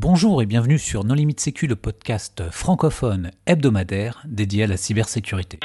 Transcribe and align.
Bonjour 0.00 0.40
et 0.42 0.46
bienvenue 0.46 0.78
sur 0.78 1.02
Non 1.02 1.14
Limite 1.14 1.40
Sécu, 1.40 1.66
le 1.66 1.74
podcast 1.74 2.44
francophone 2.52 3.32
hebdomadaire 3.46 4.22
dédié 4.28 4.62
à 4.62 4.66
la 4.68 4.76
cybersécurité. 4.76 5.58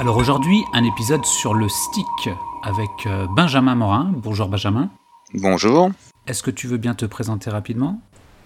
Alors 0.00 0.16
aujourd'hui, 0.16 0.64
un 0.72 0.82
épisode 0.82 1.24
sur 1.24 1.54
le 1.54 1.68
stick 1.68 2.34
avec 2.64 2.90
euh, 3.06 3.28
Benjamin 3.36 3.76
Morin. 3.76 4.12
Bonjour 4.16 4.48
Benjamin. 4.48 4.90
Bonjour. 5.34 5.92
Est-ce 6.26 6.42
que 6.42 6.50
tu 6.50 6.66
veux 6.66 6.78
bien 6.78 6.96
te 6.96 7.06
présenter 7.06 7.48
rapidement? 7.48 8.02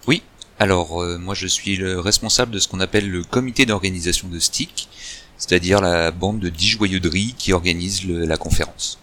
Oui, 0.06 0.22
alors 0.58 1.02
euh, 1.02 1.16
moi 1.16 1.34
je 1.34 1.46
suis 1.46 1.76
le 1.76 2.00
responsable 2.00 2.52
de 2.52 2.58
ce 2.58 2.68
qu'on 2.68 2.80
appelle 2.80 3.10
le 3.10 3.24
comité 3.24 3.64
d'organisation 3.64 4.28
de 4.28 4.38
stick 4.38 4.90
c'est-à-dire 5.36 5.80
la 5.80 6.10
bande 6.10 6.38
de 6.40 6.48
10 6.48 6.66
joyeuderies 6.66 7.34
qui 7.36 7.52
organise 7.52 8.06
la 8.06 8.36
conférence. 8.36 8.98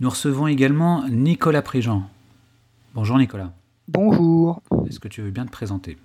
Nous 0.00 0.10
recevons 0.10 0.46
également 0.46 1.06
Nicolas 1.08 1.62
Prigent. 1.62 2.02
Bonjour 2.94 3.18
Nicolas. 3.18 3.52
Bonjour. 3.88 4.62
Est-ce 4.88 5.00
que 5.00 5.08
tu 5.08 5.22
veux 5.22 5.30
bien 5.30 5.46
te 5.46 5.50
présenter? 5.50 5.96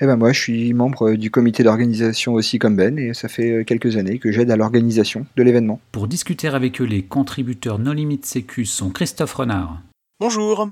Eh 0.00 0.06
ben 0.06 0.16
moi, 0.16 0.32
je 0.32 0.40
suis 0.40 0.72
membre 0.72 1.12
du 1.14 1.30
comité 1.30 1.62
d'organisation 1.62 2.34
aussi 2.34 2.58
comme 2.58 2.76
Ben, 2.76 2.98
et 2.98 3.12
ça 3.12 3.28
fait 3.28 3.50
euh, 3.50 3.64
quelques 3.64 3.96
années 3.96 4.18
que 4.18 4.30
j'aide 4.30 4.50
à 4.50 4.56
l'organisation 4.56 5.26
de 5.36 5.42
l'événement. 5.42 5.80
Pour 5.92 6.06
discuter 6.06 6.48
avec 6.48 6.80
eux, 6.80 6.84
les 6.84 7.02
contributeurs 7.02 7.78
No 7.78 7.92
Limit 7.92 8.20
Sécu 8.22 8.66
sont 8.66 8.90
Christophe 8.90 9.34
Renard. 9.34 9.80
Bonjour. 10.20 10.70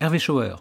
Hervé 0.00 0.18
Schauer. 0.18 0.54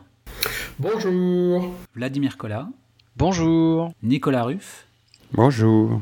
Bonjour. 0.80 1.74
Vladimir 1.96 2.38
Collat. 2.38 2.68
Bonjour. 3.16 3.92
Nicolas 4.02 4.44
Ruff. 4.44 4.88
Bonjour. 5.34 6.02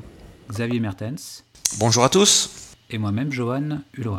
Xavier 0.52 0.82
Mertens. 0.82 1.46
Bonjour 1.78 2.04
à 2.04 2.10
tous. 2.10 2.50
Et 2.90 2.98
moi-même, 2.98 3.32
Johan 3.32 3.80
Hulot. 3.94 4.18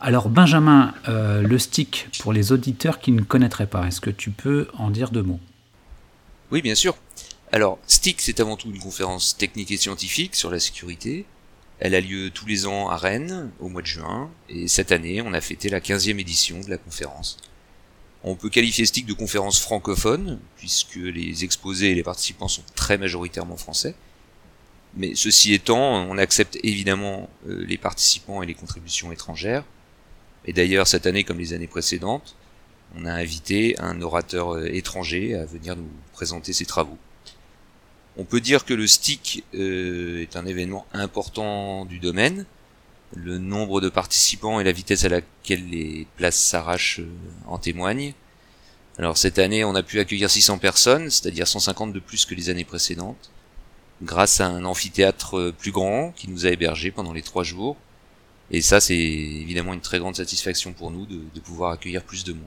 Alors, 0.00 0.30
Benjamin, 0.30 0.94
euh, 1.08 1.42
le 1.42 1.58
stick, 1.58 2.08
pour 2.20 2.32
les 2.32 2.50
auditeurs 2.50 2.98
qui 2.98 3.12
ne 3.12 3.20
connaîtraient 3.20 3.66
pas, 3.66 3.86
est-ce 3.86 4.00
que 4.00 4.10
tu 4.10 4.30
peux 4.30 4.68
en 4.78 4.90
dire 4.90 5.10
deux 5.10 5.22
mots? 5.22 5.40
Oui, 6.50 6.62
bien 6.62 6.74
sûr. 6.74 6.96
Alors, 7.52 7.78
STIC, 7.86 8.22
c'est 8.22 8.40
avant 8.40 8.56
tout 8.56 8.70
une 8.70 8.78
conférence 8.78 9.36
technique 9.36 9.70
et 9.70 9.76
scientifique 9.76 10.34
sur 10.34 10.50
la 10.50 10.60
sécurité. 10.60 11.26
Elle 11.78 11.94
a 11.94 12.00
lieu 12.00 12.30
tous 12.30 12.46
les 12.46 12.66
ans 12.66 12.88
à 12.88 12.96
Rennes, 12.96 13.50
au 13.60 13.68
mois 13.68 13.82
de 13.82 13.86
juin, 13.86 14.30
et 14.48 14.66
cette 14.66 14.92
année, 14.92 15.20
on 15.20 15.34
a 15.34 15.40
fêté 15.42 15.68
la 15.68 15.80
15e 15.80 16.18
édition 16.18 16.60
de 16.60 16.70
la 16.70 16.78
conférence. 16.78 17.36
On 18.24 18.34
peut 18.34 18.48
qualifier 18.48 18.86
STIC 18.86 19.04
de 19.04 19.12
conférence 19.12 19.60
francophone, 19.60 20.38
puisque 20.56 20.96
les 20.96 21.44
exposés 21.44 21.90
et 21.90 21.94
les 21.94 22.02
participants 22.02 22.48
sont 22.48 22.64
très 22.74 22.96
majoritairement 22.96 23.58
français. 23.58 23.94
Mais 24.98 25.14
ceci 25.14 25.54
étant, 25.54 25.78
on 25.78 26.18
accepte 26.18 26.58
évidemment 26.64 27.30
euh, 27.48 27.64
les 27.64 27.78
participants 27.78 28.42
et 28.42 28.46
les 28.46 28.54
contributions 28.54 29.12
étrangères. 29.12 29.62
Et 30.44 30.52
d'ailleurs, 30.52 30.88
cette 30.88 31.06
année, 31.06 31.22
comme 31.22 31.38
les 31.38 31.52
années 31.52 31.68
précédentes, 31.68 32.34
on 32.96 33.04
a 33.04 33.12
invité 33.12 33.78
un 33.78 34.02
orateur 34.02 34.54
euh, 34.54 34.66
étranger 34.66 35.36
à 35.36 35.44
venir 35.44 35.76
nous 35.76 35.88
présenter 36.12 36.52
ses 36.52 36.66
travaux. 36.66 36.98
On 38.16 38.24
peut 38.24 38.40
dire 38.40 38.64
que 38.64 38.74
le 38.74 38.88
STIC 38.88 39.44
euh, 39.54 40.20
est 40.20 40.34
un 40.34 40.46
événement 40.46 40.84
important 40.92 41.84
du 41.84 42.00
domaine. 42.00 42.44
Le 43.14 43.38
nombre 43.38 43.80
de 43.80 43.88
participants 43.88 44.58
et 44.58 44.64
la 44.64 44.72
vitesse 44.72 45.04
à 45.04 45.08
laquelle 45.08 45.68
les 45.70 46.08
places 46.16 46.42
s'arrachent 46.42 47.00
en 47.46 47.58
témoignent. 47.58 48.14
Alors 48.98 49.16
cette 49.16 49.38
année, 49.38 49.62
on 49.62 49.76
a 49.76 49.84
pu 49.84 50.00
accueillir 50.00 50.28
600 50.28 50.58
personnes, 50.58 51.08
c'est-à-dire 51.08 51.46
150 51.46 51.92
de 51.92 52.00
plus 52.00 52.26
que 52.26 52.34
les 52.34 52.50
années 52.50 52.64
précédentes 52.64 53.30
grâce 54.02 54.40
à 54.40 54.46
un 54.46 54.64
amphithéâtre 54.64 55.38
euh, 55.38 55.54
plus 55.56 55.72
grand 55.72 56.12
qui 56.12 56.28
nous 56.28 56.46
a 56.46 56.50
hébergés 56.50 56.90
pendant 56.90 57.12
les 57.12 57.22
trois 57.22 57.42
jours. 57.42 57.76
Et 58.50 58.62
ça, 58.62 58.80
c'est 58.80 58.96
évidemment 58.96 59.74
une 59.74 59.80
très 59.80 59.98
grande 59.98 60.16
satisfaction 60.16 60.72
pour 60.72 60.90
nous 60.90 61.06
de, 61.06 61.40
pouvoir 61.40 61.72
accueillir 61.72 62.02
plus 62.02 62.24
de 62.24 62.32
monde. 62.32 62.42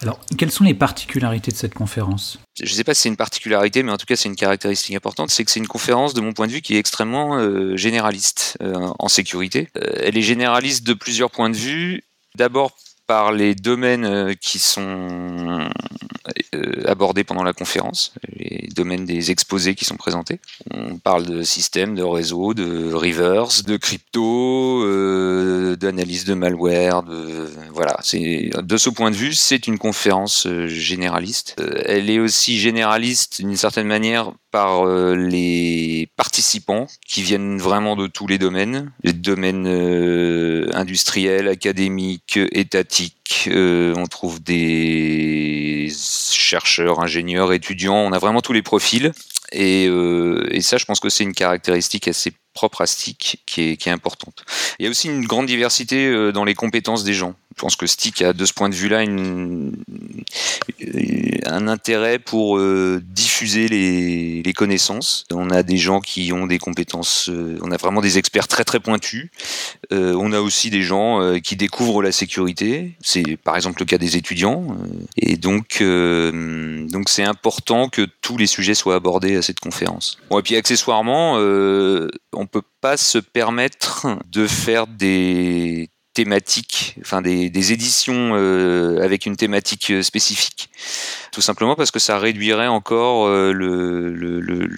Alors, 0.00 0.20
quelles 0.36 0.50
sont 0.50 0.64
les 0.64 0.74
particularités 0.74 1.52
de 1.52 1.56
cette 1.56 1.74
conférence? 1.74 2.40
Je 2.58 2.64
ne 2.64 2.68
sais 2.68 2.84
pas 2.84 2.92
si 2.92 3.02
c'est 3.02 3.08
une 3.08 3.16
particularité, 3.16 3.84
mais 3.84 3.92
en 3.92 3.96
tout 3.96 4.04
cas, 4.04 4.16
c'est 4.16 4.28
une 4.28 4.36
caractéristique 4.36 4.96
importante, 4.96 5.30
c'est 5.30 5.44
que 5.44 5.50
c'est 5.50 5.60
une 5.60 5.68
conférence, 5.68 6.12
de 6.12 6.20
mon 6.20 6.32
point 6.32 6.48
de 6.48 6.52
vue, 6.52 6.60
qui 6.60 6.74
est 6.74 6.78
extrêmement 6.78 7.36
euh, 7.38 7.76
généraliste 7.76 8.58
euh, 8.62 8.90
en 8.98 9.08
sécurité. 9.08 9.68
elle 9.74 10.18
est 10.18 10.22
généraliste 10.22 10.84
de 10.84 10.92
plusieurs 10.92 11.30
points 11.30 11.50
de 11.50 11.56
vue. 11.56 12.02
D'abord 12.34 12.76
par 13.06 13.32
les 13.32 13.54
domaines 13.54 14.34
qui 14.40 14.58
sont 14.58 15.68
euh, 16.54 16.82
abordés 16.86 17.24
pendant 17.24 17.42
la 17.42 17.52
conférence, 17.52 18.12
les 18.28 18.68
domaines 18.76 19.06
des 19.06 19.30
exposés 19.30 19.74
qui 19.74 19.84
sont 19.84 19.96
présentés. 19.96 20.38
On 20.70 20.98
parle 20.98 21.26
de 21.26 21.42
systèmes, 21.42 21.94
de 21.94 22.02
réseaux, 22.02 22.54
de 22.54 22.92
reverse, 22.92 23.64
de 23.64 23.76
crypto, 23.76 24.84
euh, 24.84 25.74
d'analyse 25.76 26.24
de 26.24 26.34
malware. 26.34 27.02
De, 27.02 27.48
voilà, 27.72 27.96
c'est 28.02 28.50
de 28.56 28.76
ce 28.76 28.90
point 28.90 29.10
de 29.10 29.16
vue, 29.16 29.32
c'est 29.32 29.66
une 29.66 29.78
conférence 29.78 30.46
euh, 30.46 30.66
généraliste. 30.68 31.56
elle 31.86 32.10
est 32.10 32.20
aussi 32.20 32.58
généraliste 32.58 33.40
d'une 33.40 33.56
certaine 33.56 33.86
manière 33.86 34.32
par 34.50 34.84
les 34.84 36.10
participants 36.16 36.86
qui 37.08 37.22
viennent 37.22 37.56
vraiment 37.56 37.96
de 37.96 38.06
tous 38.06 38.26
les 38.26 38.36
domaines, 38.36 38.92
les 39.02 39.14
domaines 39.14 39.66
industriels, 40.74 41.48
académiques, 41.48 42.38
étatiques. 42.52 42.91
On 43.48 44.06
trouve 44.06 44.42
des 44.42 45.88
chercheurs, 45.90 47.00
ingénieurs, 47.00 47.52
étudiants, 47.52 47.96
on 47.96 48.12
a 48.12 48.18
vraiment 48.18 48.40
tous 48.40 48.52
les 48.52 48.62
profils. 48.62 49.12
Et, 49.52 49.86
euh, 49.88 50.48
et 50.50 50.60
ça, 50.60 50.78
je 50.78 50.84
pense 50.84 51.00
que 51.00 51.08
c'est 51.08 51.24
une 51.24 51.34
caractéristique 51.34 52.08
assez 52.08 52.32
propre 52.54 52.82
à 52.82 52.86
Stick 52.86 53.42
qui 53.46 53.62
est, 53.62 53.76
qui 53.76 53.88
est, 53.88 53.92
importante. 53.92 54.44
Il 54.78 54.84
y 54.84 54.86
a 54.86 54.90
aussi 54.90 55.08
une 55.08 55.24
grande 55.24 55.46
diversité 55.46 56.06
euh, 56.06 56.32
dans 56.32 56.44
les 56.44 56.54
compétences 56.54 57.04
des 57.04 57.14
gens. 57.14 57.34
Je 57.56 57.60
pense 57.60 57.76
que 57.76 57.86
Stick 57.86 58.22
a 58.22 58.32
de 58.32 58.44
ce 58.44 58.52
point 58.52 58.68
de 58.68 58.74
vue-là 58.74 59.02
une, 59.02 59.76
un 61.46 61.68
intérêt 61.68 62.18
pour 62.18 62.58
euh, 62.58 63.02
diffuser 63.04 63.68
les, 63.68 64.42
les, 64.42 64.52
connaissances. 64.52 65.26
On 65.30 65.50
a 65.50 65.62
des 65.62 65.76
gens 65.76 66.00
qui 66.00 66.32
ont 66.32 66.46
des 66.46 66.58
compétences, 66.58 67.28
euh, 67.28 67.58
on 67.62 67.70
a 67.70 67.76
vraiment 67.76 68.00
des 68.00 68.18
experts 68.18 68.48
très 68.48 68.64
très 68.64 68.80
pointus. 68.80 69.28
Euh, 69.92 70.14
on 70.18 70.32
a 70.32 70.40
aussi 70.40 70.70
des 70.70 70.82
gens 70.82 71.38
qui 71.42 71.56
découvrent 71.56 72.02
la 72.02 72.12
sécurité. 72.12 72.94
C'est 73.00 73.36
par 73.36 73.56
exemple 73.56 73.80
le 73.80 73.86
cas 73.86 73.98
des 73.98 74.16
étudiants. 74.16 74.76
et 75.16 75.36
donc 75.36 75.82
donc 75.82 77.08
c'est 77.08 77.24
important 77.24 77.88
que 77.88 78.06
tous 78.20 78.36
les 78.36 78.46
sujets 78.46 78.74
soient 78.74 78.94
abordés 78.94 79.36
cette 79.42 79.60
conférence. 79.60 80.18
Et 80.30 80.42
puis 80.42 80.56
accessoirement, 80.56 81.34
on 81.34 82.46
peut 82.46 82.62
pas 82.80 82.96
se 82.96 83.18
permettre 83.18 84.06
de 84.30 84.46
faire 84.46 84.86
des 84.86 85.90
thématiques, 86.14 86.96
enfin 87.00 87.22
des, 87.22 87.72
éditions 87.72 88.32
euh, 88.34 89.02
avec 89.02 89.26
une 89.26 89.36
thématique 89.36 89.90
euh, 89.90 90.02
spécifique. 90.02 90.68
Tout 91.32 91.40
simplement 91.40 91.74
parce 91.74 91.90
que 91.90 91.98
ça 91.98 92.18
réduirait 92.18 92.66
encore 92.66 93.26
euh, 93.26 93.52
le, 93.52 94.68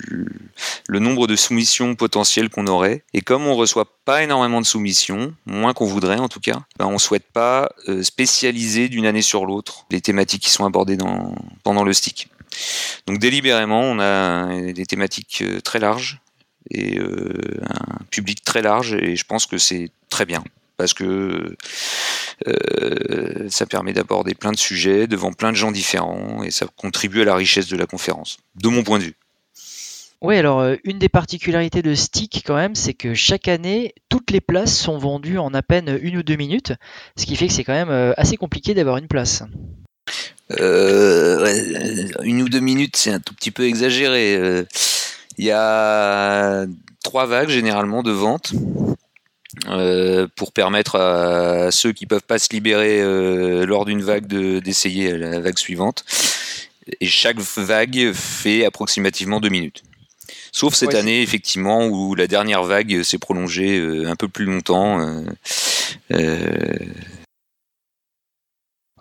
nombre 1.01 1.27
de 1.27 1.35
soumissions 1.35 1.97
potentielles 1.97 2.51
qu'on 2.51 2.67
aurait. 2.67 3.05
Et 3.15 3.21
comme 3.21 3.47
on 3.47 3.57
reçoit 3.57 3.87
pas 4.05 4.23
énormément 4.23 4.61
de 4.61 4.67
soumissions, 4.67 5.35
moins 5.45 5.73
qu'on 5.73 5.87
voudrait 5.87 6.19
en 6.19 6.29
tout 6.29 6.41
cas, 6.41 6.63
ben 6.79 6.87
on 6.87 6.99
souhaite 6.99 7.27
pas 7.33 7.71
spécialiser 8.03 8.89
d'une 8.89 9.07
année 9.07 9.23
sur 9.23 9.45
l'autre 9.45 9.87
les 9.91 10.01
thématiques 10.01 10.43
qui 10.43 10.51
sont 10.51 10.65
abordées 10.65 10.97
pendant 11.63 11.85
le 11.85 11.93
stick. 11.93 12.29
Donc 13.07 13.19
délibérément, 13.19 13.81
on 13.83 13.99
a 13.99 14.73
des 14.73 14.87
thématiques 14.87 15.45
très 15.63 15.79
larges 15.79 16.21
et 16.71 16.99
euh, 16.99 17.61
un 17.69 18.05
public 18.11 18.43
très 18.43 18.63
large 18.63 18.95
et 18.95 19.17
je 19.17 19.25
pense 19.25 19.47
que 19.47 19.59
c'est 19.59 19.91
très 20.09 20.27
bien 20.27 20.43
parce 20.77 20.95
que 20.95 21.57
euh, 22.49 23.49
ça 23.49 23.67
permet 23.67 23.93
d'aborder 23.93 24.35
plein 24.35 24.53
de 24.53 24.59
sujets 24.59 25.07
devant 25.07 25.33
plein 25.33 25.51
de 25.51 25.57
gens 25.57 25.71
différents 25.71 26.43
et 26.43 26.51
ça 26.51 26.67
contribue 26.77 27.23
à 27.23 27.25
la 27.25 27.37
richesse 27.37 27.69
de 27.69 27.77
la 27.77 27.87
conférence, 27.87 28.39
de 28.57 28.69
mon 28.69 28.83
point 28.83 28.99
de 28.99 29.05
vue. 29.05 29.15
Oui, 30.21 30.37
alors 30.37 30.61
euh, 30.61 30.77
une 30.85 30.99
des 30.99 31.11
particularités 31.11 31.83
de 31.83 31.95
Stick 31.95 32.43
quand 32.47 32.57
même, 32.57 32.75
c'est 32.75 32.95
que 32.95 33.15
chaque 33.15 33.47
année, 33.47 33.95
toutes 34.09 34.31
les 34.31 34.41
places 34.41 34.77
sont 34.77 34.99
vendues 34.99 35.39
en 35.39 35.53
à 35.53 35.63
peine 35.63 35.99
une 36.03 36.17
ou 36.17 36.23
deux 36.23 36.37
minutes, 36.37 36.73
ce 37.17 37.27
qui 37.27 37.37
fait 37.37 37.47
que 37.47 37.53
c'est 37.53 37.65
quand 37.65 37.75
même 37.75 38.15
assez 38.17 38.37
compliqué 38.37 38.73
d'avoir 38.73 38.97
une 38.97 39.09
place. 39.09 39.43
Euh, 40.61 42.09
une 42.23 42.43
ou 42.43 42.49
deux 42.49 42.61
minutes, 42.61 42.97
c'est 42.97 43.11
un 43.11 43.21
tout 43.21 43.35
petit 43.35 43.51
peu 43.51 43.65
exagéré. 43.65 44.65
Il 45.39 45.45
y 45.45 45.51
a 45.51 46.67
trois 47.03 47.27
vagues 47.27 47.49
généralement 47.49 48.03
de 48.03 48.13
vente. 48.13 48.53
Euh, 49.69 50.27
pour 50.37 50.53
permettre 50.53 50.97
à 50.97 51.71
ceux 51.71 51.93
qui 51.93 52.07
peuvent 52.07 52.23
pas 52.23 52.39
se 52.39 52.49
libérer 52.53 53.01
euh, 53.01 53.65
lors 53.65 53.85
d'une 53.85 54.03
vague 54.03 54.27
d'essayer 54.27 55.17
la 55.17 55.41
vague 55.41 55.59
suivante. 55.59 56.05
Et 57.01 57.07
chaque 57.07 57.39
vague 57.39 58.13
fait 58.13 58.65
approximativement 58.65 59.41
deux 59.41 59.49
minutes. 59.49 59.83
Sauf 60.53 60.75
cette 60.75 60.95
année, 60.95 61.23
effectivement, 61.23 61.87
où 61.87 62.15
la 62.15 62.27
dernière 62.27 62.63
vague 62.65 63.03
s'est 63.03 63.19
prolongée 63.19 63.79
euh, 63.79 64.09
un 64.09 64.17
peu 64.17 64.29
plus 64.29 64.45
longtemps. 64.45 64.99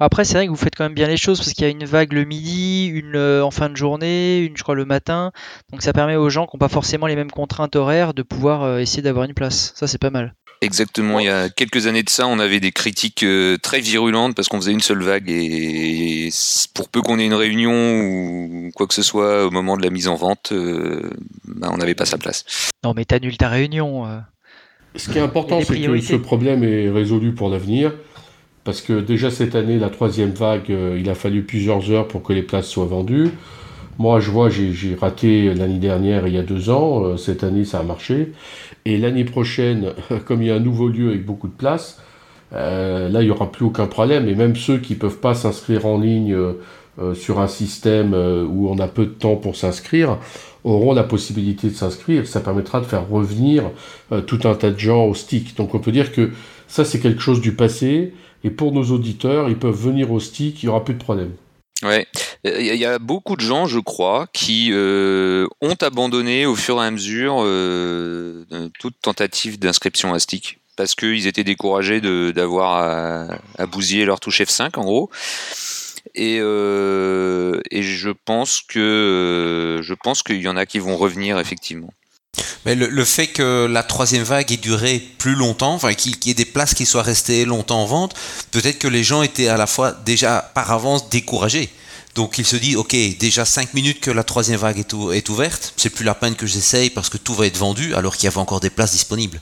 Après, 0.03 0.25
c'est 0.25 0.33
vrai 0.33 0.47
que 0.47 0.51
vous 0.51 0.57
faites 0.57 0.75
quand 0.75 0.83
même 0.83 0.93
bien 0.93 1.07
les 1.07 1.15
choses 1.15 1.39
parce 1.39 1.53
qu'il 1.53 1.63
y 1.63 1.67
a 1.67 1.69
une 1.69 1.85
vague 1.85 2.11
le 2.11 2.25
midi, 2.25 2.87
une 2.87 3.15
euh, 3.15 3.41
en 3.41 3.51
fin 3.51 3.69
de 3.69 3.77
journée, 3.77 4.39
une 4.39 4.57
je 4.57 4.61
crois 4.61 4.75
le 4.75 4.83
matin. 4.83 5.31
Donc 5.71 5.81
ça 5.81 5.93
permet 5.93 6.17
aux 6.17 6.29
gens 6.29 6.45
qui 6.45 6.57
n'ont 6.57 6.59
pas 6.59 6.67
forcément 6.67 7.07
les 7.07 7.15
mêmes 7.15 7.31
contraintes 7.31 7.77
horaires 7.77 8.13
de 8.13 8.21
pouvoir 8.21 8.63
euh, 8.63 8.79
essayer 8.79 9.01
d'avoir 9.01 9.23
une 9.23 9.33
place. 9.33 9.71
Ça, 9.77 9.87
c'est 9.87 9.97
pas 9.97 10.09
mal. 10.09 10.35
Exactement. 10.59 11.21
Il 11.21 11.27
y 11.27 11.29
a 11.29 11.47
quelques 11.47 11.87
années 11.87 12.03
de 12.03 12.09
ça, 12.09 12.27
on 12.27 12.39
avait 12.39 12.59
des 12.59 12.73
critiques 12.73 13.23
euh, 13.23 13.57
très 13.57 13.79
virulentes 13.79 14.35
parce 14.35 14.49
qu'on 14.49 14.59
faisait 14.59 14.73
une 14.73 14.81
seule 14.81 15.03
vague 15.03 15.29
et 15.29 16.29
pour 16.73 16.89
peu 16.89 17.01
qu'on 17.01 17.17
ait 17.17 17.25
une 17.25 17.33
réunion 17.33 18.01
ou 18.01 18.71
quoi 18.75 18.87
que 18.87 18.93
ce 18.93 19.03
soit 19.03 19.45
au 19.45 19.51
moment 19.51 19.77
de 19.77 19.83
la 19.83 19.89
mise 19.89 20.09
en 20.09 20.15
vente, 20.15 20.51
bah, 21.45 21.69
on 21.71 21.77
n'avait 21.77 21.95
pas 21.95 22.05
sa 22.05 22.17
place. 22.17 22.43
Non, 22.83 22.93
mais 22.93 23.05
t'annules 23.05 23.37
ta 23.37 23.47
réunion. 23.47 24.05
Ce 24.97 25.09
qui 25.09 25.17
est 25.17 25.21
important, 25.21 25.61
c'est 25.61 25.79
que 25.79 26.01
ce 26.01 26.15
problème 26.15 26.65
est 26.65 26.89
résolu 26.89 27.33
pour 27.33 27.49
l'avenir. 27.49 27.93
Parce 28.63 28.81
que 28.81 29.01
déjà 29.01 29.29
cette 29.29 29.55
année, 29.55 29.77
la 29.77 29.89
troisième 29.89 30.31
vague, 30.31 30.71
euh, 30.71 30.97
il 30.99 31.09
a 31.09 31.15
fallu 31.15 31.43
plusieurs 31.43 31.91
heures 31.91 32.07
pour 32.07 32.23
que 32.23 32.31
les 32.31 32.43
places 32.43 32.67
soient 32.67 32.85
vendues. 32.85 33.31
Moi, 33.99 34.19
je 34.19 34.31
vois, 34.31 34.49
j'ai 34.49 34.95
raté 34.95 35.53
l'année 35.53 35.77
dernière, 35.77 36.27
il 36.27 36.33
y 36.33 36.37
a 36.37 36.43
deux 36.43 36.69
ans. 36.69 37.03
Euh, 37.03 37.17
cette 37.17 37.43
année, 37.43 37.65
ça 37.65 37.79
a 37.79 37.83
marché. 37.83 38.31
Et 38.85 38.97
l'année 38.97 39.25
prochaine, 39.25 39.93
comme 40.25 40.41
il 40.41 40.47
y 40.47 40.51
a 40.51 40.55
un 40.55 40.59
nouveau 40.59 40.87
lieu 40.87 41.09
avec 41.09 41.25
beaucoup 41.25 41.47
de 41.47 41.53
places, 41.53 42.01
euh, 42.53 43.09
là, 43.09 43.21
il 43.21 43.25
n'y 43.25 43.31
aura 43.31 43.51
plus 43.51 43.65
aucun 43.65 43.87
problème. 43.87 44.29
Et 44.29 44.35
même 44.35 44.55
ceux 44.55 44.77
qui 44.77 44.93
ne 44.93 44.99
peuvent 44.99 45.19
pas 45.19 45.33
s'inscrire 45.33 45.85
en 45.85 45.99
ligne 45.99 46.35
sur 47.15 47.39
un 47.39 47.47
système 47.47 48.13
où 48.13 48.69
on 48.69 48.77
a 48.77 48.87
peu 48.87 49.05
de 49.05 49.11
temps 49.11 49.35
pour 49.35 49.55
s'inscrire, 49.55 50.19
auront 50.63 50.93
la 50.93 51.01
possibilité 51.01 51.69
de 51.69 51.73
s'inscrire. 51.73 52.27
Ça 52.27 52.39
permettra 52.39 52.81
de 52.81 52.85
faire 52.85 53.09
revenir 53.09 53.71
tout 54.27 54.39
un 54.43 54.53
tas 54.53 54.69
de 54.69 54.77
gens 54.77 55.05
au 55.05 55.15
stick. 55.15 55.57
Donc 55.57 55.73
on 55.73 55.79
peut 55.79 55.91
dire 55.91 56.11
que 56.11 56.29
ça, 56.67 56.85
c'est 56.85 56.99
quelque 56.99 57.21
chose 57.21 57.41
du 57.41 57.53
passé. 57.53 58.13
Et 58.43 58.49
pour 58.49 58.71
nos 58.71 58.83
auditeurs, 58.91 59.49
ils 59.49 59.57
peuvent 59.57 59.79
venir 59.79 60.11
au 60.11 60.19
stick, 60.19 60.63
il 60.63 60.65
n'y 60.65 60.69
aura 60.69 60.83
plus 60.83 60.93
de 60.93 61.03
problème. 61.03 61.31
Ouais, 61.83 62.07
il 62.45 62.75
y 62.75 62.85
a 62.85 62.99
beaucoup 62.99 63.35
de 63.35 63.41
gens, 63.41 63.65
je 63.65 63.79
crois, 63.79 64.27
qui 64.31 64.69
euh, 64.71 65.47
ont 65.61 65.75
abandonné 65.81 66.45
au 66.45 66.55
fur 66.55 66.81
et 66.81 66.85
à 66.85 66.91
mesure 66.91 67.37
euh, 67.39 68.45
toute 68.79 68.95
tentative 69.01 69.59
d'inscription 69.59 70.13
à 70.13 70.19
stick 70.19 70.59
parce 70.75 70.95
qu'ils 70.95 71.27
étaient 71.27 71.43
découragés 71.43 72.01
d'avoir 72.01 73.37
à, 73.57 73.65
bousiller 73.67 74.05
leur 74.05 74.19
touche 74.19 74.41
F5 74.41 74.79
en 74.79 74.83
gros. 74.83 75.09
Et, 76.15 76.39
euh, 76.41 77.61
et 77.69 77.83
je 77.83 78.09
pense 78.09 78.61
que 78.61 79.79
je 79.81 79.93
pense 79.93 80.23
qu'il 80.23 80.41
y 80.41 80.47
en 80.47 80.57
a 80.57 80.65
qui 80.65 80.79
vont 80.79 80.97
revenir 80.97 81.37
effectivement. 81.39 81.93
Mais 82.65 82.75
le, 82.75 83.05
fait 83.05 83.27
que 83.27 83.65
la 83.65 83.83
troisième 83.83 84.23
vague 84.23 84.51
ait 84.51 84.57
duré 84.57 84.99
plus 85.17 85.35
longtemps, 85.35 85.73
enfin 85.73 85.93
qu'il 85.93 86.15
y 86.25 86.29
ait 86.31 86.33
des 86.33 86.45
places 86.45 86.73
qui 86.73 86.85
soient 86.85 87.03
restées 87.03 87.45
longtemps 87.45 87.83
en 87.83 87.85
vente, 87.85 88.15
peut-être 88.51 88.79
que 88.79 88.87
les 88.87 89.03
gens 89.03 89.21
étaient 89.21 89.49
à 89.49 89.57
la 89.57 89.67
fois 89.67 89.91
déjà 89.91 90.51
par 90.53 90.71
avance 90.71 91.09
découragés. 91.09 91.69
Donc 92.15 92.37
ils 92.37 92.45
se 92.45 92.55
disent, 92.55 92.77
ok, 92.77 92.95
déjà 93.19 93.43
5 93.43 93.73
minutes 93.73 93.99
que 93.99 94.11
la 94.11 94.23
troisième 94.23 94.59
vague 94.59 94.79
est, 94.79 94.93
est 95.15 95.29
ouverte, 95.29 95.73
c'est 95.77 95.89
plus 95.89 96.05
la 96.05 96.15
peine 96.15 96.35
que 96.35 96.47
j'essaye 96.47 96.89
parce 96.89 97.09
que 97.09 97.17
tout 97.17 97.33
va 97.33 97.47
être 97.47 97.57
vendu 97.57 97.95
alors 97.95 98.15
qu'il 98.15 98.25
y 98.25 98.27
avait 98.27 98.37
encore 98.37 98.59
des 98.59 98.69
places 98.69 98.91
disponibles 98.91 99.41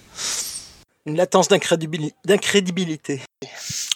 une 1.05 1.17
latence 1.17 1.47
d'incrédibilité. 1.47 3.21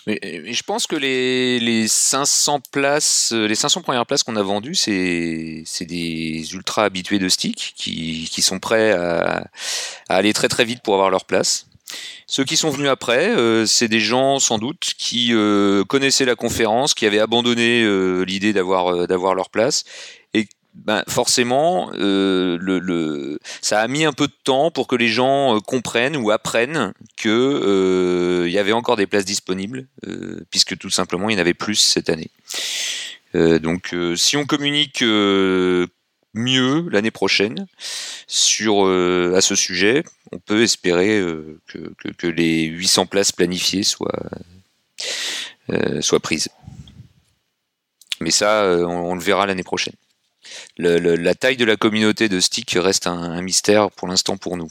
Je 0.07 0.63
pense 0.63 0.87
que 0.87 0.95
les, 0.95 1.59
les 1.59 1.87
500 1.87 2.61
places, 2.71 3.31
euh, 3.33 3.47
les 3.47 3.55
500 3.55 3.81
premières 3.81 4.05
places 4.05 4.23
qu'on 4.23 4.35
a 4.35 4.43
vendues, 4.43 4.75
c'est, 4.75 5.63
c'est 5.65 5.85
des 5.85 6.53
ultra 6.53 6.83
habitués 6.83 7.19
de 7.19 7.29
stick 7.29 7.73
qui, 7.75 8.29
qui 8.31 8.41
sont 8.41 8.59
prêts 8.59 8.91
à, 8.91 9.47
à, 10.09 10.15
aller 10.15 10.33
très 10.33 10.47
très 10.47 10.65
vite 10.65 10.81
pour 10.83 10.95
avoir 10.95 11.09
leur 11.09 11.25
place. 11.25 11.67
Ceux 12.25 12.43
qui 12.43 12.57
sont 12.57 12.71
venus 12.71 12.89
après, 12.89 13.29
euh, 13.29 13.67
c'est 13.67 13.87
des 13.87 13.99
gens 13.99 14.39
sans 14.39 14.57
doute 14.57 14.93
qui 14.97 15.29
euh, 15.31 15.83
connaissaient 15.83 16.25
la 16.25 16.35
conférence, 16.35 16.95
qui 16.95 17.05
avaient 17.05 17.19
abandonné 17.19 17.85
l'idée 18.25 18.53
d'avoir 18.53 19.07
d'avoir 19.07 19.35
leur 19.35 19.51
place 19.51 19.83
ben 20.75 21.03
forcément, 21.07 21.89
euh, 21.93 23.37
ça 23.61 23.79
a 23.79 23.87
mis 23.87 24.03
un 24.03 24.11
peu 24.11 24.27
de 24.27 24.33
temps 24.43 24.71
pour 24.71 24.87
que 24.87 24.95
les 24.95 25.07
gens 25.07 25.55
euh, 25.55 25.59
comprennent 25.59 26.17
ou 26.17 26.31
apprennent 26.31 26.93
que 27.15 27.29
euh, 27.29 28.47
il 28.47 28.53
y 28.53 28.59
avait 28.59 28.73
encore 28.73 28.97
des 28.97 29.07
places 29.07 29.25
disponibles, 29.25 29.87
puisque 30.51 30.77
tout 30.77 30.89
simplement 30.89 31.29
il 31.29 31.33
y 31.33 31.35
en 31.37 31.41
avait 31.41 31.53
plus 31.53 31.75
cette 31.75 32.09
année. 32.09 32.29
donc, 33.33 33.95
si 34.15 34.37
on 34.37 34.45
communique 34.45 35.01
mieux 35.01 36.89
l'année 36.89 37.11
prochaine 37.11 37.67
à 38.27 39.41
ce 39.41 39.55
sujet, 39.55 40.03
on 40.31 40.39
peut 40.39 40.61
espérer 40.61 41.23
que, 41.67 42.27
les 42.27 42.65
800 42.65 43.05
places 43.07 43.31
planifiées 43.31 43.83
soient 43.83 44.29
soient 46.01 46.19
prises. 46.19 46.49
Mais 48.21 48.31
ça, 48.31 48.63
on 48.65 49.15
le 49.15 49.21
verra 49.21 49.45
l'année 49.45 49.63
prochaine 49.63 49.95
la 50.77 51.35
taille 51.35 51.57
de 51.57 51.65
la 51.65 51.75
communauté 51.77 52.29
de 52.29 52.39
Stick 52.39 52.77
reste 52.79 53.07
un, 53.07 53.41
mystère 53.41 53.91
pour 53.91 54.07
l'instant 54.07 54.37
pour 54.37 54.57
nous. 54.57 54.69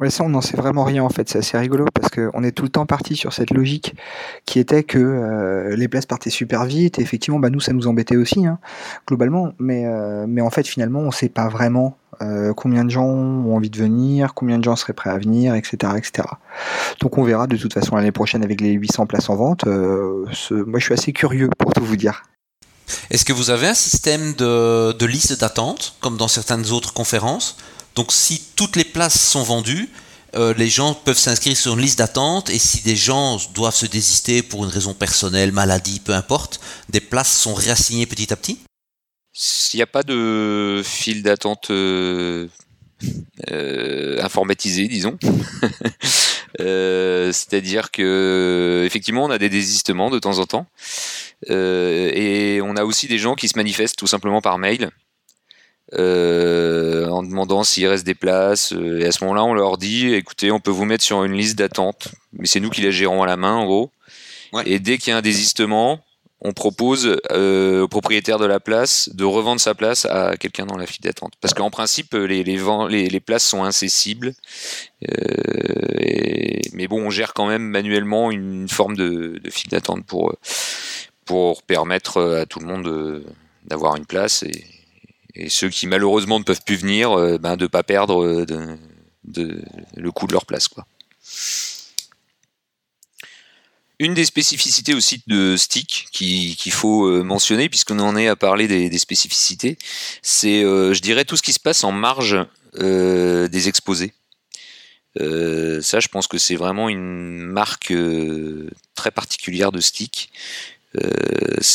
Ouais, 0.00 0.10
ça, 0.10 0.24
on 0.24 0.28
n'en 0.28 0.40
sait 0.40 0.56
vraiment 0.56 0.82
rien 0.82 1.04
en 1.04 1.08
fait. 1.08 1.28
C'est 1.28 1.38
assez 1.38 1.56
rigolo 1.56 1.84
parce 1.94 2.10
qu'on 2.10 2.42
est 2.42 2.50
tout 2.50 2.64
le 2.64 2.68
temps 2.68 2.84
parti 2.84 3.14
sur 3.14 3.32
cette 3.32 3.52
logique 3.52 3.94
qui 4.44 4.58
était 4.58 4.82
que 4.82 4.98
euh, 4.98 5.76
les 5.76 5.86
places 5.86 6.06
partaient 6.06 6.30
super 6.30 6.64
vite. 6.64 6.98
Et 6.98 7.02
effectivement, 7.02 7.38
bah, 7.38 7.50
nous, 7.50 7.60
ça 7.60 7.72
nous 7.72 7.86
embêtait 7.86 8.16
aussi, 8.16 8.44
hein, 8.44 8.58
globalement. 9.06 9.52
Mais, 9.60 9.86
euh, 9.86 10.26
mais 10.28 10.40
en 10.40 10.50
fait, 10.50 10.66
finalement, 10.66 10.98
on 10.98 11.06
ne 11.06 11.12
sait 11.12 11.28
pas 11.28 11.48
vraiment 11.48 11.96
euh, 12.22 12.52
combien 12.54 12.84
de 12.84 12.90
gens 12.90 13.06
ont 13.06 13.54
envie 13.54 13.70
de 13.70 13.78
venir, 13.78 14.34
combien 14.34 14.58
de 14.58 14.64
gens 14.64 14.74
seraient 14.74 14.94
prêts 14.94 15.10
à 15.10 15.18
venir, 15.18 15.54
etc. 15.54 15.92
etc. 15.96 16.26
Donc 17.00 17.16
on 17.18 17.22
verra 17.22 17.46
de 17.46 17.56
toute 17.56 17.72
façon 17.72 17.94
l'année 17.94 18.12
prochaine 18.12 18.42
avec 18.42 18.60
les 18.60 18.72
800 18.72 19.06
places 19.06 19.30
en 19.30 19.36
vente. 19.36 19.64
moi, 19.66 20.26
je 20.32 20.84
suis 20.84 20.94
assez 20.94 21.12
curieux 21.12 21.50
pour 21.56 21.72
tout 21.72 21.84
vous 21.84 21.96
dire. 21.96 22.22
Est-ce 23.10 23.24
que 23.24 23.32
vous 23.32 23.50
avez 23.50 23.68
un 23.68 23.74
système 23.74 24.34
de, 24.34 25.06
liste 25.06 25.40
d'attente, 25.40 25.94
comme 26.00 26.16
dans 26.16 26.28
certaines 26.28 26.70
autres 26.70 26.92
conférences? 26.92 27.56
Donc 27.94 28.12
si 28.12 28.42
toutes 28.56 28.76
les 28.76 28.84
places 28.84 29.20
sont 29.20 29.42
vendues, 29.42 29.88
euh, 30.34 30.52
les 30.54 30.68
gens 30.68 30.94
peuvent 30.94 31.18
s'inscrire 31.18 31.56
sur 31.56 31.74
une 31.74 31.80
liste 31.80 31.98
d'attente 31.98 32.50
et 32.50 32.58
si 32.58 32.82
des 32.82 32.96
gens 32.96 33.38
doivent 33.54 33.74
se 33.74 33.86
désister 33.86 34.42
pour 34.42 34.64
une 34.64 34.70
raison 34.70 34.92
personnelle, 34.92 35.52
maladie, 35.52 36.00
peu 36.00 36.12
importe, 36.12 36.60
des 36.88 37.00
places 37.00 37.32
sont 37.32 37.54
réassignées 37.54 38.06
petit 38.06 38.32
à 38.32 38.36
petit? 38.36 38.58
Il 39.72 39.76
n'y 39.76 39.82
a 39.82 39.86
pas 39.86 40.02
de 40.02 40.82
file 40.84 41.22
d'attente 41.22 41.70
euh, 41.70 42.48
euh, 43.50 44.22
informatisé, 44.22 44.88
disons. 44.88 45.18
C'est-à-dire 46.58 47.90
que 47.90 48.84
effectivement, 48.86 49.24
on 49.24 49.30
a 49.30 49.38
des 49.38 49.48
désistements 49.48 50.10
de 50.10 50.20
temps 50.20 50.38
en 50.38 50.46
temps. 50.46 50.66
Euh, 51.50 52.10
et 52.12 52.60
on 52.62 52.76
a 52.76 52.84
aussi 52.84 53.06
des 53.06 53.18
gens 53.18 53.34
qui 53.34 53.48
se 53.48 53.56
manifestent 53.56 53.96
tout 53.96 54.06
simplement 54.06 54.40
par 54.40 54.58
mail. 54.58 54.90
Euh, 55.92 57.06
en 57.08 57.22
demandant 57.22 57.62
s'il 57.62 57.86
reste 57.86 58.06
des 58.06 58.14
places. 58.14 58.72
Euh, 58.72 59.00
et 59.00 59.06
à 59.06 59.12
ce 59.12 59.22
moment-là, 59.24 59.44
on 59.44 59.54
leur 59.54 59.76
dit 59.76 60.14
écoutez, 60.14 60.50
on 60.50 60.58
peut 60.58 60.70
vous 60.70 60.86
mettre 60.86 61.04
sur 61.04 61.24
une 61.24 61.34
liste 61.34 61.56
d'attente, 61.56 62.08
mais 62.32 62.46
c'est 62.46 62.58
nous 62.58 62.70
qui 62.70 62.80
la 62.80 62.90
gérons 62.90 63.22
à 63.22 63.26
la 63.26 63.36
main, 63.36 63.54
en 63.54 63.66
gros. 63.66 63.90
Et 64.66 64.78
dès 64.78 64.98
qu'il 64.98 65.10
y 65.10 65.14
a 65.14 65.18
un 65.18 65.22
désistement, 65.22 66.00
on 66.40 66.52
propose 66.52 67.06
au 67.06 67.88
propriétaire 67.88 68.38
de 68.38 68.46
la 68.46 68.60
place 68.60 69.10
de 69.12 69.24
revendre 69.24 69.60
sa 69.60 69.74
place 69.74 70.04
à 70.06 70.36
quelqu'un 70.36 70.64
dans 70.64 70.76
la 70.76 70.86
file 70.86 71.02
d'attente. 71.02 71.32
Parce 71.40 71.54
qu'en 71.54 71.70
principe, 71.70 72.14
les, 72.14 72.44
les, 72.44 73.08
les, 73.08 73.20
places 73.20 73.44
sont 73.44 73.64
incessibles. 73.64 74.32
mais 76.72 76.86
bon, 76.86 77.06
on 77.06 77.10
gère 77.10 77.34
quand 77.34 77.46
même 77.46 77.62
manuellement 77.62 78.30
une 78.30 78.68
forme 78.68 78.96
de, 78.96 79.40
de 79.42 79.50
file 79.50 79.70
d'attente 79.70 80.06
pour 80.06 80.32
pour 81.24 81.62
permettre 81.62 82.18
euh, 82.18 82.42
à 82.42 82.46
tout 82.46 82.60
le 82.60 82.66
monde 82.66 82.86
euh, 82.86 83.24
d'avoir 83.64 83.96
une 83.96 84.06
place 84.06 84.42
et, 84.42 84.64
ceux 85.48 85.68
qui 85.68 85.88
malheureusement 85.88 86.38
ne 86.38 86.44
peuvent 86.44 86.62
plus 86.64 86.76
venir, 86.76 87.10
euh, 87.10 87.38
ben, 87.38 87.56
de 87.56 87.64
ne 87.64 87.68
pas 87.68 87.82
perdre 87.82 88.46
le 88.46 90.10
coût 90.12 90.28
de 90.28 90.32
leur 90.32 90.46
place. 90.46 90.68
Une 93.98 94.14
des 94.14 94.24
spécificités 94.24 94.94
aussi 94.94 95.24
de 95.26 95.56
Stick 95.56 96.06
qu'il 96.12 96.72
faut 96.72 97.24
mentionner, 97.24 97.68
puisqu'on 97.68 97.98
en 97.98 98.16
est 98.16 98.28
à 98.28 98.36
parler 98.36 98.68
des, 98.68 98.98
spécificités, 98.98 99.76
c'est, 100.22 100.60
je 100.62 101.00
dirais, 101.00 101.24
tout 101.24 101.36
ce 101.36 101.42
qui 101.42 101.52
se 101.52 101.58
passe 101.58 101.82
en 101.82 101.90
marge 101.90 102.36
des 102.78 103.68
exposés. 103.68 104.12
ça, 105.16 105.98
je 105.98 106.08
pense 106.08 106.28
que 106.28 106.38
c'est 106.38 106.56
vraiment 106.56 106.88
une 106.88 107.44
marque 107.44 107.92
très 108.94 109.10
particulière 109.10 109.72
de 109.72 109.80
Stick, 109.80 110.30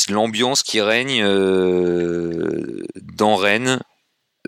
l'ambiance 0.10 0.64
qui 0.64 0.82
règne 0.82 1.22
euh, 1.24 2.84
dans 3.18 3.36
Rennes, 3.36 3.80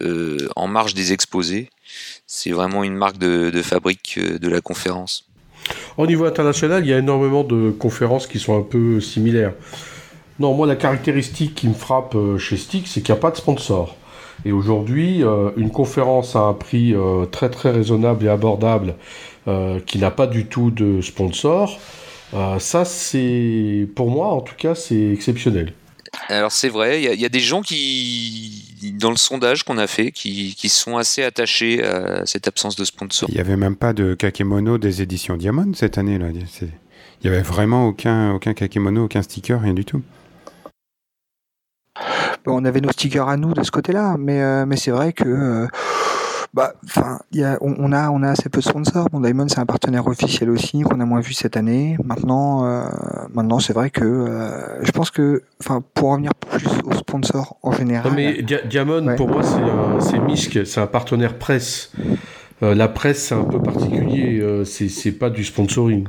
euh, 0.02 0.48
en 0.56 0.68
marge 0.68 0.94
des 0.94 1.14
exposés. 1.14 1.70
C'est 2.26 2.52
vraiment 2.52 2.84
une 2.84 2.96
marque 2.96 3.18
de, 3.18 3.52
fabrique 3.62 4.20
de 4.20 4.50
la 4.50 4.62
conférence. 4.62 5.28
Au 5.98 6.08
niveau 6.08 6.26
international, 6.26 6.84
il 6.86 6.90
y 6.90 6.94
a 6.94 6.98
énormément 6.98 7.44
de 7.44 7.72
conférences 7.72 8.28
qui 8.28 8.40
sont 8.40 8.58
un 8.58 8.64
peu 8.64 9.00
similaires. 9.00 9.54
Non, 10.40 10.54
moi, 10.54 10.66
la 10.66 10.76
caractéristique 10.76 11.54
qui 11.54 11.68
me 11.68 11.74
frappe 11.74 12.16
chez 12.40 12.58
Stick, 12.58 12.88
c'est 12.88 13.02
qu'il 13.02 13.14
n'y 13.14 13.20
a 13.20 13.22
pas 13.22 13.32
de 13.32 13.38
sponsor. 13.38 13.96
Et 14.44 14.52
aujourd'hui, 14.52 15.22
une 15.56 15.70
conférence 15.70 16.36
à 16.36 16.40
un 16.40 16.54
prix 16.54 16.96
très 17.32 17.50
très 17.50 17.70
raisonnable 17.70 18.26
et 18.26 18.30
abordable, 18.30 18.96
qui 19.86 20.00
n'a 20.00 20.10
pas 20.10 20.26
du 20.26 20.46
tout 20.48 20.72
de 20.72 21.02
sponsor, 21.02 21.80
ça, 22.32 22.86
c'est 22.86 23.88
pour 23.96 24.10
moi, 24.10 24.28
en 24.28 24.42
tout 24.42 24.56
cas, 24.56 24.76
c'est 24.76 25.12
exceptionnel. 25.12 25.74
Alors 26.28 26.52
c'est 26.52 26.70
vrai, 26.70 27.02
il 27.02 27.20
y, 27.20 27.26
a 27.26 27.30
des 27.30 27.40
gens 27.40 27.62
qui, 27.62 28.94
dans 29.00 29.12
le 29.12 29.18
sondage 29.18 29.64
qu'on 29.64 29.78
a 29.78 29.88
fait, 29.88 30.12
qui, 30.12 30.70
sont 30.70 30.98
assez 30.98 31.24
attachés 31.24 31.84
à 31.84 32.26
cette 32.26 32.48
absence 32.48 32.76
de 32.76 32.84
sponsor. 32.84 33.30
Il 33.30 33.36
n'y 33.36 33.42
avait 33.42 33.56
même 33.56 33.78
pas 33.78 33.94
de 33.94 34.14
kakemono 34.14 34.78
des 34.78 35.02
éditions 35.02 35.38
Diamond 35.38 35.72
cette 35.74 35.98
année 35.98 36.18
là. 36.18 36.28
Il 37.24 37.30
n'y 37.30 37.36
avait 37.36 37.44
vraiment 37.44 37.88
aucun, 37.88 38.34
aucun 38.34 38.54
kakemono, 38.54 39.06
aucun 39.06 39.22
sticker, 39.22 39.62
rien 39.62 39.74
du 39.74 39.86
tout. 39.86 40.02
on 42.46 42.66
avait 42.66 42.82
nos 42.82 42.92
stickers 42.92 43.28
à 43.28 43.38
nous 43.38 43.54
de 43.54 43.64
ce 43.64 43.72
côté-là, 43.72 44.16
mais, 44.18 44.42
euh, 44.42 44.66
mais 44.66 44.76
c'est 44.76 44.92
vrai 44.92 45.14
que 45.14 45.24
euh, 45.24 45.68
bah, 46.54 46.74
enfin, 46.84 47.20
on, 47.62 47.94
a, 47.94 48.10
on 48.10 48.24
a 48.24 48.30
assez 48.30 48.50
peu 48.50 48.60
de 48.60 48.66
sponsors. 48.66 49.10
Bon, 49.10 49.22
Diamond, 49.22 49.48
c'est 49.48 49.60
un 49.60 49.66
partenaire 49.66 50.06
officiel 50.08 50.50
aussi 50.50 50.82
qu'on 50.82 51.00
a 51.00 51.06
moins 51.06 51.22
vu 51.22 51.34
cette 51.34 51.56
année. 51.56 51.96
Maintenant, 52.04 52.66
euh, 52.66 52.84
maintenant, 53.34 53.60
c'est 53.60 53.72
vrai 53.74 53.90
que 53.90 54.04
euh, 54.04 54.84
je 54.84 54.92
pense 54.92 55.12
que, 55.12 55.44
enfin, 55.62 55.82
pour 55.94 56.12
revenir 56.12 56.34
plus 56.36 56.68
aux 56.84 56.94
sponsors 56.94 57.56
en 57.64 57.72
général. 57.72 58.10
Non, 58.10 58.16
mais 58.16 58.44
Diamond, 58.66 59.16
pour 59.16 59.30
moi, 59.30 59.42
c'est 60.00 60.20
MISC, 60.20 60.66
c'est 60.66 60.82
un 60.82 60.88
partenaire 60.88 61.38
presse. 61.38 61.92
Euh, 62.64 62.76
la 62.76 62.88
presse, 62.88 63.28
c'est 63.28 63.36
un 63.36 63.44
peu 63.44 63.62
particulier, 63.62 64.40
euh, 64.40 64.66
c'est 64.66 65.12
pas 65.12 65.30
du 65.30 65.44
sponsoring. 65.44 66.08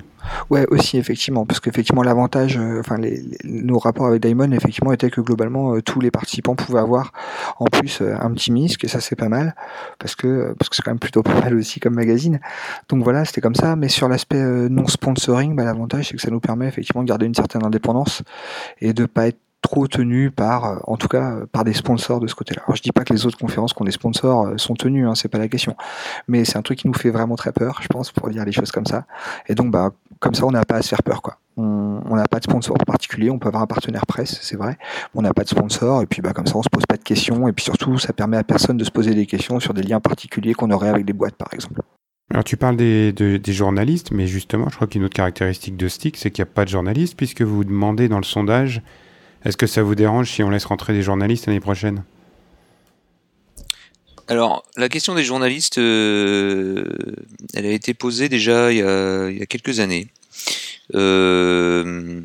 Ouais, 0.51 0.67
aussi 0.69 0.99
effectivement, 0.99 1.45
parce 1.47 1.59
qu'effectivement 1.59 2.03
l'avantage, 2.03 2.57
euh, 2.57 2.79
enfin 2.79 2.97
nos 3.43 3.79
rapports 3.79 4.07
avec 4.07 4.23
Diamond, 4.23 4.53
effectivement, 4.53 4.93
était 4.93 5.11
que 5.11 5.21
globalement 5.21 5.81
tous 5.81 6.01
les 6.01 6.13
participants 6.13 6.55
pouvaient 6.55 6.79
avoir 6.79 7.13
en 7.59 7.65
plus 7.65 8.03
un 8.03 8.31
petit 8.31 8.53
misque, 8.53 8.85
et 8.85 8.89
ça 8.89 9.01
c'est 9.01 9.17
pas 9.17 9.29
mal, 9.29 9.57
parce 9.99 10.15
que 10.15 10.55
parce 10.59 10.69
que 10.69 10.77
c'est 10.77 10.83
quand 10.83 10.93
même 10.93 11.01
plutôt 11.01 11.23
pas 11.25 11.41
mal 11.41 11.57
aussi 11.57 11.81
comme 11.81 11.95
magazine. 11.95 12.39
Donc 12.89 13.03
voilà, 13.03 13.25
c'était 13.25 13.41
comme 13.41 13.57
ça. 13.57 13.75
Mais 13.75 13.89
sur 13.89 14.09
l'aspect 14.09 14.43
non 14.43 14.87
sponsoring, 14.87 15.57
bah, 15.57 15.65
l'avantage 15.65 16.09
c'est 16.09 16.17
que 16.17 16.23
ça 16.23 16.31
nous 16.31 16.41
permet 16.41 16.69
effectivement 16.69 17.03
de 17.03 17.09
garder 17.09 17.27
une 17.27 17.35
certaine 17.35 17.65
indépendance 17.65 18.23
et 18.81 18.93
de 18.93 19.07
pas 19.07 19.27
être 19.29 19.39
trop 19.63 19.87
tenu 19.87 20.31
par, 20.31 20.65
euh, 20.65 20.77
en 20.87 20.97
tout 20.97 21.09
cas, 21.09 21.31
euh, 21.31 21.47
par 21.51 21.65
des 21.65 21.73
sponsors 21.73 22.21
de 22.21 22.27
ce 22.27 22.35
côté-là. 22.35 22.63
Alors 22.67 22.77
je 22.77 22.83
dis 22.83 22.93
pas 22.93 23.05
que 23.05 23.15
les 23.15 23.25
autres 23.25 23.39
conférences 23.39 23.73
qui 23.73 23.81
ont 23.81 23.87
des 23.87 23.93
sponsors 23.93 24.47
euh, 24.47 24.59
sont 24.59 24.75
tenues, 24.75 25.07
hein, 25.07 25.15
c'est 25.15 25.29
pas 25.29 25.39
la 25.39 25.49
question, 25.49 25.77
mais 26.29 26.45
c'est 26.45 26.59
un 26.59 26.63
truc 26.63 26.81
qui 26.81 26.89
nous 26.89 26.95
fait 26.95 27.11
vraiment 27.11 27.37
très 27.37 27.53
peur, 27.53 27.79
je 27.81 27.87
pense, 27.87 28.11
pour 28.11 28.29
dire 28.29 28.45
les 28.45 28.53
choses 28.53 28.71
comme 28.73 28.85
ça. 28.85 29.07
Et 29.49 29.55
donc, 29.55 29.71
bah, 29.71 29.93
comme 30.19 30.35
ça, 30.35 30.45
on 30.45 30.51
n'a 30.51 30.65
pas 30.65 30.77
à 30.77 30.83
se 30.83 30.89
faire 30.89 31.03
peur, 31.03 31.23
quoi. 31.23 31.39
On 31.57 32.17
n'a 32.17 32.25
pas 32.25 32.39
de 32.39 32.45
sponsor 32.45 32.77
particulier, 32.87 33.29
on 33.31 33.39
peut 33.39 33.49
avoir 33.49 33.63
un 33.63 33.67
partenaire 33.67 34.07
presse, 34.07 34.39
c'est 34.41 34.57
vrai, 34.57 34.79
on 35.15 35.23
n'a 35.23 35.35
pas 35.35 35.45
de 35.45 35.49
sponsor, 35.49 36.03
et 36.03 36.07
puis 36.07 36.23
bah, 36.23 36.33
comme 36.33 36.47
ça, 36.47 36.57
on 36.57 36.63
se 36.63 36.71
pose 36.71 36.87
pas 36.87 36.97
de 36.97 37.03
questions, 37.03 37.47
et 37.47 37.53
puis 37.53 37.65
surtout, 37.65 37.99
ça 37.99 38.13
permet 38.13 38.39
à 38.39 38.45
personne 38.45 38.79
de 38.79 38.85
se 38.85 38.91
poser 38.91 39.15
des 39.15 39.27
questions 39.27 39.61
sur 39.61 39.75
des 39.75 39.83
liens 39.83 40.01
particuliers 40.01 40.55
qu'on 40.55 40.71
aurait 40.71 40.89
avec 40.89 41.05
des 41.05 41.13
boîtes, 41.13 41.37
par 41.37 41.53
exemple. 41.53 41.83
Alors 42.31 42.45
tu 42.45 42.57
parles 42.57 42.77
des, 42.79 43.13
des 43.13 43.53
journalistes, 43.53 44.11
mais 44.13 44.27
justement, 44.27 44.71
je 44.71 44.77
crois 44.77 44.87
qu'une 44.87 45.05
autre 45.05 45.15
caractéristique 45.15 45.77
de 45.77 45.89
Stick, 45.89 46.17
c'est 46.17 46.31
qu'il 46.31 46.43
n'y 46.43 46.49
a 46.49 46.53
pas 46.53 46.65
de 46.65 46.71
journalistes, 46.71 47.15
puisque 47.17 47.43
vous 47.43 47.65
demandez 47.65 48.09
dans 48.09 48.17
le 48.17 48.25
sondage 48.25 48.81
est-ce 49.45 49.57
que 49.57 49.67
ça 49.67 49.83
vous 49.83 49.95
dérange 49.95 50.31
si 50.31 50.43
on 50.43 50.51
laisse 50.51 50.65
rentrer 50.65 50.93
des 50.93 51.03
journalistes 51.03 51.47
l'année 51.47 51.61
prochaine? 51.61 52.05
Alors, 54.29 54.63
la 54.77 54.89
question 54.89 55.15
des 55.15 55.25
journalistes, 55.25 55.79
euh, 55.79 56.85
elle 57.55 57.67
a 57.67 57.71
été 57.71 57.93
posée 57.93 58.29
déjà 58.29 58.73
il 58.73 58.79
y 58.79 58.83
a, 58.83 59.47
quelques 59.47 59.81
années. 59.81 60.07
Euh, 60.95 62.21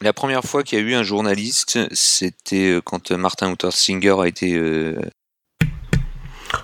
la 0.00 0.12
première 0.12 0.44
fois 0.44 0.62
qu'il 0.62 0.78
y 0.78 0.82
a 0.82 0.84
eu 0.84 0.94
un 0.94 1.02
journaliste, 1.02 1.78
c'était 1.92 2.78
quand 2.84 3.10
Martin 3.10 3.50
Luther 3.50 3.72
Singer 3.72 4.14
a 4.20 4.28
été. 4.28 4.54
Euh, 4.54 4.96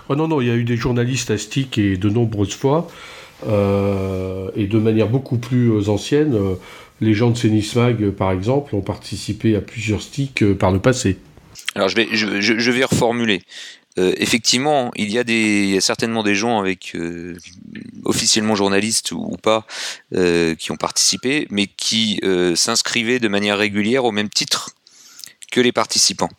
oh 0.07 0.15
non, 0.15 0.27
non, 0.27 0.41
il 0.41 0.47
y 0.47 0.51
a 0.51 0.55
eu 0.55 0.63
des 0.63 0.77
journalistes 0.77 1.29
à 1.29 1.37
Stick 1.37 1.77
et 1.77 1.97
de 1.97 2.09
nombreuses 2.09 2.55
fois, 2.55 2.89
et 3.43 4.67
de 4.67 4.79
manière 4.79 5.09
beaucoup 5.09 5.37
plus 5.37 5.89
ancienne. 5.89 6.37
Les 7.01 7.13
gens 7.13 7.29
de 7.29 7.37
Cenismag, 7.37 8.11
par 8.11 8.31
exemple, 8.31 8.75
ont 8.75 8.81
participé 8.81 9.55
à 9.55 9.61
plusieurs 9.61 10.01
sticks 10.01 10.43
euh, 10.43 10.53
par 10.53 10.71
le 10.71 10.79
passé. 10.79 11.17
Alors 11.75 11.89
je 11.89 11.95
vais, 12.71 12.83
reformuler. 12.83 13.41
Euh, 13.97 14.13
effectivement, 14.17 14.91
il 14.95 15.11
y, 15.11 15.17
a 15.17 15.23
des, 15.23 15.79
certainement 15.81 16.23
des 16.23 16.35
gens 16.35 16.59
avec 16.59 16.95
euh, 16.95 17.37
officiellement 18.05 18.55
journalistes 18.55 19.11
ou, 19.11 19.37
pas 19.41 19.65
qui 20.57 20.71
ont 20.71 20.77
participé, 20.77 21.47
mais 21.49 21.67
qui 21.67 22.21
s'inscrivaient 22.55 23.19
de 23.19 23.27
manière 23.27 23.57
régulière 23.57 24.05
au 24.05 24.11
même 24.11 24.29
titre 24.29 24.71
que 25.51 25.59
les 25.59 25.71
participants. 25.71 26.29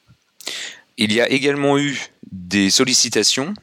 Il 0.97 1.12
y 1.12 1.21
a 1.21 1.29
également 1.29 1.79
eu 1.79 1.99
des 2.33 2.71
sollicitations 2.71 3.55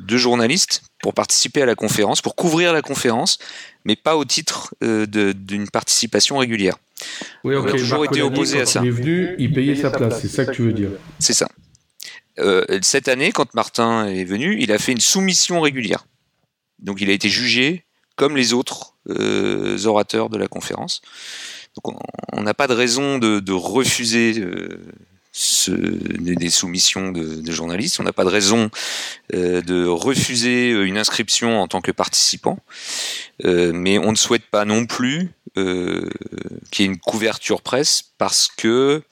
de 0.00 0.16
journalistes 0.16 0.82
pour 1.02 1.14
participer 1.14 1.62
à 1.62 1.66
la 1.66 1.74
conférence, 1.74 2.20
pour 2.20 2.36
couvrir 2.36 2.72
la 2.72 2.82
conférence, 2.82 3.38
mais 3.88 3.96
pas 3.96 4.18
au 4.18 4.26
titre 4.26 4.74
euh, 4.84 5.06
d'une 5.06 5.70
participation 5.70 6.36
régulière. 6.36 6.76
Oui. 7.42 7.56
On 7.56 7.66
a 7.66 7.72
toujours 7.72 8.04
été 8.04 8.20
opposé 8.20 8.60
à 8.60 8.66
ça. 8.66 8.80
Il 8.82 8.88
est 8.88 8.90
venu, 8.90 9.34
il 9.38 9.50
payait 9.50 9.74
sa 9.74 9.90
place, 9.90 10.20
c'est 10.20 10.28
ça 10.28 10.44
que 10.44 10.52
tu 10.52 10.62
veux 10.62 10.74
dire. 10.74 10.90
C'est 11.18 11.32
ça. 11.32 11.48
Euh, 12.38 12.64
cette 12.82 13.08
année, 13.08 13.32
quand 13.32 13.54
Martin 13.54 14.06
est 14.06 14.24
venu, 14.24 14.58
il 14.60 14.72
a 14.72 14.78
fait 14.78 14.92
une 14.92 15.00
soumission 15.00 15.62
régulière. 15.62 16.04
Donc 16.80 17.00
il 17.00 17.08
a 17.08 17.14
été 17.14 17.30
jugé 17.30 17.86
comme 18.14 18.36
les 18.36 18.52
autres 18.52 18.94
euh, 19.08 19.82
orateurs 19.86 20.28
de 20.28 20.36
la 20.36 20.48
conférence. 20.48 21.00
Donc 21.74 21.98
on 22.32 22.42
n'a 22.42 22.52
pas 22.52 22.66
de 22.66 22.74
raison 22.74 23.18
de, 23.18 23.40
de 23.40 23.52
refuser 23.52 24.44
des 25.68 26.50
soumissions 26.50 27.12
de, 27.12 27.50
journalistes. 27.50 28.00
On 28.00 28.02
n'a 28.02 28.12
pas 28.12 28.24
de 28.24 28.28
raison 28.28 28.70
euh, 29.34 29.62
de 29.62 29.86
refuser 29.86 30.72
euh, 30.72 30.86
une 30.86 30.98
inscription 30.98 31.60
en 31.60 31.68
tant 31.68 31.80
que 31.80 31.92
participant, 31.92 32.58
euh, 33.44 33.72
mais 33.72 33.98
on 33.98 34.10
ne 34.10 34.16
souhaite 34.16 34.46
pas 34.46 34.64
non 34.64 34.86
plus 34.86 35.30
qu'il 36.70 36.84
y 36.84 36.88
ait 36.88 36.92
une 36.92 37.00
couverture 37.00 37.62
presse 37.62 38.04
parce 38.16 38.48
que 38.56 39.02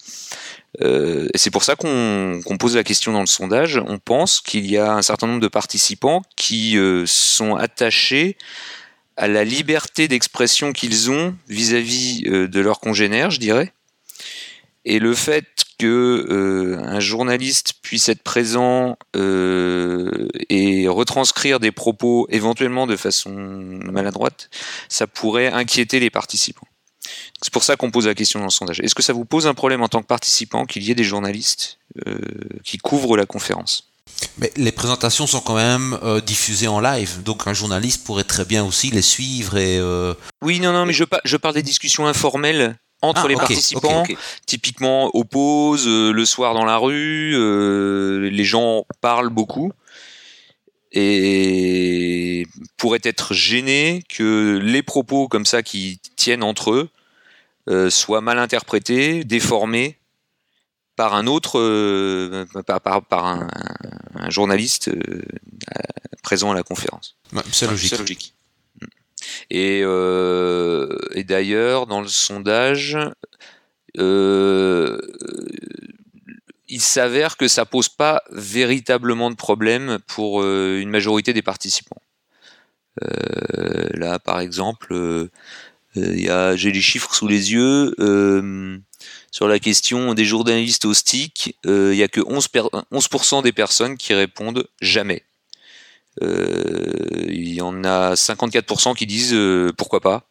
et 0.78 1.38
c'est 1.38 1.50
pour 1.50 1.64
ça 1.64 1.74
qu'on 1.74 2.40
pose 2.60 2.76
la 2.76 2.84
question 2.84 3.12
dans 3.12 3.22
le 3.22 3.26
sondage. 3.26 3.82
On 3.84 3.98
pense 3.98 4.40
qu'il 4.40 4.70
y 4.70 4.76
a 4.76 4.92
un 4.92 5.02
certain 5.02 5.26
nombre 5.26 5.40
de 5.40 5.48
participants 5.48 6.22
qui 6.36 6.78
sont 7.06 7.56
attachés 7.56 8.36
à 9.16 9.26
la 9.26 9.42
liberté 9.42 10.06
d'expression 10.06 10.72
qu'ils 10.72 11.10
ont 11.10 11.34
vis-à-vis 11.48 12.22
de 12.22 12.60
leurs 12.60 12.78
congénères, 12.78 13.32
je 13.32 13.40
dirais. 13.40 13.72
Et 14.84 15.00
le 15.00 15.14
fait 15.14 15.65
que 15.78 16.26
euh, 16.30 16.78
un 16.82 17.00
journaliste 17.00 17.74
puisse 17.82 18.08
être 18.08 18.22
présent 18.22 18.96
euh, 19.14 20.28
et 20.48 20.88
retranscrire 20.88 21.60
des 21.60 21.72
propos 21.72 22.26
éventuellement 22.30 22.86
de 22.86 22.96
façon 22.96 23.30
maladroite, 23.30 24.48
ça 24.88 25.06
pourrait 25.06 25.52
inquiéter 25.52 26.00
les 26.00 26.10
participants. 26.10 26.66
C'est 27.42 27.52
pour 27.52 27.64
ça 27.64 27.76
qu'on 27.76 27.90
pose 27.90 28.06
la 28.06 28.14
question 28.14 28.40
dans 28.40 28.46
le 28.46 28.50
sondage. 28.50 28.80
Est-ce 28.80 28.94
que 28.94 29.02
ça 29.02 29.12
vous 29.12 29.24
pose 29.24 29.46
un 29.46 29.54
problème 29.54 29.82
en 29.82 29.88
tant 29.88 30.00
que 30.00 30.06
participant 30.06 30.64
qu'il 30.64 30.82
y 30.82 30.90
ait 30.90 30.94
des 30.94 31.04
journalistes 31.04 31.78
euh, 32.06 32.18
qui 32.64 32.78
couvrent 32.78 33.16
la 33.16 33.26
conférence? 33.26 33.92
Mais 34.38 34.50
les 34.56 34.72
présentations 34.72 35.26
sont 35.26 35.40
quand 35.40 35.56
même 35.56 35.98
diffusées 36.24 36.68
en 36.68 36.80
live, 36.80 37.22
donc 37.22 37.46
un 37.46 37.52
journaliste 37.52 38.04
pourrait 38.04 38.24
très 38.24 38.46
bien 38.46 38.64
aussi 38.64 38.90
les 38.90 39.02
suivre 39.02 39.58
et. 39.58 39.78
Oui, 40.42 40.58
non, 40.58 40.72
non, 40.72 40.86
mais 40.86 40.94
je, 40.94 41.04
je 41.24 41.36
parle 41.36 41.54
des 41.54 41.62
discussions 41.62 42.06
informelles 42.06 42.76
entre 43.08 43.22
ah, 43.24 43.28
les 43.28 43.34
participants, 43.34 44.04
typiquement 44.46 45.06
aux 45.14 45.24
pauses, 45.24 45.86
euh, 45.86 46.12
le 46.12 46.24
soir 46.24 46.54
dans 46.54 46.64
la 46.64 46.76
rue, 46.76 47.34
euh, 47.34 48.28
les 48.30 48.44
gens 48.44 48.84
parlent 49.00 49.30
beaucoup 49.30 49.72
et 50.92 52.46
pourraient 52.76 53.00
être 53.02 53.34
gênés 53.34 54.02
que 54.08 54.58
les 54.62 54.82
propos 54.82 55.28
comme 55.28 55.44
ça 55.44 55.62
qui 55.62 56.00
tiennent 56.16 56.42
entre 56.42 56.72
eux 56.72 56.88
euh, 57.68 57.90
soient 57.90 58.20
mal 58.20 58.38
interprétés, 58.38 59.24
déformés 59.24 59.98
par 60.94 61.14
un 61.14 61.26
autre, 61.26 61.60
par, 62.62 63.26
un, 63.26 64.30
journaliste 64.30 64.90
présent 66.22 66.52
à 66.52 66.54
la 66.54 66.62
conférence. 66.62 67.16
c'est 67.52 67.68
logique. 67.68 68.35
Euh, 69.52 70.98
et, 71.12 71.24
d'ailleurs, 71.24 71.86
dans 71.86 72.00
le 72.00 72.08
sondage, 72.08 72.98
euh, 73.98 74.98
il 76.68 76.80
s'avère 76.80 77.36
que 77.36 77.48
ça 77.48 77.64
pose 77.64 77.88
pas 77.88 78.22
véritablement 78.30 79.30
de 79.30 79.36
problème 79.36 79.98
pour 80.06 80.42
euh, 80.42 80.78
une 80.80 80.90
majorité 80.90 81.32
des 81.32 81.42
participants. 81.42 82.00
là, 83.94 84.18
par 84.18 84.40
exemple, 84.40 85.28
j'ai 85.94 86.72
les 86.72 86.80
chiffres 86.80 87.14
sous 87.14 87.28
les 87.28 87.52
yeux. 87.52 87.94
sur 89.30 89.48
la 89.48 89.58
question 89.58 90.14
des 90.14 90.24
journalistes 90.24 90.86
au 90.86 90.94
stick, 90.94 91.56
il 91.64 91.90
n'y 91.90 92.02
a 92.02 92.08
que 92.08 92.20
11%, 92.20 92.84
11 92.90 93.42
des 93.42 93.52
personnes 93.52 93.96
qui 93.96 94.14
répondent 94.14 94.66
jamais. 94.80 95.22
Euh, 96.22 97.26
il 97.28 97.52
y 97.52 97.60
en 97.60 97.84
a 97.84 98.14
54% 98.14 98.94
qui 98.94 99.06
disent 99.06 99.34
euh, 99.34 99.72
pourquoi 99.76 100.00
pas, 100.00 100.28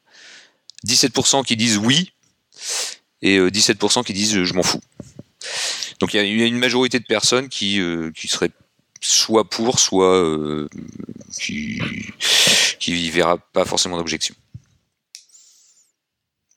17% 0.88 1.44
qui 1.46 1.56
disent 1.56 1.77
oui, 1.77 2.12
et 3.22 3.39
17% 3.39 4.00
euh, 4.00 4.04
qui 4.04 4.13
disent 4.13 4.44
je 4.44 4.54
m'en 4.54 4.63
fous. 4.63 4.82
Donc 6.00 6.13
il 6.13 6.18
y 6.18 6.44
a 6.44 6.46
une 6.46 6.58
majorité 6.58 7.00
de 7.00 7.06
personnes 7.06 7.50
qui, 7.50 7.80
qui 8.15 8.27
seraient 8.27 8.51
soit 9.00 9.48
pour, 9.48 9.80
soit 9.80 10.68
qui 11.39 11.80
qui 12.80 13.10
verra 13.12 13.38
pas 13.38 13.63
forcément 13.63 13.98
d'objection. 13.98 14.36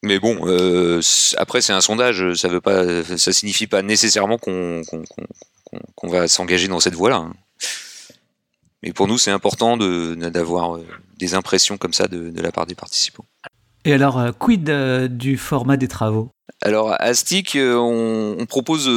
Mais 0.03 0.19
bon, 0.19 0.39
après 1.37 1.61
c'est 1.61 1.73
un 1.73 1.81
sondage, 1.81 2.35
ça 2.35 2.49
veut 2.49 2.61
pas, 2.61 3.05
ça 3.19 3.33
signifie 3.33 3.67
pas 3.67 3.83
nécessairement 3.83 4.39
qu'on 4.39 4.83
va 6.05 6.29
s'engager 6.29 6.69
dans 6.69 6.81
cette 6.81 6.95
voie-là. 6.95 7.29
Mais 8.83 8.93
pour 8.93 9.09
nous, 9.09 9.19
c'est 9.19 9.31
important 9.31 9.77
d'avoir 9.77 10.77
euh, 10.77 10.87
des 11.19 11.35
impressions 11.35 11.79
comme 11.79 11.93
ça 11.93 12.07
de, 12.09 12.33
la 12.41 12.53
part 12.53 12.67
des 12.67 12.75
participants. 12.75 13.25
Et 13.85 13.93
alors, 13.93 14.19
euh, 14.19 14.33
quid 14.33 14.71
du 15.11 15.37
format 15.37 15.77
des 15.77 15.89
travaux? 15.89 16.31
Alors 16.63 16.97
à 16.99 17.15
STIC, 17.15 17.57
on, 17.61 18.45
propose 18.49 18.89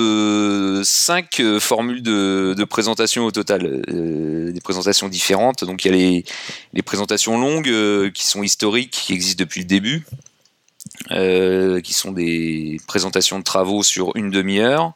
cinq 0.83 1.41
formules 1.59 2.01
de, 2.01 2.63
présentation 2.63 3.25
au 3.25 3.31
total, 3.31 3.81
des 3.87 4.61
présentations 4.63 5.09
différentes. 5.09 5.63
Donc 5.63 5.85
il 5.85 5.91
y 5.91 5.93
a 5.93 5.97
les, 5.97 6.25
les 6.73 6.81
présentations 6.81 7.37
longues 7.37 8.11
qui 8.13 8.25
sont 8.25 8.41
historiques, 8.41 8.91
qui 8.91 9.13
existent 9.13 9.43
depuis 9.43 9.59
le 9.61 9.67
début. 9.67 10.05
Euh, 11.09 11.81
qui 11.81 11.93
sont 11.93 12.11
des 12.11 12.79
présentations 12.85 13.39
de 13.39 13.43
travaux 13.43 13.81
sur 13.81 14.15
une 14.15 14.29
demi-heure 14.29 14.93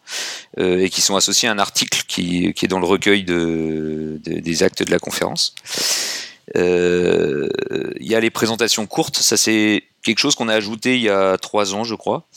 euh, 0.60 0.80
et 0.80 0.90
qui 0.90 1.02
sont 1.02 1.16
associés 1.16 1.50
à 1.50 1.52
un 1.52 1.58
article 1.58 2.04
qui, 2.08 2.46
est 2.48 2.68
dans 2.68 2.80
le 2.80 2.86
recueil 2.86 3.24
de, 3.24 4.20
des 4.24 4.64
actes 4.64 4.84
de 4.84 4.92
la 4.92 5.00
conférence. 5.00 5.56
Euh, 6.56 7.50
il 8.00 8.08
y 8.08 8.14
a 8.14 8.20
les 8.20 8.30
présentations 8.30 8.86
courtes, 8.86 9.18
ça 9.18 9.36
c'est 9.36 9.84
quelque 10.04 10.20
chose 10.20 10.36
qu'on 10.36 10.48
a 10.48 10.54
ajouté 10.54 10.96
il 10.96 11.02
y 11.02 11.10
a 11.10 11.38
trois 11.38 11.74
ans, 11.74 11.84
je 11.84 11.96
crois, 11.96 12.28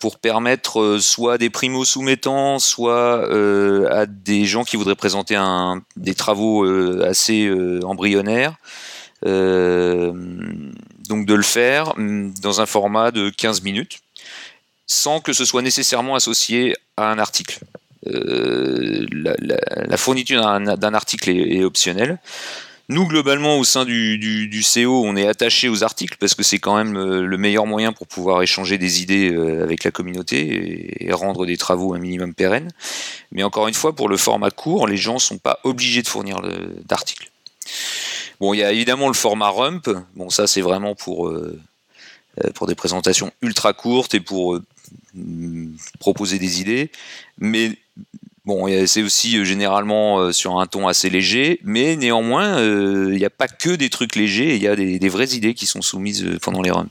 pour 0.00 0.18
permettre 0.18 0.98
soit 1.00 1.38
des 1.38 1.48
primo-soumettants, 1.48 2.58
soit 2.58 3.24
à 3.88 4.06
des 4.06 4.46
gens 4.46 4.64
qui 4.64 4.76
voudraient 4.76 4.96
présenter 4.96 5.36
un, 5.36 5.80
des 5.96 6.14
travaux 6.14 6.64
assez 7.02 7.48
embryonnaires 7.84 8.56
donc 11.10 11.26
de 11.26 11.34
le 11.34 11.42
faire 11.42 11.92
mm, 11.98 12.34
dans 12.40 12.62
un 12.62 12.66
format 12.66 13.10
de 13.10 13.28
15 13.28 13.62
minutes, 13.62 13.98
sans 14.86 15.20
que 15.20 15.34
ce 15.34 15.44
soit 15.44 15.60
nécessairement 15.60 16.14
associé 16.14 16.74
à 16.96 17.10
un 17.10 17.18
article. 17.18 17.58
Euh, 18.06 19.06
la, 19.12 19.96
fourniture 19.98 20.40
d'un 20.40 20.94
article 20.94 21.28
est, 21.30 21.64
optionnelle. 21.64 22.18
Nous, 22.88 23.06
globalement, 23.06 23.58
au 23.58 23.64
sein 23.64 23.84
du, 23.84 24.64
CO, 24.74 25.04
on 25.04 25.14
est 25.16 25.28
attaché 25.28 25.68
aux 25.68 25.84
articles 25.84 26.16
parce 26.18 26.34
que 26.34 26.42
c'est 26.42 26.58
quand 26.58 26.76
même 26.76 26.96
euh, 26.96 27.22
le 27.22 27.36
meilleur 27.36 27.66
moyen 27.66 27.92
pour 27.92 28.06
pouvoir 28.06 28.42
échanger 28.42 28.78
des 28.78 29.02
idées 29.02 29.30
euh, 29.30 29.62
avec 29.62 29.84
la 29.84 29.90
communauté 29.90 31.04
et, 31.04 31.12
rendre 31.12 31.44
des 31.44 31.56
travaux 31.56 31.94
un 31.94 31.98
minimum 31.98 32.34
pérennes. 32.34 32.70
Mais 33.32 33.42
encore 33.42 33.68
une 33.68 33.74
fois, 33.74 33.94
pour 33.94 34.08
le 34.08 34.16
format 34.16 34.50
court, 34.50 34.86
les 34.86 34.96
gens 34.96 35.14
ne 35.14 35.18
sont 35.18 35.38
pas 35.38 35.60
obligés 35.62 36.02
de 36.02 36.08
fournir 36.08 36.40
d'articles. 36.84 37.30
Bon, 38.40 38.54
il 38.54 38.60
y 38.60 38.64
a 38.64 38.72
évidemment 38.72 39.08
le 39.08 39.14
format 39.14 39.50
rump. 39.50 39.90
Bon, 40.16 40.30
ça, 40.30 40.46
c'est 40.46 40.62
vraiment 40.62 40.94
pour, 40.94 41.28
euh, 41.28 41.60
euh, 42.42 42.50
pour 42.54 42.66
des 42.66 42.74
présentations 42.74 43.30
ultra 43.42 43.74
courtes 43.74 44.14
et 44.14 44.20
pour 44.20 44.54
euh, 44.54 44.64
proposer 45.98 46.38
des 46.38 46.62
idées. 46.62 46.90
Mais 47.38 47.76
bon, 48.46 48.66
c'est 48.86 49.02
aussi 49.02 49.44
généralement 49.44 50.32
sur 50.32 50.58
un 50.58 50.66
ton 50.66 50.88
assez 50.88 51.10
léger. 51.10 51.60
Mais 51.64 51.96
néanmoins, 51.96 52.62
il 52.62 53.16
n'y 53.16 53.24
a 53.26 53.30
pas 53.30 53.46
que 53.46 53.70
des 53.70 53.90
trucs 53.90 54.16
légers. 54.16 54.56
Il 54.56 54.62
y 54.62 54.68
a 54.68 54.74
des, 54.74 55.08
vraies 55.10 55.34
idées 55.34 55.52
qui 55.52 55.66
sont 55.66 55.82
soumises 55.82 56.26
pendant 56.40 56.62
les 56.62 56.70
rumps. 56.70 56.88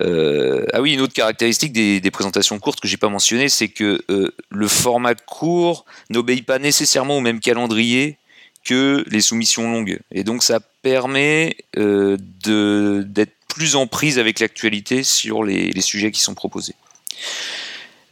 ah 0.00 0.80
oui, 0.80 0.94
une 0.94 1.02
autre 1.02 1.12
caractéristique 1.12 1.74
des, 1.74 2.10
présentations 2.10 2.58
courtes 2.58 2.80
que 2.80 2.88
j'ai 2.88 2.96
pas 2.96 3.10
mentionné, 3.10 3.50
c'est 3.50 3.68
que 3.68 4.02
le 4.48 4.68
format 4.68 5.14
court 5.14 5.84
n'obéit 6.08 6.46
pas 6.46 6.58
nécessairement 6.58 7.18
au 7.18 7.20
même 7.20 7.40
calendrier 7.40 8.16
que 8.64 9.04
les 9.08 9.20
soumissions 9.20 9.70
longues. 9.70 9.98
Et 10.10 10.24
donc 10.24 10.42
ça 10.42 10.60
permet 10.82 11.56
euh, 11.76 12.16
d'être 12.18 13.32
plus 13.48 13.76
en 13.76 13.86
prise 13.86 14.18
avec 14.18 14.40
l'actualité 14.40 15.02
sur 15.04 15.44
les, 15.44 15.80
sujets 15.80 16.10
qui 16.10 16.20
sont 16.20 16.34
proposés. 16.34 16.74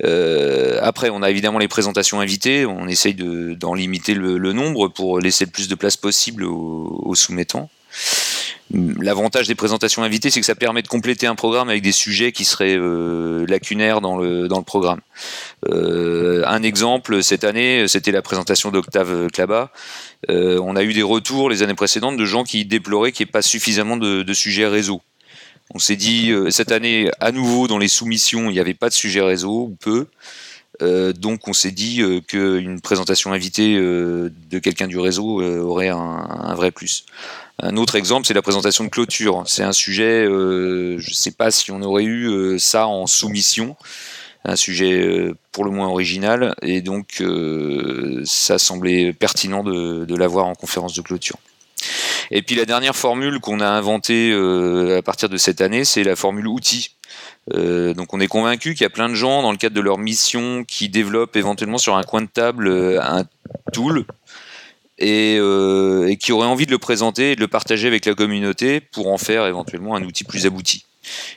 Euh, 0.05 0.79
après, 0.83 1.11
on 1.11 1.23
a 1.23 1.31
évidemment 1.31 1.59
les 1.59 1.69
présentations 1.69 2.21
invitées, 2.21 2.65
on 2.67 2.87
essaye 2.87 3.15
d'en 3.15 3.75
limiter 3.75 4.15
le, 4.15 4.53
nombre 4.53 4.89
pour 4.89 5.19
laisser 5.19 5.45
le 5.45 5.51
plus 5.51 5.69
de 5.69 5.75
place 5.75 5.97
possible 5.97 6.45
aux 6.45 7.15
soumettants. 7.15 7.71
L'avantage 8.73 9.49
des 9.49 9.55
présentations 9.55 10.03
invitées, 10.03 10.31
c'est 10.31 10.41
que 10.41 10.47
ça 10.47 10.55
permet 10.55 10.81
de 10.81 10.89
compléter 10.89 11.27
un 11.27 11.35
programme 11.35 11.69
avec 11.69 11.83
des 11.83 11.93
sujets 11.93 12.33
qui 12.33 12.45
seraient 12.45 12.77
euh, 12.79 13.45
lacunaires 13.47 14.01
dans 14.01 14.17
le, 14.17 14.49
programme. 14.65 15.01
Euh, 15.69 16.43
un 16.47 16.63
exemple, 16.63 17.23
cette 17.23 17.45
année, 17.45 17.87
c'était 17.87 18.13
la 18.13 18.23
présentation 18.23 18.71
d'Octave 18.71 19.29
Clabat. 19.31 19.71
Euh, 20.31 20.59
on 20.63 20.75
a 20.77 20.85
eu 20.85 20.95
des 20.95 21.03
retours 21.03 21.51
les 21.51 21.63
années 21.63 21.75
précédentes 21.75 22.17
de 22.17 22.25
gens 22.25 22.45
qui 22.45 22.65
déploraient 22.65 23.13
qu'il 23.13 23.27
n'y 23.27 23.31
ait 23.31 23.33
pas 23.33 23.43
suffisamment 23.43 23.99
de, 23.99 24.33
sujets 24.33 24.67
réseau. 24.67 25.03
On 25.75 25.79
s'est 25.79 25.97
dit, 25.97 26.33
cette 26.51 26.73
année, 26.73 27.11
à 27.21 27.31
nouveau, 27.31 27.69
dans 27.69 27.79
les 27.79 27.89
soumissions, 27.89 28.49
il 28.49 28.55
n'y 28.55 28.61
avait 28.61 28.75
pas 28.75 28.89
de 28.89 28.95
sujet 28.95 29.21
réseau, 29.21 29.71
ou 29.71 29.77
peu. 29.81 30.07
donc 31.15 31.47
on 31.49 31.53
s'est 31.53 31.71
dit 31.71 32.03
qu'une 32.27 32.81
présentation 32.81 33.33
invitée 33.33 33.77
de 33.77 34.59
quelqu'un 34.59 34.87
du 34.87 34.99
réseau 34.99 35.43
aurait 35.43 35.89
un, 35.89 36.55
vrai 36.55 36.71
plus. 36.71 37.05
Un 37.59 37.77
autre 37.77 37.97
exemple, 37.97 38.27
c'est 38.27 38.35
la 38.35 38.43
présentation 38.43 38.85
de 38.85 38.89
clôture. 38.89 39.43
C'est 39.47 39.63
un 39.63 39.73
sujet, 39.73 40.25
euh, 40.25 40.99
je 40.99 41.11
ne 41.11 41.15
sais 41.15 41.33
pas 41.33 41.51
si 41.51 41.71
on 41.71 41.83
aurait 41.83 42.05
eu 42.05 42.29
euh, 42.29 42.59
ça 42.59 42.87
en 42.87 43.07
soumission, 43.07 43.77
un 44.45 44.57
sujet 44.57 45.01
euh, 45.01 45.37
pour 45.53 45.65
le 45.65 45.71
moins 45.71 45.89
original, 45.89 46.55
et 46.63 46.81
donc 46.81 47.23
ça 48.25 48.59
semblait 48.59 49.13
pertinent 49.13 49.63
de, 49.63 50.17
l'avoir 50.17 50.47
en 50.47 50.55
conférence 50.55 50.95
de 50.95 51.03
clôture. 51.03 51.37
Et 52.31 52.43
puis 52.43 52.57
la 52.57 52.65
dernière 52.65 52.97
formule 52.97 53.39
qu'on 53.41 53.61
a 53.61 53.69
inventée 53.69 54.33
à 54.33 55.03
partir 55.03 55.29
de 55.29 55.37
cette 55.37 55.61
année, 55.61 55.85
c'est 55.85 56.05
la 56.05 56.17
formule 56.17 56.49
outil. 56.49 56.97
donc 57.55 58.15
on 58.15 58.21
est 58.21 58.29
convaincu 58.29 58.73
qu'il 58.73 58.83
y 58.83 58.87
a 58.87 58.91
plein 58.91 59.11
de 59.11 59.15
gens 59.15 59.43
dans 59.43 59.53
le 59.53 59.59
cadre 59.59 59.77
de 59.77 59.81
leur 59.83 59.99
mission 59.99 60.65
qui 60.67 60.89
développent 60.89 61.37
éventuellement 61.37 61.79
sur 61.79 61.97
un 61.97 62.03
coin 62.03 62.23
de 62.23 62.29
table 62.29 62.99
un 63.03 63.25
tool 63.75 64.07
euh, 65.03 66.07
et, 66.07 66.17
qui 66.17 66.33
aurait 66.33 66.47
envie 66.47 66.67
de 66.67 66.71
le 66.71 66.79
présenter 66.79 67.33
et 67.33 67.37
de 67.37 67.41
le 67.41 67.49
partager 67.49 67.87
avec 67.87 68.07
la 68.07 68.15
communauté 68.15 68.81
pour 68.81 69.09
en 69.09 69.19
faire 69.19 69.47
éventuellement 69.47 69.97
un 69.97 70.03
outil 70.03 70.25
plus 70.25 70.47
abouti. 70.47 70.85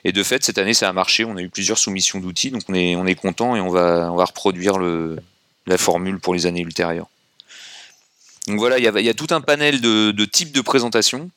Et 0.04 0.12
de 0.12 0.23
fait, 0.23 0.43
cette 0.43 0.58
année, 0.58 0.73
ça 0.73 0.89
a 0.89 0.93
marché. 0.93 1.25
On 1.25 1.38
a 1.38 1.41
eu 1.41 1.49
plusieurs 1.49 1.78
soumissions 1.78 2.19
d'outils, 2.19 2.51
donc 2.51 2.62
on 2.69 2.73
est, 2.73 2.95
on 2.95 3.06
est 3.08 3.15
content 3.15 3.56
et 3.56 3.62
on 3.62 3.69
va, 3.69 4.10
reproduire 4.10 4.78
la 4.80 5.78
formule 5.78 6.19
pour 6.19 6.34
les 6.34 6.45
années 6.45 6.62
ultérieures. 6.62 7.08
Donc 8.47 8.60
voilà, 8.60 8.78
il 8.78 8.84
y 8.84 9.10
a, 9.10 9.13
tout 9.13 9.28
un 9.32 9.41
panel 9.41 9.82
de, 9.82 10.25
types 10.25 10.51
de 10.51 10.62
présentation 10.62 11.32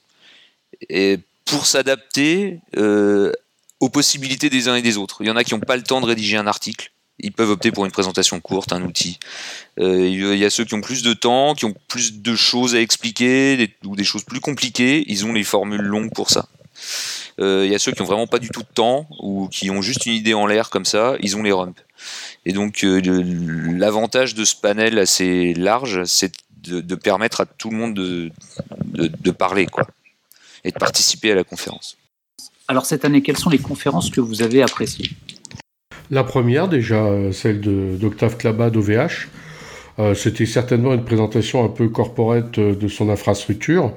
et 0.91 1.19
pour 1.47 1.65
s'adapter 1.65 2.59
euh, 2.77 3.33
aux 3.81 3.89
possibilités 3.89 4.51
des 4.51 4.69
uns 4.69 4.75
et 4.75 4.83
des 4.83 4.99
autres. 4.99 5.23
Il 5.23 5.29
y 5.29 5.31
en 5.31 5.37
a 5.37 5.45
qui 5.45 5.55
n'ont 5.55 5.61
pas 5.61 5.77
le 5.77 5.83
temps 5.83 6.03
de 6.03 6.07
rédiger 6.07 6.37
un 6.37 6.47
article 6.47 6.91
ils 7.21 7.33
peuvent 7.33 7.51
opter 7.51 7.73
pour 7.73 7.85
une 7.85 7.91
présentation 7.91 8.41
courte, 8.41 8.73
un 8.73 8.83
outil. 8.83 9.19
Euh, 9.81 10.09
il 10.09 10.39
y 10.39 10.45
a 10.45 10.51
ceux 10.51 10.65
qui 10.65 10.75
ont 10.75 10.81
plus 10.81 11.03
de 11.03 11.13
temps, 11.15 11.55
qui 11.55 11.65
ont 11.65 11.75
plus 11.89 12.21
de 12.21 12.37
choses 12.37 12.75
à 12.75 12.81
expliquer, 12.81 13.75
ou 13.85 13.97
des 13.97 14.05
choses 14.05 14.23
plus 14.23 14.41
compliquées, 14.41 15.05
ils 15.09 15.27
ont 15.27 15.33
les 15.33 15.45
formules 15.45 15.83
longues 15.83 16.13
pour 16.13 16.31
ça. 16.31 16.49
Euh, 17.41 17.65
il 17.65 17.73
y 17.73 17.75
a 17.75 17.79
ceux 17.79 17.93
qui 17.93 18.03
ont 18.03 18.07
vraiment 18.07 18.27
pas 18.27 18.39
du 18.39 18.49
tout 18.51 18.63
de 18.63 18.73
temps, 18.73 19.09
ou 19.21 19.49
qui 19.49 19.71
ont 19.71 19.83
juste 19.83 20.07
une 20.07 20.13
idée 20.13 20.35
en 20.35 20.47
l'air 20.47 20.71
comme 20.71 20.85
ça, 20.85 21.17
ils 21.21 21.37
ont 21.37 21.43
les 21.43 21.53
rumps. 21.53 21.75
Et 22.47 22.53
donc 22.53 22.85
euh, 22.85 23.01
l'avantage 23.77 24.35
de 24.35 24.45
ce 24.45 24.55
panel 24.55 24.99
assez 24.99 25.55
large, 25.55 26.05
c'est 26.05 26.33
de, 26.63 26.95
permettre 26.95 27.41
à 27.41 27.47
tout 27.47 27.71
le 27.71 27.77
monde 27.77 27.95
de, 27.95 28.31
de 28.95 29.31
parler, 29.31 29.67
quoi, 29.67 29.87
et 30.65 30.71
de 30.71 30.79
participer 30.79 31.33
à 31.33 31.35
la 31.35 31.45
conférence. 31.45 31.97
Alors 32.69 32.85
cette 32.85 33.05
année, 33.05 33.23
quelles 33.23 33.39
sont 33.39 33.51
les 33.51 33.59
conférences 33.59 34.11
que 34.11 34.21
vous 34.21 34.43
avez 34.43 34.63
appréciées? 34.63 35.11
La 36.11 36.25
première, 36.25 36.69
déjà, 36.69 37.05
euh, 37.05 37.33
celle 37.33 37.61
d'Octave 37.61 38.37
Clabat 38.37 38.71
d'OVH, 38.71 39.29
euh, 39.99 40.15
c'était 40.15 40.47
certainement 40.47 40.95
une 40.95 41.05
présentation 41.05 41.65
un 41.65 41.69
peu 41.69 41.89
corporate 41.89 42.59
euh, 42.59 42.75
de 42.75 42.89
son 42.89 43.11
infrastructure, 43.11 43.93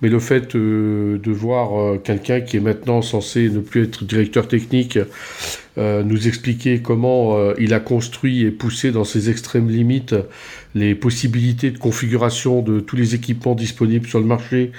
mais 0.00 0.08
le 0.08 0.18
fait 0.18 0.56
de 0.56 1.20
voir 1.30 2.00
quelqu'un 2.02 2.40
qui 2.40 2.56
est 2.56 2.60
maintenant 2.60 3.02
censé 3.02 3.48
ne 3.48 3.60
plus 3.60 3.84
être 3.84 4.04
directeur 4.04 4.48
technique 4.48 4.98
nous 5.78 6.28
expliquer 6.28 6.82
comment 6.82 7.54
il 7.54 7.72
a 7.72 7.80
construit 7.80 8.42
et 8.42 8.50
poussé 8.50 8.90
dans 8.90 9.04
ses 9.04 9.30
extrêmes 9.30 9.70
limites 9.70 10.14
les 10.74 10.94
possibilités 10.94 11.70
de 11.70 11.78
configuration 11.78 12.60
de 12.60 12.80
tous 12.80 12.96
les 12.96 13.14
équipements 13.14 13.54
disponibles 13.54 14.06
sur 14.06 14.18
le 14.18 14.26
marché 14.26 14.72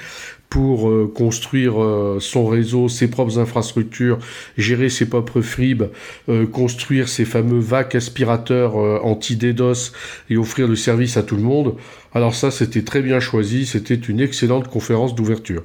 pour 0.53 0.87
euh, 0.87 1.11
construire 1.11 1.81
euh, 1.81 2.19
son 2.21 2.45
réseau, 2.45 2.87
ses 2.87 3.07
propres 3.07 3.39
infrastructures, 3.39 4.19
gérer 4.55 4.89
ses 4.89 5.07
propres 5.07 5.41
FRIB, 5.41 5.85
euh, 6.29 6.45
construire 6.45 7.09
ses 7.09 7.25
fameux 7.25 7.57
VAC 7.57 7.95
aspirateurs 7.95 8.75
anti-DDoS 9.03 9.93
et 10.29 10.37
offrir 10.37 10.67
le 10.67 10.75
service 10.75 11.17
à 11.17 11.23
tout 11.23 11.37
le 11.37 11.41
monde. 11.41 11.73
Alors 12.13 12.35
ça, 12.35 12.51
c'était 12.51 12.83
très 12.83 13.01
bien 13.01 13.19
choisi, 13.19 13.65
c'était 13.65 13.95
une 13.95 14.19
excellente 14.19 14.67
conférence 14.67 15.15
d'ouverture. 15.15 15.63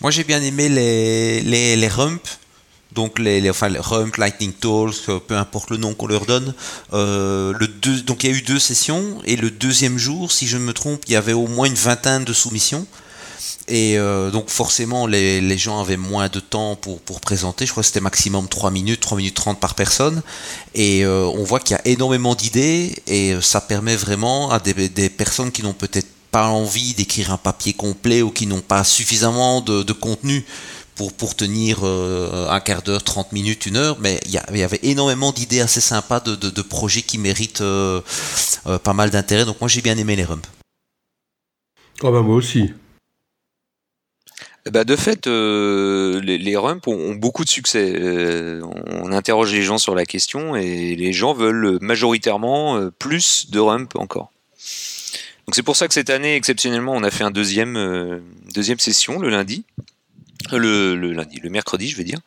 Moi, 0.00 0.10
j'ai 0.10 0.24
bien 0.24 0.40
aimé 0.40 0.70
les, 0.70 1.42
les, 1.42 1.76
les 1.76 1.88
rumps 1.88 2.39
donc 2.92 3.18
les, 3.18 3.40
les, 3.40 3.50
enfin, 3.50 3.68
les 3.68 3.78
Rump, 3.78 4.16
Lightning 4.16 4.52
Tools, 4.52 4.92
peu 5.26 5.36
importe 5.36 5.70
le 5.70 5.76
nom 5.76 5.94
qu'on 5.94 6.06
leur 6.06 6.26
donne. 6.26 6.54
Euh, 6.92 7.52
le 7.58 7.68
deux, 7.68 8.02
donc 8.02 8.24
il 8.24 8.30
y 8.30 8.32
a 8.32 8.36
eu 8.36 8.42
deux 8.42 8.58
sessions 8.58 9.18
et 9.24 9.36
le 9.36 9.50
deuxième 9.50 9.98
jour, 9.98 10.32
si 10.32 10.46
je 10.46 10.56
ne 10.56 10.62
me 10.62 10.72
trompe, 10.72 11.02
il 11.06 11.12
y 11.12 11.16
avait 11.16 11.32
au 11.32 11.46
moins 11.46 11.66
une 11.66 11.74
vingtaine 11.74 12.24
de 12.24 12.32
soumissions. 12.32 12.86
Et 13.68 13.96
euh, 13.98 14.30
donc 14.30 14.50
forcément, 14.50 15.06
les, 15.06 15.40
les, 15.40 15.58
gens 15.58 15.80
avaient 15.80 15.96
moins 15.96 16.28
de 16.28 16.40
temps 16.40 16.74
pour, 16.74 17.00
pour 17.00 17.20
présenter. 17.20 17.66
Je 17.66 17.70
crois 17.70 17.82
que 17.82 17.86
c'était 17.86 18.00
maximum 18.00 18.48
3 18.48 18.72
minutes, 18.72 19.00
3 19.00 19.16
minutes 19.16 19.36
30 19.36 19.60
par 19.60 19.76
personne. 19.76 20.22
Et 20.74 21.04
euh, 21.04 21.24
on 21.26 21.44
voit 21.44 21.60
qu'il 21.60 21.76
y 21.76 21.78
a 21.78 21.86
énormément 21.86 22.34
d'idées 22.34 22.96
et 23.06 23.36
ça 23.40 23.60
permet 23.60 23.94
vraiment 23.94 24.50
à 24.50 24.58
des, 24.58 24.88
des 24.88 25.08
personnes 25.08 25.52
qui 25.52 25.62
n'ont 25.62 25.72
peut-être 25.72 26.08
pas 26.30 26.46
envie 26.46 26.94
d'écrire 26.94 27.32
un 27.32 27.36
papier 27.36 27.72
complet 27.72 28.22
ou 28.22 28.30
qui 28.30 28.46
n'ont 28.46 28.60
pas 28.60 28.84
suffisamment 28.84 29.60
de, 29.60 29.82
de 29.82 29.92
contenu 29.92 30.44
pour, 31.00 31.14
pour 31.14 31.34
tenir 31.34 31.78
euh, 31.82 32.46
un 32.50 32.60
quart 32.60 32.82
d'heure, 32.82 33.02
30 33.02 33.32
minutes, 33.32 33.64
une 33.64 33.76
heure, 33.76 33.96
mais 34.00 34.20
il 34.26 34.32
y, 34.32 34.58
y, 34.58 34.62
avait 34.62 34.80
énormément 34.82 35.32
d'idées 35.32 35.60
assez 35.60 35.80
sympas 35.80 36.20
de, 36.20 36.36
de, 36.36 36.50
de, 36.50 36.60
projets 36.60 37.00
qui 37.00 37.16
méritent 37.16 37.62
euh, 37.62 38.02
euh, 38.66 38.78
pas 38.78 38.92
mal 38.92 39.08
d'intérêt. 39.08 39.46
Donc 39.46 39.62
moi 39.62 39.68
j'ai 39.68 39.80
bien 39.80 39.96
aimé 39.96 40.14
les 40.14 40.24
rumps. 40.24 40.46
Oh 42.02 42.12
bah 42.12 42.20
moi 42.20 42.36
aussi. 42.36 42.74
Bah 44.70 44.84
de 44.84 44.94
fait, 44.94 45.26
euh, 45.26 46.20
les, 46.20 46.36
les 46.36 46.56
rumps 46.58 46.86
ont, 46.86 46.92
ont, 46.92 47.14
beaucoup 47.14 47.46
de 47.46 47.50
succès. 47.50 47.94
Euh, 47.96 48.60
on 48.88 49.10
interroge 49.10 49.54
les 49.54 49.62
gens 49.62 49.78
sur 49.78 49.94
la 49.94 50.04
question 50.04 50.54
et 50.54 50.96
les 50.96 51.14
gens 51.14 51.32
veulent 51.32 51.78
majoritairement 51.80 52.90
plus 52.98 53.50
de 53.50 53.58
rumps 53.58 53.96
encore. 53.96 54.30
Donc 55.50 55.56
c'est 55.56 55.64
pour 55.64 55.74
ça 55.74 55.88
que 55.88 55.94
cette 55.94 56.10
année, 56.10 56.36
exceptionnellement, 56.36 56.92
on 56.92 57.02
a 57.02 57.10
fait 57.10 57.24
un 57.24 57.32
deuxième, 57.32 57.76
euh, 57.76 58.20
deuxième 58.54 58.78
session 58.78 59.18
le 59.18 59.30
lundi, 59.30 59.64
le, 60.52 60.94
le, 60.94 61.12
lundi, 61.12 61.38
le 61.42 61.50
mercredi, 61.50 61.88
je 61.88 61.96
veux 61.96 62.04
dire, 62.04 62.18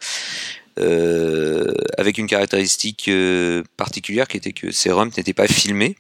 euh, 0.80 1.74
avec 1.98 2.18
une 2.18 2.28
caractéristique 2.28 3.06
euh, 3.08 3.64
particulière 3.78 4.28
qui 4.28 4.38
était 4.38 4.54
que 4.54 4.72
ces 4.72 4.92
rumps 4.92 5.16
n'étaient 5.18 5.34
pas 5.34 5.48
filmés. 5.48 5.96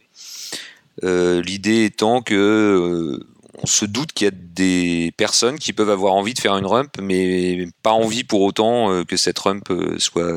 L'idée 1.02 1.86
étant 1.86 2.22
que 2.22 3.20
on 3.62 3.66
se 3.66 3.86
doute 3.86 4.14
qu'il 4.14 4.26
y 4.26 4.28
a 4.28 4.34
des 4.34 5.12
personnes 5.18 5.58
qui 5.58 5.74
peuvent 5.74 5.90
avoir 5.90 6.14
envie 6.14 6.34
de 6.34 6.40
faire 6.40 6.56
une 6.56 6.66
rump, 6.66 6.98
mais 7.02 7.68
pas 7.82 7.92
envie 7.92 8.24
pour 8.24 8.42
autant 8.42 9.04
que 9.04 9.18
cette 9.18 9.40
rump 9.40 9.64
soit 9.98 10.34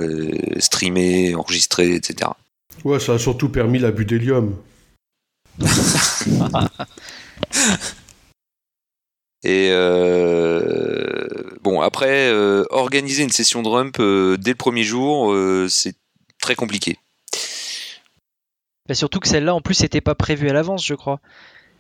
streamée, 0.58 1.34
enregistrée, 1.34 1.94
etc. 1.94 2.30
Ouais, 2.84 3.00
ça 3.00 3.14
a 3.14 3.18
surtout 3.18 3.48
permis 3.48 3.78
l'abus 3.78 4.06
d'hélium. 4.06 4.56
Et 9.44 9.68
euh, 9.70 11.56
bon, 11.62 11.80
après, 11.80 12.28
euh, 12.30 12.64
organiser 12.70 13.22
une 13.22 13.30
session 13.30 13.62
de 13.62 13.68
rump 13.68 14.00
euh, 14.00 14.36
dès 14.36 14.50
le 14.50 14.56
premier 14.56 14.82
jour, 14.82 15.32
euh, 15.32 15.66
c'est 15.68 15.94
très 16.40 16.54
compliqué. 16.54 16.98
Bah 18.88 18.94
surtout 18.94 19.20
que 19.20 19.28
celle-là, 19.28 19.54
en 19.54 19.60
plus, 19.60 19.82
n'était 19.82 20.00
pas 20.00 20.14
prévue 20.14 20.48
à 20.48 20.52
l'avance, 20.52 20.84
je 20.84 20.94
crois. 20.94 21.20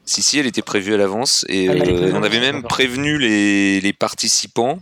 Si, 0.04 0.22
si, 0.22 0.38
elle 0.38 0.46
était 0.46 0.62
prévue 0.62 0.94
à 0.94 0.96
l'avance. 0.96 1.44
Et 1.48 1.68
ah, 1.68 1.74
on 2.14 2.22
avait 2.22 2.40
même 2.40 2.62
prévenu 2.62 3.18
les, 3.18 3.80
les 3.80 3.92
participants 3.92 4.80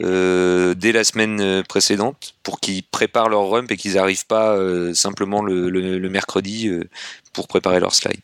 dès 0.00 0.90
la 0.90 1.04
semaine 1.04 1.62
précédente 1.62 2.34
pour 2.42 2.58
qu'ils 2.58 2.82
préparent 2.82 3.28
leur 3.28 3.48
rump 3.48 3.70
et 3.70 3.76
qu'ils 3.76 3.94
n'arrivent 3.94 4.26
pas 4.26 4.58
simplement 4.94 5.42
le, 5.42 5.70
le, 5.70 5.98
le 6.00 6.10
mercredi 6.10 6.68
pour 7.32 7.48
préparer 7.48 7.80
leur 7.80 7.94
slide. 7.94 8.20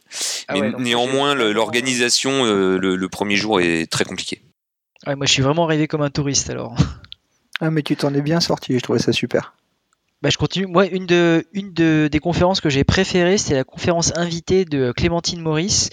Ah 0.49 0.55
Mais 0.55 0.61
ouais, 0.61 0.73
néanmoins, 0.79 1.35
l'organisation 1.35 2.45
le, 2.45 2.79
le, 2.79 3.09
premier 3.09 3.37
jour 3.37 3.61
est 3.61 3.91
très 3.91 4.05
compliquée. 4.05 4.43
Ouais, 5.07 5.17
moi, 5.17 5.27
je 5.27 5.33
suis 5.33 5.43
vraiment 5.43 5.65
arrivé 5.65 5.89
comme 5.89 6.03
un 6.03 6.11
touriste 6.11 6.51
alors. 6.51 6.77
Ah, 7.61 7.71
mais 7.71 7.83
tu 7.83 7.97
t'en 7.97 8.15
es 8.15 8.23
bien 8.23 8.39
sorti, 8.39 8.75
je 8.75 8.81
trouvais 8.81 9.01
ça 9.01 9.13
super. 9.13 9.55
Bah, 10.21 10.31
je 10.31 10.37
continue. 10.37 10.67
Moi, 10.67 10.87
une, 10.87 11.07
de, 11.07 11.47
une 11.53 11.73
de, 11.73 12.09
des 12.11 12.19
conférences 12.19 12.61
que 12.61 12.69
j'ai 12.69 12.83
préférées, 12.83 13.39
c'était 13.39 13.55
la 13.55 13.63
conférence 13.63 14.13
invitée 14.17 14.65
de 14.65 14.91
Clémentine 14.91 15.41
Maurice, 15.41 15.91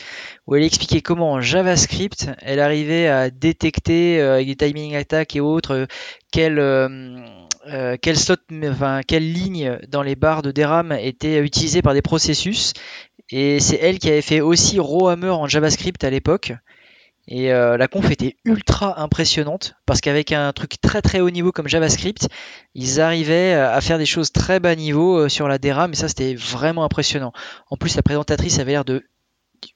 où 0.48 0.56
elle 0.56 0.64
expliquait 0.64 1.02
comment 1.02 1.34
en 1.34 1.42
JavaScript, 1.42 2.32
elle 2.42 2.60
arrivait 2.60 3.08
à 3.08 3.30
détecter 3.30 4.20
euh, 4.20 4.36
avec 4.36 4.48
des 4.48 4.56
timing 4.56 4.96
attacks 4.96 5.36
et 5.36 5.42
autres 5.42 5.76
euh, 5.76 5.86
quel, 6.32 6.58
euh, 6.58 7.20
euh, 7.68 7.98
slot, 8.16 8.38
enfin, 8.64 9.02
quelle 9.08 9.32
ligne 9.32 9.78
dans 9.90 10.02
les 10.02 10.16
barres 10.16 10.42
de 10.42 10.52
DRAM 10.52 10.92
était 10.92 11.38
utilisée 11.38 11.84
par 11.84 11.94
des 11.94 12.02
processus. 12.02 12.74
Et 13.30 13.60
c'est 13.60 13.78
elle 13.78 14.00
qui 14.00 14.10
avait 14.10 14.24
fait 14.24 14.42
aussi 14.42 14.80
Rohammer 14.80 15.30
en 15.30 15.48
JavaScript 15.48 16.04
à 16.04 16.10
l'époque. 16.10 16.54
Et 17.28 17.52
euh, 17.52 17.76
la 17.78 17.88
conf 17.88 18.12
était 18.12 18.36
ultra 18.46 19.02
impressionnante 19.02 19.76
parce 19.86 20.00
qu'avec 20.00 20.32
un 20.32 20.54
truc 20.54 20.80
très 20.80 21.02
très 21.02 21.22
haut 21.22 21.32
niveau 21.32 21.52
comme 21.52 21.68
JavaScript, 21.68 22.28
ils 22.76 23.02
arrivaient 23.02 23.54
à 23.54 23.82
faire 23.82 23.98
des 23.98 24.06
choses 24.06 24.32
très 24.32 24.60
bas 24.60 24.76
niveau 24.76 25.18
euh, 25.18 25.30
sur 25.30 25.48
la 25.48 25.58
DRAM 25.58 25.94
et 25.94 25.96
ça 25.96 26.08
c'était 26.08 26.36
vraiment 26.36 26.84
impressionnant. 26.84 27.34
En 27.72 27.78
plus 27.78 27.96
la 27.96 28.04
présentatrice 28.04 28.60
avait 28.60 28.74
l'air 28.74 28.86
de 28.86 29.04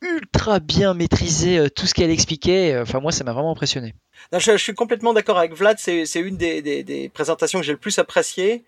ultra 0.02 0.60
bien 0.60 0.94
maîtriser 0.94 1.58
euh, 1.58 1.70
tout 1.70 1.88
ce 1.88 1.96
qu'elle 1.96 2.12
expliquait. 2.12 2.78
Enfin 2.80 3.00
moi 3.00 3.12
ça 3.12 3.24
m'a 3.24 3.34
vraiment 3.34 3.52
impressionné. 3.52 3.96
Je, 4.32 4.58
suis 4.58 4.76
complètement 4.76 5.14
d'accord 5.14 5.40
avec 5.40 5.54
Vlad, 5.54 5.78
c'est 5.80 6.06
une 6.16 6.38
des, 6.38 7.12
présentations 7.14 7.60
que 7.60 7.66
j'ai 7.66 7.72
le 7.72 7.80
plus 7.80 7.98
appréciées. 7.98 8.64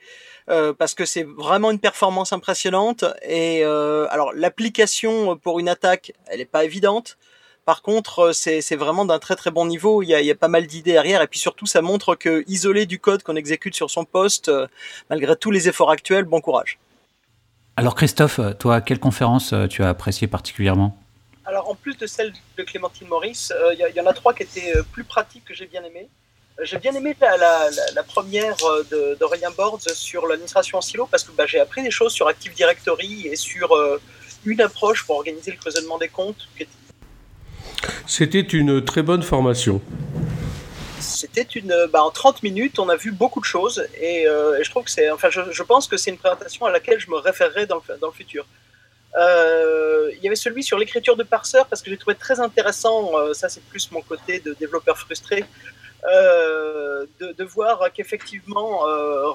Euh, 0.50 0.74
parce 0.74 0.96
que 0.96 1.06
c'est 1.06 1.24
vraiment 1.24 1.70
une 1.70 1.80
performance 1.80 2.34
impressionnante 2.34 3.06
et 3.22 3.62
euh, 3.64 4.08
alors 4.10 4.34
l'application 4.34 5.38
pour 5.38 5.60
une 5.60 5.70
attaque 5.70 6.14
elle 6.26 6.40
n'est 6.40 6.46
pas 6.46 6.66
évidente 6.66 7.20
par 7.66 7.82
contre, 7.82 8.20
euh, 8.20 8.34
c'est 8.34 8.76
vraiment 8.76 9.06
d'un 9.06 9.20
très 9.20 9.36
très 9.36 9.52
bon 9.52 9.66
niveau. 9.66 10.02
Il 10.02 10.08
y 10.08 10.16
a, 10.16 10.22
il 10.22 10.26
y 10.26 10.32
a 10.32 10.36
pas 10.36 10.48
mal 10.48 10.66
d'idées 10.68 10.94
derrière. 10.94 11.22
Et 11.22 11.28
puis 11.28 11.40
surtout, 11.40 11.66
ça 11.66 11.82
montre 11.82 12.16
que 12.16 12.44
isoler 12.48 12.86
du 12.86 13.00
code 13.00 13.24
qu'on 13.24 13.36
exécute 13.36 13.76
sur 13.76 13.90
son 13.90 14.06
poste, 14.06 14.50
euh, 14.50 14.68
malgré 15.10 15.36
tous 15.36 15.52
les 15.52 15.68
efforts 15.68 15.92
actuels, 15.92 16.26
bon 16.26 16.42
courage. 16.42 16.80
Alors 17.78 17.96
Christophe, 17.96 18.40
toi, 18.60 18.82
quelle 18.82 19.00
conférence 19.00 19.54
euh, 19.54 19.68
tu 19.68 19.84
as 19.84 19.90
apprécié 19.90 20.28
particulièrement? 20.28 20.98
Alors 21.46 21.70
en 21.70 21.76
plus 21.76 21.98
de 21.98 22.08
celle 22.08 22.34
de 22.58 22.64
Clémentine 22.64 23.08
Maurice, 23.08 23.52
il 23.74 23.80
y, 23.80 23.98
y, 23.98 24.02
en 24.02 24.06
a 24.06 24.14
trois 24.14 24.34
qui 24.34 24.44
étaient 24.44 24.74
plus 24.92 25.04
pratiques 25.04 25.46
que 25.46 25.54
j'ai 25.54 25.66
bien 25.66 25.84
aimé. 25.84 26.08
J'ai 26.62 26.78
bien 26.78 26.94
aimé 26.94 27.16
la, 27.20 27.38
la, 27.38 27.70
la 27.96 28.04
première 28.04 28.56
d'Aurélien 29.20 29.50
Bords 29.52 29.82
sur 29.94 30.28
l'administration 30.28 30.78
en 30.78 30.82
silo 30.82 31.08
parce 31.08 31.24
que 31.24 31.32
bah, 31.32 31.46
j'ai 31.48 31.60
appris 31.60 31.82
des 31.82 31.92
choses 31.92 32.14
sur 32.14 32.28
Active 32.28 32.54
Directory 32.54 33.28
et 33.28 33.36
sur 33.36 33.76
euh, 33.76 34.00
une 34.46 34.62
approche 34.62 35.06
pour 35.06 35.16
organiser 35.18 35.52
le 35.52 35.58
cloisonnement 35.58 35.98
des 35.98 36.10
comptes 36.10 36.48
qui 36.56 36.64
était 36.64 36.72
c'était 38.06 38.42
une 38.42 38.84
très 38.84 39.04
bonne 39.04 39.24
formation. 39.24 39.82
C'était 41.00 41.42
une. 41.42 41.76
Bah, 41.92 42.04
en 42.04 42.12
30 42.12 42.44
minutes, 42.44 42.80
on 42.80 42.90
a 42.90 42.96
vu 42.96 43.12
beaucoup 43.12 43.40
de 43.40 43.46
choses 43.46 43.86
et, 44.00 44.28
euh, 44.28 44.64
je 44.64 44.70
trouve 44.70 44.84
que 44.84 44.92
c'est. 44.92 45.10
Enfin, 45.10 45.30
je, 45.30 45.64
pense 45.64 45.88
que 45.88 45.98
c'est 45.98 46.12
une 46.12 46.18
présentation 46.18 46.66
à 46.66 46.72
laquelle 46.72 47.00
je 47.00 47.10
me 47.10 47.18
référerai 47.18 47.66
dans 47.66 47.82
le, 47.88 48.12
futur. 48.12 48.46
Euh, 49.18 50.12
il 50.16 50.24
y 50.24 50.28
avait 50.28 50.36
celui 50.36 50.64
sur 50.64 50.78
l'écriture 50.78 51.16
de 51.16 51.24
parseur 51.24 51.68
parce 51.68 51.82
que 51.82 51.90
j'ai 51.90 51.98
trouvé 51.98 52.16
très 52.16 52.40
intéressant. 52.40 53.18
Euh, 53.18 53.34
ça, 53.34 53.50
c'est 53.50 53.64
plus 53.64 53.92
mon 53.92 54.02
côté 54.02 54.40
de 54.40 54.54
développeur 54.54 54.98
frustré. 54.98 55.44
De, 57.20 57.44
voir 57.44 57.92
qu'effectivement 57.94 58.82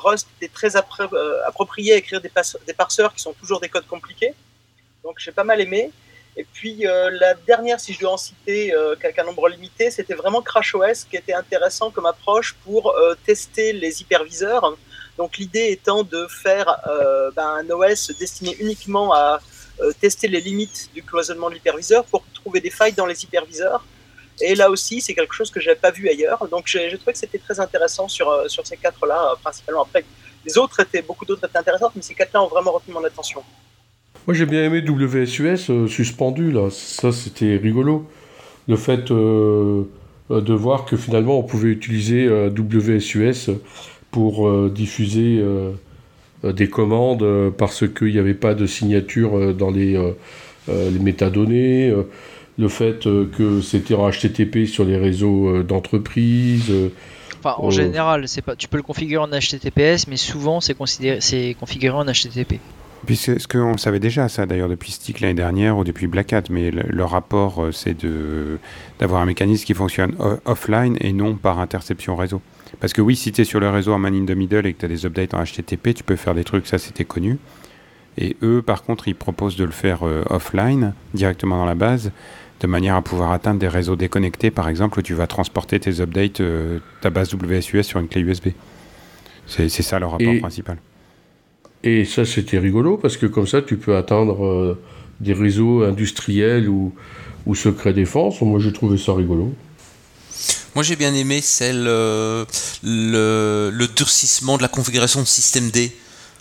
Rust 0.05 0.29
était 0.37 0.53
très 0.53 0.77
appro 0.77 1.05
approprié 1.47 1.93
à 1.95 1.97
écrire 1.97 2.21
des, 2.21 2.31
parseurs 2.77 3.13
qui 3.15 3.21
sont 3.21 3.33
toujours 3.35 3.61
des 3.61 3.69
codes 3.69 3.87
compliqués. 3.87 4.35
Donc 5.03 5.17
j'ai 5.19 5.33
pas 5.33 5.45
mal 5.45 5.61
aimé. 5.61 5.91
Et 6.37 6.45
puis 6.45 6.87
euh, 6.87 7.11
la 7.19 7.35
dernière, 7.35 7.81
si 7.81 7.95
je 7.95 8.01
dois 8.01 8.13
en 8.13 8.17
citer 8.19 8.75
euh, 8.75 8.95
qu'un 8.97 9.25
nombre 9.25 9.49
limité, 9.49 9.91
c'était 9.91 10.15
vraiment 10.15 10.43
CrashOS 10.43 11.07
qui 11.09 11.17
était 11.17 11.33
intéressant 11.33 11.91
comme 11.91 12.05
approche 12.05 12.55
pour 12.65 12.91
euh, 12.91 13.15
tester 13.25 13.73
les 13.73 14.03
hyperviseurs. 14.03 14.77
Donc 15.17 15.39
l'idée 15.39 15.69
étant 15.71 16.03
de 16.03 16.27
faire 16.27 16.79
euh, 16.89 17.31
ben, 17.35 17.49
un 17.61 17.71
OS 17.71 18.13
destiné 18.19 18.55
uniquement 18.61 19.15
à 19.15 19.41
tester 20.01 20.27
les 20.27 20.41
limites 20.41 20.89
du 20.95 21.03
cloisonnement 21.03 21.51
de 21.51 21.55
l'hyperviseur 21.55 22.03
pour 22.07 22.25
trouver 22.33 22.61
des 22.61 22.71
failles 22.71 22.95
dans 22.95 23.05
les 23.05 23.25
hyperviseurs. 23.25 23.85
Et 24.41 24.55
là 24.55 24.71
aussi, 24.71 25.03
c'est 25.03 25.15
quelque 25.15 25.35
chose 25.35 25.51
que 25.51 25.61
je 25.61 25.67
n'avais 25.67 25.79
pas 25.79 25.91
vu 25.91 26.09
ailleurs. 26.09 26.49
Donc 26.49 26.67
j'ai 26.67 26.97
trouvé 26.97 27.13
que 27.13 27.19
c'était 27.19 27.39
très 27.39 27.61
intéressant 27.61 28.09
sur, 28.09 28.51
sur 28.51 28.67
ces 28.67 28.79
quatre-là, 28.79 29.35
principalement. 29.43 29.83
Après, 29.83 30.03
les 30.47 30.57
autres 30.57 30.81
étaient, 30.81 31.03
beaucoup 31.03 31.27
d'autres 31.27 31.47
étaient 31.47 31.59
intéressantes, 31.59 31.93
mais 31.95 32.01
ces 32.01 32.15
quatre-là 32.15 32.43
ont 32.43 32.49
vraiment 32.49 32.73
retenu 32.73 32.95
mon 32.95 33.05
attention. 33.05 33.45
Moi 34.27 34.35
j'ai 34.35 34.47
bien 34.47 34.65
aimé 34.65 34.83
WSUS 34.87 35.71
euh, 35.71 35.87
suspendu 35.87 36.51
là, 36.51 36.69
ça 36.71 37.13
c'était 37.13 37.57
rigolo. 37.57 38.07
Le 38.67 38.77
fait 38.77 39.13
euh, 39.13 39.85
de 40.31 40.53
voir 40.53 40.85
que 40.85 40.97
finalement 40.97 41.39
on 41.39 41.43
pouvait 41.43 41.69
utiliser 41.69 42.27
euh, 42.27 42.51
WSUS 42.51 43.51
pour 44.11 44.49
euh, 44.49 44.73
diffuser 44.75 45.39
euh, 45.41 45.73
des 46.43 46.69
commandes 46.69 47.25
parce 47.57 47.85
qu'il 47.89 48.13
n'y 48.13 48.19
avait 48.19 48.35
pas 48.35 48.55
de 48.55 48.67
signature 48.67 49.55
dans 49.55 49.71
les, 49.71 49.99
les 50.69 50.99
métadonnées. 51.01 51.93
le 52.59 52.69
fait 52.69 53.01
que 53.01 53.61
c'était 53.63 53.95
en 53.95 54.11
HTTP 54.11 54.67
sur 54.67 54.85
les 54.85 54.97
réseaux 54.97 55.63
d'entreprise. 55.65 56.71
Enfin, 57.41 57.57
en 57.59 57.71
général, 57.71 58.29
c'est 58.29 58.43
pas, 58.43 58.55
tu 58.55 58.69
peux 58.69 58.77
le 58.77 58.85
configurer 58.85 59.25
en 59.25 59.29
HTTPS, 59.29 60.07
mais 60.09 60.17
souvent 60.17 60.61
c'est 60.61 60.75
configuré 60.75 61.97
en 61.97 62.05
HTTP. 62.05 62.61
Puis 63.05 63.17
ce 63.17 63.47
qu'on 63.47 63.77
savait 63.77 64.01
déjà, 64.01 64.29
ça 64.29 64.47
d'ailleurs 64.47 64.69
depuis 64.69 64.91
Stick 64.91 65.21
l'année 65.21 65.35
dernière 65.35 65.77
ou 65.77 65.85
depuis 65.85 66.07
Black 66.07 66.33
Hat, 66.33 66.45
mais 66.51 66.71
le, 66.71 66.83
le 66.89 67.05
rapport 67.05 67.63
euh, 67.63 67.73
c'est 67.73 67.97
d'avoir 68.99 69.23
un 69.23 69.27
mécanisme 69.27 69.65
qui 69.65 69.75
fonctionne 69.75 70.17
offline 70.45 70.97
et 71.01 71.13
non 71.13 71.35
par 71.35 71.61
interception 71.61 72.17
réseau. 72.17 72.41
Parce 72.81 72.93
que 72.93 73.01
oui, 73.01 73.17
si 73.17 73.33
tu 73.33 73.43
es 73.43 73.45
sur 73.45 73.61
le 73.61 73.71
réseau 73.71 73.93
en 73.93 73.99
man 73.99 74.15
in 74.15 74.25
the 74.27 74.37
middle 74.37 74.67
et 74.67 74.73
que 74.73 74.81
tu 74.81 74.85
as 74.85 74.89
des 74.89 75.07
updates 75.07 75.35
en 75.35 75.43
HTTP, 75.45 75.95
tu 75.95 76.03
peux 76.03 76.17
faire 76.17 76.35
des 76.35 76.45
trucs, 76.45 76.67
ça 76.67 76.79
c'était 76.79 77.05
connu. 77.05 77.39
Et 78.19 78.37
eux, 78.43 78.63
par 78.63 78.83
contre, 78.83 79.09
ils 79.09 79.15
proposent 79.15 79.57
de 79.57 79.65
le 79.65 79.71
faire 79.71 80.07
euh, 80.07 80.25
offline, 80.31 80.95
directement 81.15 81.59
dans 81.59 81.67
la 81.67 81.75
base. 81.75 82.11
de 82.61 82.67
manière 82.67 82.97
à 82.97 83.03
pouvoir 83.03 83.33
atteindre 83.33 83.61
des 83.61 83.69
réseaux 83.69 83.97
déconnectés, 83.97 84.51
par 84.51 84.69
exemple, 84.69 84.99
où 84.99 85.03
tu 85.03 85.13
vas 85.13 85.27
transporter 85.27 85.79
tes 85.79 86.01
updates, 86.01 86.41
euh, 86.41 86.79
ta 87.03 87.11
base 87.11 87.33
WSUS 87.35 87.83
sur 87.83 88.01
une 88.01 88.09
clé 88.09 88.23
USB. 88.23 88.49
C'est 89.47 89.69
ça 89.69 89.99
leur 89.99 90.13
rapport 90.13 90.39
principal. 90.41 90.79
Et 91.83 92.05
ça, 92.05 92.25
c'était 92.25 92.59
rigolo 92.59 92.97
parce 92.97 93.17
que 93.17 93.27
comme 93.27 93.47
ça, 93.47 93.63
tu 93.63 93.77
peux 93.77 93.97
atteindre 93.97 94.45
euh, 94.45 94.79
des 95.21 95.33
réseaux 95.33 95.83
industriels 95.83 96.69
ou, 96.69 96.93
ou 97.47 97.55
secret 97.55 97.93
défense. 97.93 98.41
Moi, 98.41 98.61
j'ai 98.61 98.73
trouvé 98.73 98.99
ça 98.99 99.15
rigolo. 99.15 99.53
Moi, 100.75 100.83
j'ai 100.83 100.97
bien 100.97 101.15
aimé 101.15 101.41
celle, 101.41 101.87
euh, 101.89 102.45
le, 102.83 103.87
durcissement 103.97 104.59
de 104.59 104.63
la 104.63 104.69
configuration 104.69 105.21
de 105.21 105.27
système 105.27 105.71
D. 105.71 105.91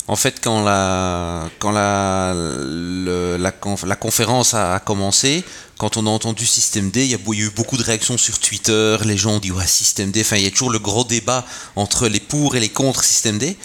En 0.08 0.18
fait, 0.18 0.42
quand 0.44 0.64
la, 0.64 1.50
quand 1.58 1.72
la, 1.72 2.34
la, 2.36 3.38
la, 3.38 3.96
conférence 3.96 4.54
a, 4.54 4.80
commencé, 4.80 5.44
quand 5.78 5.98
on 5.98 6.08
a 6.08 6.10
entendu 6.10 6.46
Système 6.46 6.90
D, 6.90 7.04
il 7.04 7.12
y 7.12 7.16
a 7.16 7.18
eu 7.18 7.50
beaucoup 7.50 7.76
de 7.78 7.84
réactions 7.84 8.18
sur 8.18 8.40
Twitter, 8.40 8.98
les 9.04 9.18
gens 9.18 9.34
ont 9.34 9.40
dit 9.40 9.52
ouais 9.52 9.68
Système 9.68 10.12
D, 10.12 10.22
enfin 10.22 10.38
il 10.38 10.44
y 10.44 10.48
a 10.48 10.52
toujours 10.52 10.70
le 10.70 10.80
gros 10.80 11.04
débat 11.04 11.46
entre 11.76 12.08
les 12.08 12.22
pour 12.22 12.56
et 12.56 12.62
les 12.62 12.70
contre 12.70 13.04
Système 13.04 13.38
D. 13.38 13.58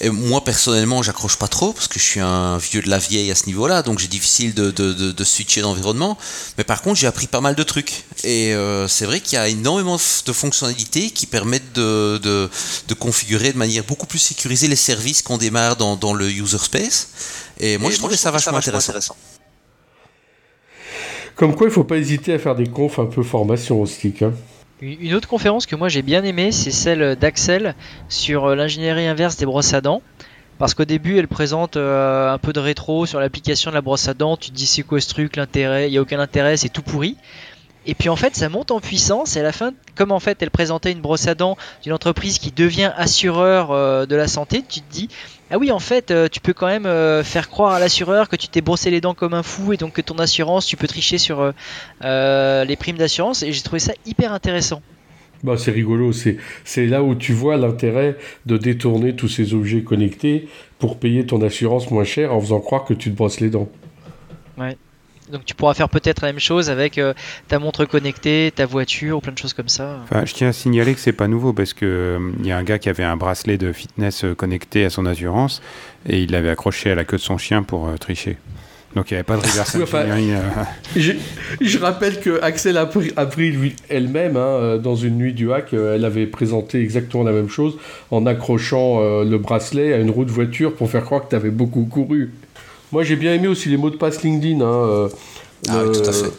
Et 0.00 0.10
moi 0.10 0.42
personnellement 0.42 1.02
j'accroche 1.02 1.36
pas 1.36 1.46
trop 1.46 1.72
parce 1.72 1.86
que 1.86 2.00
je 2.00 2.04
suis 2.04 2.20
un 2.20 2.58
vieux 2.58 2.82
de 2.82 2.90
la 2.90 2.98
vieille 2.98 3.30
à 3.30 3.36
ce 3.36 3.46
niveau-là, 3.46 3.82
donc 3.82 4.00
j'ai 4.00 4.08
difficile 4.08 4.54
de, 4.54 4.70
de, 4.72 4.92
de, 4.92 5.24
switcher 5.24 5.60
d'environnement. 5.60 6.18
Mais 6.58 6.64
par 6.64 6.82
contre 6.82 6.98
j'ai 6.98 7.06
appris 7.06 7.28
pas 7.28 7.40
mal 7.40 7.54
de 7.54 7.62
trucs. 7.62 8.04
Et 8.24 8.54
euh, 8.54 8.88
c'est 8.88 9.06
vrai 9.06 9.20
qu'il 9.20 9.34
y 9.34 9.38
a 9.38 9.46
énormément 9.46 9.98
de 10.26 10.32
fonctionnalités 10.32 11.10
qui 11.10 11.26
permettent 11.26 11.72
de, 11.72 12.50
configurer 12.98 13.52
de 13.52 13.58
manière 13.58 13.84
beaucoup 13.84 14.06
plus 14.06 14.18
sécurisée 14.18 14.68
les 14.68 14.76
services 14.76 15.22
qu'on 15.22 15.38
démarre 15.38 15.76
dans, 15.76 15.96
dans, 15.96 16.12
le 16.12 16.28
user 16.30 16.58
space. 16.58 17.08
Et 17.60 17.78
moi 17.78 17.90
je 17.90 17.98
trouvais 17.98 18.16
ça 18.16 18.30
vachement 18.32 18.58
intéressant. 18.58 19.16
Comme 21.36 21.54
quoi, 21.54 21.66
il 21.66 21.72
faut 21.72 21.84
pas 21.84 21.96
hésiter 21.96 22.34
à 22.34 22.38
faire 22.38 22.54
des 22.54 22.66
confs 22.66 22.98
un 22.98 23.06
peu 23.06 23.22
formation 23.22 23.80
au 23.80 23.86
stick. 23.86 24.22
Hein. 24.22 24.32
Une 24.80 25.14
autre 25.14 25.28
conférence 25.28 25.66
que 25.66 25.76
moi 25.76 25.88
j'ai 25.88 26.02
bien 26.02 26.24
aimée, 26.24 26.50
c'est 26.50 26.72
celle 26.72 27.14
d'Axel 27.14 27.76
sur 28.08 28.46
euh, 28.46 28.56
l'ingénierie 28.56 29.06
inverse 29.06 29.36
des 29.36 29.46
brosses 29.46 29.74
à 29.74 29.80
dents. 29.80 30.02
Parce 30.58 30.74
qu'au 30.74 30.84
début, 30.84 31.18
elle 31.18 31.28
présente 31.28 31.76
euh, 31.76 32.32
un 32.32 32.38
peu 32.38 32.52
de 32.52 32.60
rétro 32.60 33.06
sur 33.06 33.20
l'application 33.20 33.70
de 33.70 33.74
la 33.74 33.80
brosse 33.80 34.08
à 34.08 34.14
dents. 34.14 34.36
Tu 34.36 34.50
te 34.50 34.54
dis 34.54 34.66
c'est 34.66 34.82
quoi 34.82 35.00
ce 35.00 35.08
truc, 35.08 35.36
l'intérêt, 35.36 35.88
il 35.88 35.92
n'y 35.92 35.98
a 35.98 36.02
aucun 36.02 36.18
intérêt, 36.18 36.56
c'est 36.56 36.68
tout 36.68 36.82
pourri. 36.82 37.16
Et 37.86 37.94
puis 37.94 38.08
en 38.08 38.16
fait, 38.16 38.36
ça 38.36 38.48
monte 38.48 38.70
en 38.70 38.80
puissance 38.80 39.36
et 39.36 39.40
à 39.40 39.42
la 39.42 39.52
fin, 39.52 39.72
comme 39.96 40.12
en 40.12 40.20
fait 40.20 40.40
elle 40.40 40.50
présentait 40.50 40.92
une 40.92 41.00
brosse 41.00 41.26
à 41.26 41.34
dents 41.34 41.56
d'une 41.82 41.92
entreprise 41.92 42.38
qui 42.38 42.52
devient 42.52 42.92
assureur 42.96 43.72
euh, 43.72 44.06
de 44.06 44.14
la 44.14 44.28
santé, 44.28 44.62
tu 44.68 44.80
te 44.80 44.92
dis 44.92 45.08
ah 45.52 45.58
oui 45.58 45.70
en 45.70 45.78
fait 45.78 46.10
euh, 46.10 46.28
tu 46.28 46.40
peux 46.40 46.52
quand 46.52 46.66
même 46.66 46.86
euh, 46.86 47.22
faire 47.22 47.48
croire 47.48 47.72
à 47.72 47.78
l'assureur 47.78 48.28
que 48.28 48.36
tu 48.36 48.48
t'es 48.48 48.60
brossé 48.60 48.90
les 48.90 49.00
dents 49.00 49.14
comme 49.14 49.34
un 49.34 49.44
fou 49.44 49.72
et 49.72 49.76
donc 49.76 49.92
que 49.92 50.00
ton 50.00 50.18
assurance 50.18 50.66
tu 50.66 50.76
peux 50.76 50.88
tricher 50.88 51.18
sur 51.18 51.52
les 52.02 52.76
primes 52.76 52.96
d'assurance 52.96 53.44
et 53.44 53.52
j'ai 53.52 53.62
trouvé 53.62 53.78
ça 53.78 53.92
hyper 54.06 54.32
intéressant. 54.32 54.82
Bah, 55.42 55.56
c'est 55.58 55.72
rigolo, 55.72 56.12
c'est 56.12 56.86
là 56.86 57.02
où 57.02 57.16
tu 57.16 57.32
vois 57.32 57.56
l'intérêt 57.56 58.16
de 58.46 58.56
détourner 58.56 59.16
tous 59.16 59.28
ces 59.28 59.54
objets 59.54 59.82
connectés 59.82 60.48
pour 60.78 60.98
payer 60.98 61.26
ton 61.26 61.42
assurance 61.42 61.90
moins 61.90 62.04
cher 62.04 62.32
en 62.32 62.40
faisant 62.40 62.60
croire 62.60 62.84
que 62.84 62.94
tu 62.94 63.10
te 63.10 63.16
brosses 63.16 63.40
les 63.40 63.50
dents. 63.50 63.68
Ouais. 64.56 64.76
Donc 65.32 65.46
tu 65.46 65.54
pourras 65.54 65.72
faire 65.72 65.88
peut-être 65.88 66.20
la 66.20 66.28
même 66.28 66.38
chose 66.38 66.68
avec 66.68 66.98
euh, 66.98 67.14
ta 67.48 67.58
montre 67.58 67.86
connectée, 67.86 68.52
ta 68.54 68.66
voiture 68.66 69.16
ou 69.16 69.20
plein 69.20 69.32
de 69.32 69.38
choses 69.38 69.54
comme 69.54 69.68
ça. 69.68 70.00
Enfin, 70.04 70.26
je 70.26 70.34
tiens 70.34 70.48
à 70.48 70.52
signaler 70.52 70.92
que 70.92 71.00
c'est 71.00 71.12
pas 71.12 71.26
nouveau 71.26 71.54
parce 71.54 71.72
que 71.72 71.86
euh, 71.86 72.32
il 72.40 72.46
y 72.46 72.52
a 72.52 72.58
un 72.58 72.62
gars 72.62 72.78
qui 72.78 72.90
avait 72.90 73.02
un 73.02 73.16
bracelet 73.16 73.56
de 73.56 73.72
fitness 73.72 74.24
euh, 74.24 74.34
connecté 74.34 74.84
à 74.84 74.90
son 74.90 75.06
assurance 75.06 75.62
et 76.06 76.20
il 76.20 76.32
l'avait 76.32 76.50
accroché 76.50 76.90
à 76.90 76.94
la 76.94 77.04
queue 77.04 77.16
de 77.16 77.22
son 77.22 77.38
chien 77.38 77.62
pour 77.62 77.88
tricher. 77.98 78.36
Donc 78.94 79.10
il 79.10 79.14
n'y 79.14 79.16
avait 79.16 79.24
pas 79.24 79.38
de 79.38 79.40
reverse 79.40 79.74
je, 80.96 81.12
je, 81.62 81.78
rappelle 81.78 82.20
que 82.20 82.42
Axel 82.42 82.76
a 82.76 82.84
pris, 82.84 83.74
elle-même 83.88 84.36
hein, 84.36 84.76
dans 84.76 84.96
une 84.96 85.16
nuit 85.16 85.32
du 85.32 85.50
hack, 85.50 85.72
elle 85.72 86.04
avait 86.04 86.26
présenté 86.26 86.82
exactement 86.82 87.24
la 87.24 87.32
même 87.32 87.48
chose 87.48 87.78
en 88.10 88.26
accrochant 88.26 89.00
le 89.22 89.38
bracelet 89.38 89.94
à 89.94 89.96
une 89.96 90.10
roue 90.10 90.26
de 90.26 90.30
voiture 90.30 90.74
pour 90.74 90.90
faire 90.90 91.04
croire 91.04 91.24
que 91.24 91.30
tu 91.30 91.36
avais 91.36 91.48
beaucoup 91.48 91.84
couru. 91.84 92.32
Moi, 92.92 93.02
j'ai 93.04 93.16
bien 93.16 93.34
aimé 93.34 93.48
aussi 93.48 93.70
les 93.70 93.78
mots 93.78 93.90
de 93.90 93.96
passe 93.96 94.22
LinkedIn. 94.22 94.60
Hein, 94.60 94.64
euh, 94.64 95.08
ah 95.68 95.84
tout 95.92 96.08
à 96.08 96.12
fait. 96.12 96.30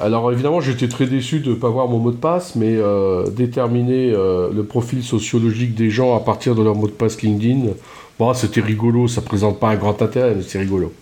Alors 0.00 0.32
évidemment, 0.32 0.60
j'étais 0.60 0.88
très 0.88 1.06
déçu 1.06 1.40
de 1.40 1.50
ne 1.50 1.54
pas 1.54 1.68
voir 1.68 1.88
mon 1.88 1.98
mot 1.98 2.10
de 2.10 2.16
passe, 2.16 2.54
mais 2.54 2.76
euh, 2.76 3.28
déterminer 3.28 4.12
euh, 4.12 4.50
le 4.52 4.64
profil 4.64 5.02
sociologique 5.02 5.74
des 5.74 5.90
gens 5.90 6.16
à 6.16 6.20
partir 6.20 6.54
de 6.54 6.62
leur 6.62 6.74
mot 6.74 6.86
de 6.86 6.92
passe 6.92 7.20
LinkedIn, 7.22 7.72
bon, 8.18 8.34
c'était 8.34 8.60
rigolo, 8.60 9.08
ça 9.08 9.22
présente 9.22 9.58
pas 9.58 9.68
un 9.68 9.76
grand 9.76 10.00
intérêt, 10.02 10.34
mais 10.34 10.42
c'est 10.46 10.58
rigolo. 10.58 10.92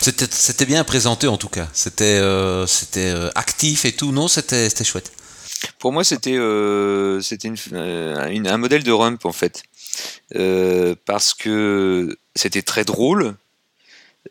C'était 0.00 0.66
bien 0.66 0.84
présenté 0.84 1.26
en 1.26 1.36
tout 1.36 1.48
cas, 1.48 1.66
c'était 1.72 2.20
actif 3.34 3.84
et 3.84 3.92
tout, 3.92 4.12
non, 4.12 4.28
c'était 4.28 4.84
chouette. 4.84 5.10
Pour 5.80 5.92
moi, 5.92 6.04
c'était 6.04 6.36
un 6.36 7.18
modèle 8.56 8.84
de 8.84 8.92
rump 8.92 9.26
en 9.26 9.32
fait, 9.32 9.64
parce 11.04 11.34
que 11.34 12.16
c'était 12.36 12.62
très 12.62 12.84
drôle, 12.84 13.34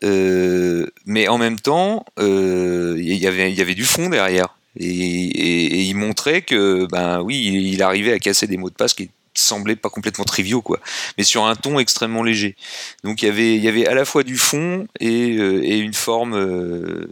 mais 0.02 1.28
en 1.28 1.38
même 1.38 1.60
temps, 1.60 2.06
euh, 2.20 2.96
il 2.98 3.16
y 3.16 3.28
avait, 3.28 3.76
du 3.76 3.86
fond 3.86 4.10
derrière. 4.10 4.58
Et, 4.80 5.84
il 5.84 5.96
montrait 5.96 6.42
que, 6.42 6.86
ben 6.92 7.22
oui, 7.22 7.72
il, 7.74 7.82
arrivait 7.82 8.14
à 8.14 8.20
casser 8.20 8.48
des 8.48 8.58
mots 8.58 8.70
de 8.70 8.76
passe 8.76 8.94
qui 8.94 9.10
semblaient 9.34 9.76
pas 9.76 9.90
complètement 9.90 10.26
triviaux, 10.26 10.62
quoi, 10.62 10.80
mais 11.18 11.24
sur 11.24 11.46
un 11.46 11.56
ton 11.56 11.80
extrêmement 11.80 12.24
léger. 12.24 12.56
Donc 13.04 13.22
il 13.22 13.28
y 13.28 13.68
avait, 13.68 13.88
à 13.88 13.94
la 13.94 14.06
fois 14.06 14.24
du 14.24 14.38
fond 14.38 14.88
et, 15.00 15.38
euh, 15.38 15.62
une 15.64 15.94
forme 15.94 17.08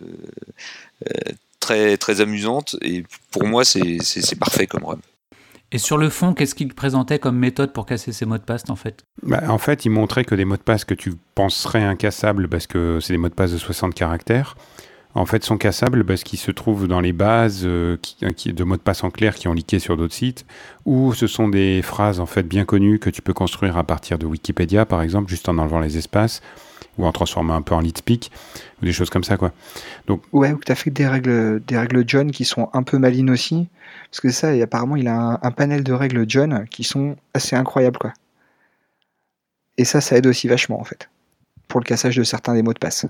très, 1.60 1.98
très 1.98 2.22
amusante. 2.22 2.76
Et 2.82 3.04
pour 3.32 3.46
moi, 3.46 3.64
c'est 3.66 4.40
parfait 4.40 4.68
comme 4.68 4.86
run. 4.86 5.00
Et 5.72 5.78
sur 5.78 5.98
le 5.98 6.10
fond, 6.10 6.34
qu'est-ce 6.34 6.56
qu'il 6.56 6.74
présentait 6.74 7.20
comme 7.20 7.38
méthode 7.38 7.74
pour 7.74 7.86
casser 7.86 8.12
ces 8.12 8.26
mots 8.26 8.38
de 8.38 8.44
passe 8.44 8.64
en 8.70 8.76
fait? 8.76 9.04
Bah, 9.24 9.44
En 9.48 9.58
fait, 9.58 9.86
il 9.86 9.90
montrait 9.90 10.24
que 10.24 10.36
des 10.36 10.46
mots 10.46 10.58
de 10.58 10.62
passe 10.62 10.86
que 10.86 10.94
tu 10.94 11.14
penserais 11.34 11.84
incassables 11.84 12.48
parce 12.48 12.68
que 12.68 13.00
c'est 13.02 13.14
des 13.14 13.18
mots 13.18 13.30
de 13.30 13.34
passe 13.34 13.52
de 13.52 13.58
60 13.58 13.94
caractères, 13.94 14.56
en 15.16 15.26
fait 15.26 15.44
sont 15.44 15.58
cassables 15.58 16.06
parce 16.06 16.24
qu'ils 16.24 16.40
se 16.40 16.52
trouvent 16.52 16.88
dans 16.88 17.00
les 17.00 17.14
bases 17.14 17.64
euh, 17.66 17.98
qui, 17.98 18.54
de 18.54 18.64
mots 18.64 18.76
de 18.76 18.82
passe 18.82 19.04
en 19.04 19.10
clair 19.10 19.36
qui 19.36 19.48
ont 19.48 19.54
leaké 19.54 19.80
sur 19.80 19.98
d'autres 19.98 20.14
sites, 20.14 20.46
ou 20.86 21.14
ce 21.14 21.26
sont 21.26 21.48
des 21.48 21.82
phrases 21.82 22.20
en 22.20 22.26
fait 22.26 22.44
bien 22.44 22.66
connues 22.66 23.00
que 23.00 23.10
tu 23.10 23.22
peux 23.22 23.34
construire 23.34 23.78
à 23.78 23.84
partir 23.84 24.20
de 24.20 24.26
Wikipédia 24.26 24.86
par 24.86 25.02
exemple, 25.02 25.30
juste 25.30 25.50
en 25.50 25.58
enlevant 25.58 25.80
les 25.80 25.98
espaces, 25.98 26.42
ou 26.98 27.06
en 27.06 27.12
transformant 27.12 27.56
un 27.56 27.62
peu 27.62 27.76
en 27.76 27.80
lead 27.80 27.98
speak, 27.98 28.32
ou 28.82 28.86
des 28.86 28.94
choses 28.94 29.10
comme 29.10 29.24
ça 29.24 29.38
quoi. 29.38 29.52
Donc 30.08 30.22
ouais, 30.32 30.52
ou 30.52 30.60
tu 30.66 30.72
as 30.72 30.76
fait 30.76 30.92
des 30.92 31.08
règles, 31.08 31.64
des 31.66 31.78
règles 31.78 32.04
John 32.08 32.32
qui 32.32 32.46
sont 32.46 32.70
un 32.74 32.84
peu 32.84 32.98
malines 32.98 33.30
aussi. 33.30 33.68
Parce 34.16 34.22
que 34.22 34.30
ça, 34.30 34.56
et 34.56 34.62
apparemment, 34.62 34.96
il 34.96 35.08
a 35.08 35.40
un, 35.42 35.52
panel 35.52 35.84
de 35.84 35.94
règles 35.94 36.26
John 36.28 36.66
qui 36.70 36.84
sont 36.84 37.16
assez 37.34 37.56
incroyables, 37.56 37.98
quoi. 37.98 38.14
Et 39.78 39.84
ça, 39.84 40.00
ça 40.00 40.16
aide 40.16 40.28
aussi 40.28 40.48
vachement, 40.48 40.80
en 40.80 40.86
fait, 40.86 41.10
pour 41.68 41.82
le 41.82 41.86
cassage 41.86 42.16
de 42.16 42.24
certains 42.24 42.54
des 42.54 42.62
mots 42.62 42.74
de 42.74 42.80
passe. 42.80 43.06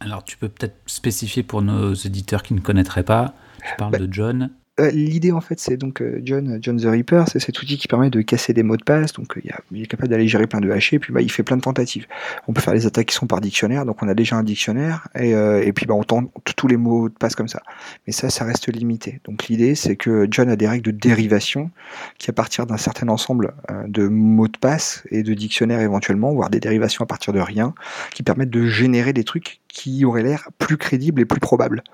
Alors, 0.00 0.22
tu 0.22 0.36
peux 0.36 0.48
peut-être 0.48 0.76
spécifier 0.86 1.42
pour 1.42 1.60
nos 1.60 1.92
éditeurs 1.92 2.44
qui 2.44 2.54
ne 2.54 2.60
connaîtraient 2.60 3.02
pas. 3.02 3.34
Tu 3.68 3.74
parles 3.78 3.92
bah, 3.92 3.98
de 3.98 4.12
John. 4.12 4.50
Euh, 4.80 4.90
l'idée 4.90 5.32
en 5.32 5.40
fait 5.40 5.58
c'est 5.58 5.76
donc 5.76 6.00
euh, 6.00 6.20
John, 6.22 6.58
John 6.60 6.80
the 6.80 6.84
Reaper, 6.84 7.24
c'est 7.28 7.40
cet 7.40 7.60
outil 7.60 7.78
qui 7.78 7.88
permet 7.88 8.10
de 8.10 8.20
casser 8.20 8.52
des 8.52 8.62
mots 8.62 8.76
de 8.76 8.84
passe, 8.84 9.12
donc 9.12 9.36
euh, 9.36 9.40
il 9.72 9.82
est 9.82 9.86
capable 9.86 10.08
d'aller 10.08 10.28
gérer 10.28 10.46
plein 10.46 10.60
de 10.60 10.70
hachés, 10.70 10.98
puis 10.98 11.12
bah, 11.12 11.20
il 11.20 11.30
fait 11.30 11.42
plein 11.42 11.56
de 11.56 11.62
tentatives. 11.62 12.06
On 12.46 12.52
peut 12.52 12.60
faire 12.60 12.74
les 12.74 12.86
attaques 12.86 13.06
qui 13.06 13.14
sont 13.14 13.26
par 13.26 13.40
dictionnaire, 13.40 13.84
donc 13.84 14.02
on 14.02 14.08
a 14.08 14.14
déjà 14.14 14.36
un 14.36 14.42
dictionnaire, 14.42 15.08
et, 15.18 15.30
et 15.30 15.72
puis 15.72 15.86
bah, 15.86 15.94
on 15.94 16.04
tente 16.04 16.30
tous 16.56 16.68
les 16.68 16.76
mots 16.76 17.08
de 17.08 17.14
passe 17.14 17.34
comme 17.34 17.48
ça. 17.48 17.62
Mais 18.06 18.12
ça, 18.12 18.30
ça 18.30 18.44
reste 18.44 18.72
limité. 18.72 19.20
Donc 19.24 19.48
l'idée 19.48 19.74
c'est 19.74 19.96
que 19.96 20.26
John 20.30 20.48
a 20.48 20.56
des 20.56 20.68
règles 20.68 20.92
de 20.92 20.96
dérivation 20.96 21.70
qui 22.18 22.30
à 22.30 22.32
partir 22.32 22.66
d'un 22.66 22.76
certain 22.76 23.08
ensemble 23.08 23.54
de 23.86 24.06
mots 24.06 24.48
de 24.48 24.58
passe 24.58 25.02
et 25.10 25.22
de 25.22 25.34
dictionnaires 25.34 25.80
éventuellement, 25.80 26.32
voire 26.32 26.50
des 26.50 26.60
dérivations 26.60 27.04
à 27.04 27.06
partir 27.06 27.32
de 27.32 27.40
rien, 27.40 27.74
qui 28.12 28.22
permettent 28.22 28.50
de 28.50 28.66
générer 28.66 29.12
des 29.12 29.24
trucs 29.24 29.60
qui 29.78 30.04
auraient 30.04 30.24
l'air 30.24 30.48
plus 30.58 30.76
crédibles 30.76 31.20
et 31.20 31.24
plus 31.24 31.38
probables. 31.38 31.84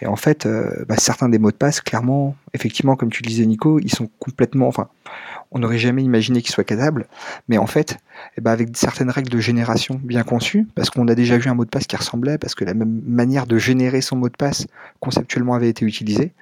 Et 0.00 0.06
en 0.06 0.16
fait, 0.16 0.46
euh, 0.46 0.86
bah, 0.88 0.96
certains 0.96 1.28
des 1.28 1.38
mots 1.38 1.50
de 1.50 1.56
passe, 1.56 1.82
clairement, 1.82 2.34
effectivement, 2.54 2.96
comme 2.96 3.10
tu 3.10 3.22
le 3.22 3.28
disais 3.28 3.44
Nico, 3.44 3.78
ils 3.80 3.92
sont 3.92 4.08
complètement, 4.18 4.66
enfin, 4.66 4.88
on 5.50 5.58
n'aurait 5.58 5.78
jamais 5.78 6.02
imaginé 6.02 6.42
qu'ils 6.42 6.52
soient 6.52 6.64
casables, 6.64 7.06
mais 7.48 7.58
en 7.58 7.66
fait, 7.66 7.96
eh 8.36 8.40
ben 8.40 8.50
avec 8.50 8.76
certaines 8.76 9.10
règles 9.10 9.30
de 9.30 9.38
génération 9.38 10.00
bien 10.02 10.22
conçues, 10.22 10.66
parce 10.74 10.90
qu'on 10.90 11.08
a 11.08 11.14
déjà 11.14 11.38
vu 11.38 11.48
un 11.48 11.54
mot 11.54 11.64
de 11.64 11.70
passe 11.70 11.86
qui 11.86 11.96
ressemblait, 11.96 12.38
parce 12.38 12.54
que 12.54 12.64
la 12.64 12.74
même 12.74 13.00
manière 13.06 13.46
de 13.46 13.58
générer 13.58 14.00
son 14.00 14.16
mot 14.16 14.28
de 14.28 14.36
passe 14.36 14.66
conceptuellement 15.00 15.54
avait 15.54 15.68
été 15.68 15.84
utilisée, 15.84 16.32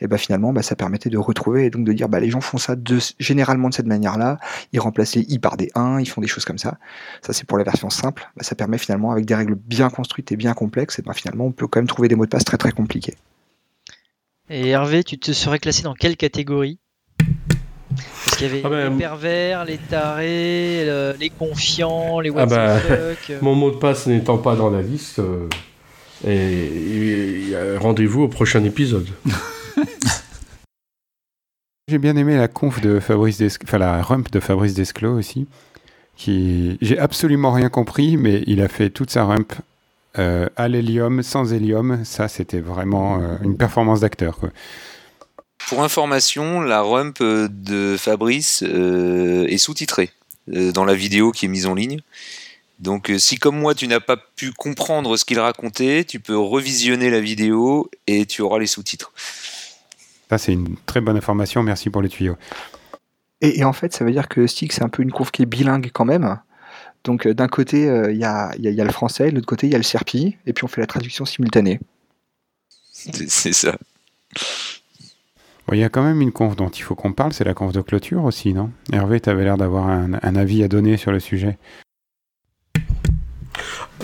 eh 0.00 0.06
ben 0.06 0.18
finalement, 0.18 0.52
bah, 0.52 0.62
ça 0.62 0.76
permettait 0.76 1.10
de 1.10 1.18
retrouver 1.18 1.66
et 1.66 1.70
donc 1.70 1.84
de 1.84 1.92
dire, 1.92 2.08
bah, 2.08 2.20
les 2.20 2.30
gens 2.30 2.40
font 2.40 2.58
ça 2.58 2.74
généralement 3.18 3.68
de 3.68 3.74
cette 3.74 3.86
manière-là, 3.86 4.38
ils 4.72 4.80
remplacent 4.80 5.14
les 5.14 5.22
i 5.22 5.38
par 5.38 5.56
des 5.56 5.70
1, 5.74 6.00
ils 6.00 6.08
font 6.08 6.20
des 6.20 6.26
choses 6.26 6.44
comme 6.44 6.58
ça. 6.58 6.78
Ça, 7.22 7.32
c'est 7.32 7.46
pour 7.46 7.58
la 7.58 7.64
version 7.64 7.90
simple. 7.90 8.28
Bah, 8.36 8.42
ça 8.42 8.54
permet 8.54 8.78
finalement, 8.78 9.12
avec 9.12 9.26
des 9.26 9.34
règles 9.34 9.54
bien 9.54 9.90
construites 9.90 10.32
et 10.32 10.36
bien 10.36 10.54
complexes, 10.54 10.98
et 10.98 11.02
ben 11.02 11.12
finalement, 11.12 11.46
on 11.46 11.52
peut 11.52 11.66
quand 11.66 11.78
même 11.78 11.86
trouver 11.86 12.08
des 12.08 12.16
mots 12.16 12.24
de 12.24 12.30
passe 12.30 12.44
très 12.44 12.56
très 12.56 12.72
compliqués. 12.72 13.14
Et 14.48 14.68
Hervé, 14.68 15.02
tu 15.02 15.18
te 15.18 15.32
serais 15.32 15.58
classé 15.58 15.82
dans 15.82 15.94
quelle 15.94 16.16
catégorie? 16.16 16.78
Parce 18.36 18.50
qu'il 18.50 18.58
y 18.58 18.66
avait 18.66 18.66
ah 18.66 18.68
ben, 18.68 18.92
les 18.92 18.98
pervers, 18.98 19.64
les 19.64 19.78
tarés, 19.78 20.84
les 21.18 21.30
confiants, 21.30 22.20
les 22.20 22.30
ah 22.36 22.44
ben, 22.44 22.78
Mon 23.40 23.54
mot 23.54 23.70
de 23.70 23.76
passe 23.76 24.06
n'étant 24.06 24.36
pas 24.36 24.56
dans 24.56 24.68
la 24.68 24.82
liste, 24.82 25.20
euh, 25.20 25.48
Et, 26.26 27.54
rendez-vous 27.78 28.24
au 28.24 28.28
prochain 28.28 28.62
épisode. 28.64 29.08
J'ai 31.88 31.96
bien 31.96 32.14
aimé 32.16 32.36
la 32.36 32.48
conf 32.48 32.82
de 32.82 33.00
Fabrice 33.00 33.40
enfin 33.62 33.78
la 33.78 34.02
rump 34.02 34.30
de 34.30 34.40
Fabrice 34.40 34.74
Desclos 34.74 35.16
aussi, 35.16 35.46
qui 36.16 36.76
j'ai 36.82 36.98
absolument 36.98 37.52
rien 37.52 37.70
compris, 37.70 38.18
mais 38.18 38.42
il 38.46 38.60
a 38.60 38.68
fait 38.68 38.90
toute 38.90 39.10
sa 39.10 39.24
rump 39.24 39.54
euh, 40.18 40.48
à 40.56 40.68
l'hélium, 40.68 41.22
sans 41.22 41.54
hélium. 41.54 42.04
Ça, 42.04 42.28
c'était 42.28 42.60
vraiment 42.60 43.18
euh, 43.18 43.36
une 43.42 43.56
performance 43.56 44.00
d'acteur. 44.00 44.40
Pour 45.66 45.82
information, 45.82 46.60
la 46.60 46.80
rump 46.80 47.20
de 47.20 47.96
Fabrice 47.98 48.62
euh, 48.62 49.46
est 49.46 49.58
sous-titrée 49.58 50.12
dans 50.46 50.84
la 50.84 50.94
vidéo 50.94 51.32
qui 51.32 51.46
est 51.46 51.48
mise 51.48 51.66
en 51.66 51.74
ligne. 51.74 52.00
Donc 52.78 53.10
si 53.18 53.36
comme 53.36 53.58
moi 53.58 53.74
tu 53.74 53.88
n'as 53.88 53.98
pas 53.98 54.16
pu 54.16 54.52
comprendre 54.52 55.16
ce 55.16 55.24
qu'il 55.24 55.40
racontait, 55.40 56.04
tu 56.04 56.20
peux 56.20 56.38
revisionner 56.38 57.10
la 57.10 57.20
vidéo 57.20 57.90
et 58.06 58.26
tu 58.26 58.42
auras 58.42 58.60
les 58.60 58.68
sous-titres. 58.68 59.12
Ça 60.30 60.38
c'est 60.38 60.52
une 60.52 60.76
très 60.86 61.00
bonne 61.00 61.16
information, 61.16 61.64
merci 61.64 61.90
pour 61.90 62.00
les 62.00 62.08
tuyaux. 62.08 62.36
Et, 63.40 63.64
en 63.64 63.72
fait 63.72 63.92
ça 63.92 64.04
veut 64.04 64.12
dire 64.12 64.28
que 64.28 64.46
Stick 64.46 64.72
c'est 64.72 64.84
un 64.84 64.88
peu 64.88 65.02
une 65.02 65.10
courbe 65.10 65.30
qui 65.30 65.42
est 65.42 65.46
bilingue 65.46 65.90
quand 65.92 66.04
même. 66.04 66.38
Donc 67.02 67.26
d'un 67.26 67.48
côté 67.48 67.86
il 68.10 68.18
y, 68.18 68.24
a, 68.24 68.52
le 68.56 68.92
français, 68.92 69.30
de 69.30 69.34
l'autre 69.34 69.46
côté 69.46 69.66
il 69.66 69.72
y 69.72 69.74
a 69.74 69.78
le 69.78 69.84
serpi, 69.84 70.36
et 70.46 70.52
puis 70.52 70.64
on 70.64 70.68
fait 70.68 70.80
la 70.80 70.86
traduction 70.86 71.24
simultanée. 71.24 71.80
C'est 72.92 73.52
ça. 73.52 73.76
Il 75.72 75.78
y 75.78 75.84
a 75.84 75.88
quand 75.88 76.04
même 76.04 76.20
une 76.20 76.30
conf 76.30 76.54
dont 76.54 76.68
il 76.68 76.82
faut 76.82 76.94
qu'on 76.94 77.12
parle, 77.12 77.32
c'est 77.32 77.44
la 77.44 77.54
conf 77.54 77.72
de 77.72 77.80
clôture 77.80 78.22
aussi, 78.24 78.54
non? 78.54 78.70
Hervé, 78.92 79.18
tu 79.18 79.30
avais 79.30 79.42
l'air 79.42 79.56
d'avoir 79.56 79.88
un, 79.88 80.36
avis 80.36 80.62
à 80.62 80.68
donner 80.68 80.96
sur 80.96 81.10
le 81.10 81.18
sujet. 81.18 81.58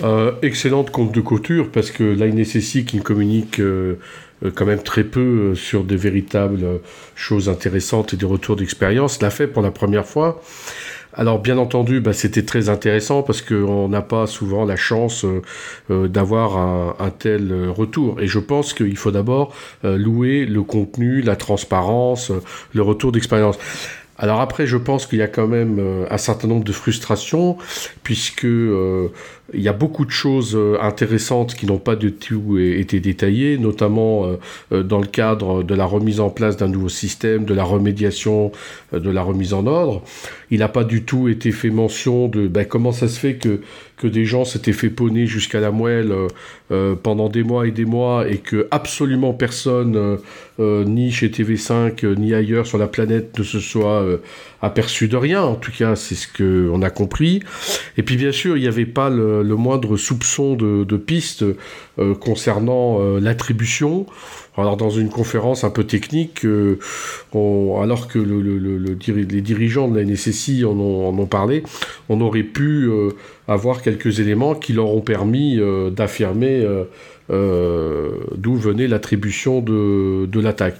Euh, 0.03 0.33
excellente 0.41 0.91
conf 0.91 1.11
de 1.13 1.21
clôture, 1.21 1.71
parce 1.71 1.91
que 1.91 2.03
nécessite 2.33 2.87
qu'il 2.89 3.01
communique 3.01 3.59
euh, 3.59 3.95
euh, 4.43 4.51
quand 4.53 4.65
même 4.65 4.83
très 4.83 5.05
peu 5.05 5.55
sur 5.55 5.85
des 5.85 5.95
véritables 5.95 6.81
choses 7.15 7.47
intéressantes 7.47 8.13
et 8.13 8.17
des 8.17 8.25
retours 8.25 8.57
d'expérience. 8.57 9.21
L'a 9.21 9.29
fait 9.29 9.47
pour 9.47 9.61
la 9.61 9.71
première 9.71 10.05
fois. 10.05 10.41
Alors 11.15 11.39
bien 11.39 11.57
entendu, 11.59 12.01
bah, 12.01 12.13
c'était 12.13 12.43
très 12.43 12.69
intéressant 12.69 13.21
parce 13.21 13.41
qu'on 13.41 13.87
n'a 13.87 14.01
pas 14.01 14.25
souvent 14.25 14.65
la 14.65 14.75
chance 14.75 15.25
euh, 15.25 15.41
euh, 15.91 16.07
d'avoir 16.07 16.57
un, 16.57 17.09
tel 17.11 17.51
euh, 17.51 17.69
retour. 17.69 18.19
Et 18.19 18.27
je 18.27 18.39
pense 18.39 18.73
qu'il 18.73 18.97
faut 18.97 19.11
d'abord 19.11 19.53
louer 19.83 20.45
le 20.45 20.63
contenu, 20.63 21.21
la 21.21 21.35
transparence, 21.35 22.31
le 22.73 22.81
retour 22.81 23.11
d'expérience. 23.11 23.57
Alors 24.23 24.39
après, 24.39 24.65
je 24.67 24.77
pense 24.77 25.05
qu'il 25.05 25.19
y 25.19 25.21
a 25.21 25.27
quand 25.27 25.47
même 25.47 26.05
un 26.09 26.17
certain 26.17 26.47
nombre 26.47 26.63
de 26.63 26.71
frustrations, 26.71 27.57
puisque 28.03 28.47
il 29.53 29.61
y 29.61 29.67
a 29.67 29.73
beaucoup 29.73 30.05
de 30.05 30.11
choses 30.11 30.55
euh, 30.55 30.77
intéressantes 30.81 31.55
qui 31.55 31.65
n'ont 31.65 31.77
pas 31.77 31.95
du 31.95 32.13
tout 32.13 32.57
été 32.57 32.99
détaillées, 32.99 33.57
notamment 33.57 34.25
euh, 34.25 34.35
euh, 34.71 34.83
dans 34.83 34.99
le 34.99 35.07
cadre 35.07 35.63
de 35.63 35.75
la 35.75 35.85
remise 35.85 36.19
en 36.19 36.29
place 36.29 36.57
d'un 36.57 36.67
nouveau 36.67 36.89
système, 36.89 37.45
de 37.45 37.53
la 37.53 37.63
remédiation, 37.63 38.51
de 38.93 39.09
la 39.09 39.21
remise 39.21 39.53
en 39.53 39.67
ordre. 39.67 40.01
Il 40.49 40.59
n'a 40.59 40.69
pas 40.69 40.83
du 40.83 41.03
tout 41.03 41.27
été 41.27 41.51
fait 41.51 41.69
mention 41.69 42.27
de 42.27 42.47
ben, 42.47 42.65
comment 42.65 42.91
ça 42.91 43.07
se 43.07 43.19
fait 43.19 43.35
que, 43.35 43.61
que 43.97 44.07
des 44.07 44.25
gens 44.25 44.45
s'étaient 44.45 44.73
fait 44.73 44.89
ponner 44.89 45.25
jusqu'à 45.27 45.59
la 45.59 45.71
moelle 45.71 46.13
pendant 47.01 47.29
des 47.29 47.43
mois 47.43 47.67
et 47.67 47.71
des 47.71 47.85
mois 47.85 48.27
et 48.27 48.37
que 48.37 48.67
absolument 48.71 49.33
personne, 49.33 50.17
ni 50.59 51.11
chez 51.11 51.29
TV5 51.29 52.15
ni 52.15 52.33
ailleurs 52.33 52.67
sur 52.67 52.77
la 52.77 52.87
planète, 52.87 53.37
ne 53.37 53.43
se 53.43 53.59
soit 53.59 54.05
aperçu 54.63 55.07
de 55.09 55.17
rien. 55.17 55.43
En 55.43 55.55
tout 55.55 55.71
cas, 55.71 55.95
c'est 55.95 56.15
ce 56.15 56.27
qu'on 56.27 56.81
a 56.81 56.89
compris. 56.89 57.43
Et 57.97 58.03
puis 58.03 58.15
bien 58.15 58.31
sûr, 58.31 58.57
il 58.57 58.61
n'y 58.61 58.67
avait 58.67 58.85
pas 58.85 59.09
le, 59.09 59.43
moindre 59.55 59.97
soupçon 59.97 60.55
de, 60.55 60.97
piste 60.97 61.43
euh, 61.99 62.15
concernant 62.15 62.99
euh, 62.99 63.19
l'attribution. 63.19 64.05
Alors 64.55 64.77
dans 64.77 64.91
une 64.91 65.09
conférence 65.09 65.63
un 65.63 65.71
peu 65.71 65.83
technique, 65.83 66.45
euh, 66.45 66.77
alors 67.33 68.07
que 68.07 68.19
les 68.19 69.41
dirigeants 69.41 69.87
de 69.87 69.97
la 69.97 70.05
NSSI 70.05 70.63
en 70.65 70.79
ont, 70.79 71.25
parlé, 71.25 71.63
on 72.09 72.21
aurait 72.21 72.43
pu 72.43 72.89
avoir 73.47 73.81
quelques 73.81 74.19
éléments 74.19 74.55
qui 74.55 74.73
leur 74.73 74.89
ont 74.89 75.01
permis 75.01 75.59
d'affirmer 75.91 76.61
euh, 76.61 76.85
d'où 77.29 78.55
venait 78.55 78.87
l'attribution 78.87 79.61
de, 79.61 80.25
de 80.25 80.39
l'attaque. 80.39 80.75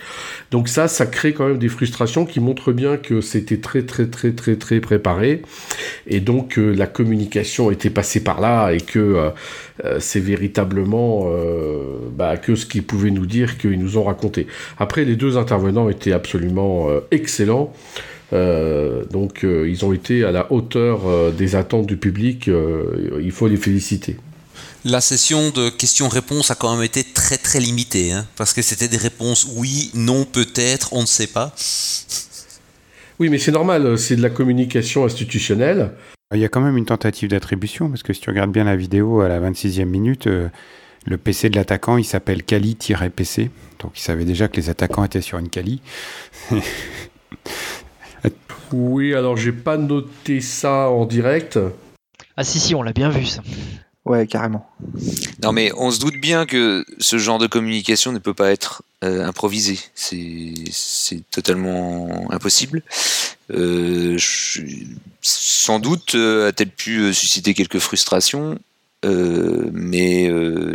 Donc 0.51 0.67
ça, 0.67 0.87
ça 0.87 1.05
crée 1.05 1.33
quand 1.33 1.47
même 1.47 1.57
des 1.57 1.69
frustrations 1.69 2.25
qui 2.25 2.39
montrent 2.39 2.71
bien 2.71 2.97
que 2.97 3.21
c'était 3.21 3.57
très 3.57 3.83
très 3.83 4.07
très 4.07 4.31
très 4.31 4.55
très 4.55 4.79
préparé 4.79 5.41
et 6.07 6.19
donc 6.19 6.57
euh, 6.57 6.73
la 6.73 6.87
communication 6.87 7.71
était 7.71 7.89
passée 7.89 8.23
par 8.23 8.41
là 8.41 8.71
et 8.71 8.81
que 8.81 8.99
euh, 8.99 9.99
c'est 9.99 10.19
véritablement 10.19 11.27
bah, 12.15 12.37
que 12.37 12.55
ce 12.55 12.65
qu'ils 12.65 12.83
pouvaient 12.83 13.11
nous 13.11 13.25
dire 13.25 13.57
qu'ils 13.57 13.79
nous 13.79 13.97
ont 13.97 14.03
raconté. 14.03 14.47
Après, 14.77 15.03
les 15.03 15.15
deux 15.15 15.37
intervenants 15.37 15.89
étaient 15.89 16.11
absolument 16.11 16.89
excellents. 17.11 17.73
donc 18.31 19.43
ils 19.43 19.85
ont 19.85 19.93
été 19.93 20.23
à 20.23 20.31
la 20.31 20.51
hauteur 20.51 21.01
des 21.31 21.55
attentes 21.55 21.87
du 21.87 21.97
public, 21.97 22.49
il 23.19 23.31
faut 23.31 23.47
les 23.47 23.57
féliciter 23.57 24.17
la 24.85 25.01
session 25.01 25.49
de 25.51 25.69
questions-réponses 25.69 26.51
a 26.51 26.55
quand 26.55 26.73
même 26.73 26.83
été 26.83 27.03
très 27.03 27.37
très 27.37 27.59
limitée, 27.59 28.11
hein, 28.11 28.27
parce 28.35 28.53
que 28.53 28.61
c'était 28.61 28.87
des 28.87 28.97
réponses 28.97 29.47
oui, 29.55 29.91
non, 29.93 30.25
peut-être, 30.25 30.93
on 30.93 31.01
ne 31.01 31.07
sait 31.07 31.27
pas. 31.27 31.53
Oui, 33.19 33.29
mais 33.29 33.37
c'est 33.37 33.51
normal, 33.51 33.97
c'est 33.97 34.15
de 34.15 34.21
la 34.21 34.29
communication 34.29 35.05
institutionnelle. 35.05 35.91
Il 36.33 36.39
y 36.39 36.45
a 36.45 36.49
quand 36.49 36.61
même 36.61 36.77
une 36.77 36.85
tentative 36.85 37.29
d'attribution, 37.29 37.89
parce 37.89 38.03
que 38.03 38.11
si 38.11 38.19
tu 38.19 38.29
regardes 38.29 38.51
bien 38.51 38.63
la 38.63 38.75
vidéo 38.75 39.21
à 39.21 39.29
la 39.29 39.39
26e 39.39 39.85
minute, 39.85 40.27
euh, 40.27 40.49
le 41.05 41.17
PC 41.17 41.49
de 41.49 41.55
l'attaquant, 41.55 41.97
il 41.97 42.05
s'appelle 42.05 42.43
Kali-PC, 42.43 43.51
donc 43.79 43.91
il 43.95 44.01
savait 44.01 44.25
déjà 44.25 44.47
que 44.47 44.57
les 44.57 44.69
attaquants 44.69 45.03
étaient 45.03 45.21
sur 45.21 45.37
une 45.37 45.49
Kali. 45.49 45.81
oui, 48.73 49.13
alors 49.13 49.37
j'ai 49.37 49.51
pas 49.51 49.77
noté 49.77 50.41
ça 50.41 50.89
en 50.89 51.05
direct. 51.05 51.59
Ah 52.35 52.43
si, 52.43 52.59
si, 52.59 52.73
on 52.73 52.81
l'a 52.81 52.93
bien 52.93 53.09
vu 53.09 53.25
ça. 53.25 53.43
Ouais, 54.05 54.27
carrément. 54.27 54.69
Non, 55.41 55.53
mais 55.53 55.71
on 55.77 55.89
se 55.89 55.99
doute 55.99 56.17
bien 56.17 56.45
que 56.45 56.85
ce 56.99 57.17
genre 57.17 57.37
de 57.37 57.47
communication 57.47 58.11
ne 58.11 58.19
peut 58.19 58.33
pas 58.33 58.51
être 58.51 58.83
euh, 59.03 59.25
improvisé. 59.25 59.79
C'est 59.95 61.23
totalement 61.31 62.27
impossible. 62.29 62.83
Euh, 63.51 64.17
sans 65.21 65.79
doute 65.79 66.15
euh, 66.15 66.49
a-t-elle 66.49 66.69
pu 66.69 67.13
susciter 67.13 67.53
quelques 67.53 67.79
frustrations, 67.79 68.59
mais 69.05 70.29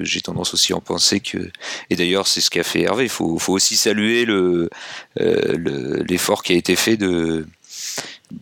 j'ai 0.05 0.23
tendance 0.23 0.55
aussi 0.55 0.73
à 0.73 0.77
en 0.77 0.81
penser 0.81 1.21
que, 1.21 1.51
et 1.88 1.97
d'ailleurs 1.97 2.27
c'est 2.27 2.43
ce 2.43 2.51
qu'a 2.51 2.62
fait 2.62 2.83
Hervé, 2.83 3.05
il 3.05 3.11
faut, 3.11 3.38
faut, 3.38 3.55
aussi 3.55 3.77
saluer 3.77 4.27
l'effort 4.27 6.38
le, 6.38 6.45
qui 6.45 6.53
a 6.53 6.57
été 6.57 6.77
fait 6.77 6.99
de, 6.99 7.47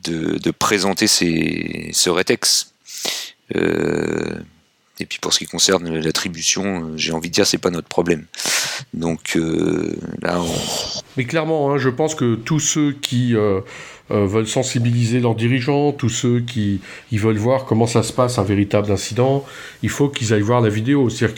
de, 0.03 0.39
de 0.39 0.51
présenter 0.51 1.07
ces, 1.07 1.91
ce 1.93 2.11
rétex. 2.11 2.73
Et 4.99 5.05
puis 5.05 5.19
pour 5.21 5.35
ce 5.35 5.41
qui 5.41 5.47
concerne 5.47 5.99
l'attribution, 5.99 6.65
euh, 6.65 6.93
j'ai 6.97 7.13
envie 7.13 7.29
de 7.29 7.35
dire 7.35 7.47
c'est 7.47 7.59
pas 7.59 7.71
notre 7.71 7.89
problème. 7.89 8.25
Donc 8.95 9.37
euh, 9.37 9.95
là, 10.23 10.41
on... 10.41 11.01
mais 11.17 11.25
clairement, 11.25 11.71
hein, 11.73 11.79
je 11.79 11.91
pense 11.91 12.15
que 12.15 12.35
tous 12.35 12.61
ceux 12.61 12.93
qui 12.93 13.37
euh, 13.37 13.61
veulent 14.09 14.47
sensibiliser 14.47 15.21
leurs 15.21 15.35
dirigeants, 15.35 15.93
tous 15.93 16.09
ceux 16.09 16.41
qui 16.41 16.81
ils 17.13 17.21
veulent 17.21 17.37
voir 17.37 17.67
comment 17.67 17.87
ça 17.87 18.03
se 18.03 18.13
passe 18.13 18.39
un 18.39 18.43
véritable 18.43 18.91
incident, 18.91 19.45
il 19.83 19.91
faut 19.91 20.09
qu'ils 20.09 20.33
aillent 20.33 20.41
voir 20.41 20.63
la 20.63 20.71
vidéo. 20.71 21.11
C'est-à-dire 21.11 21.37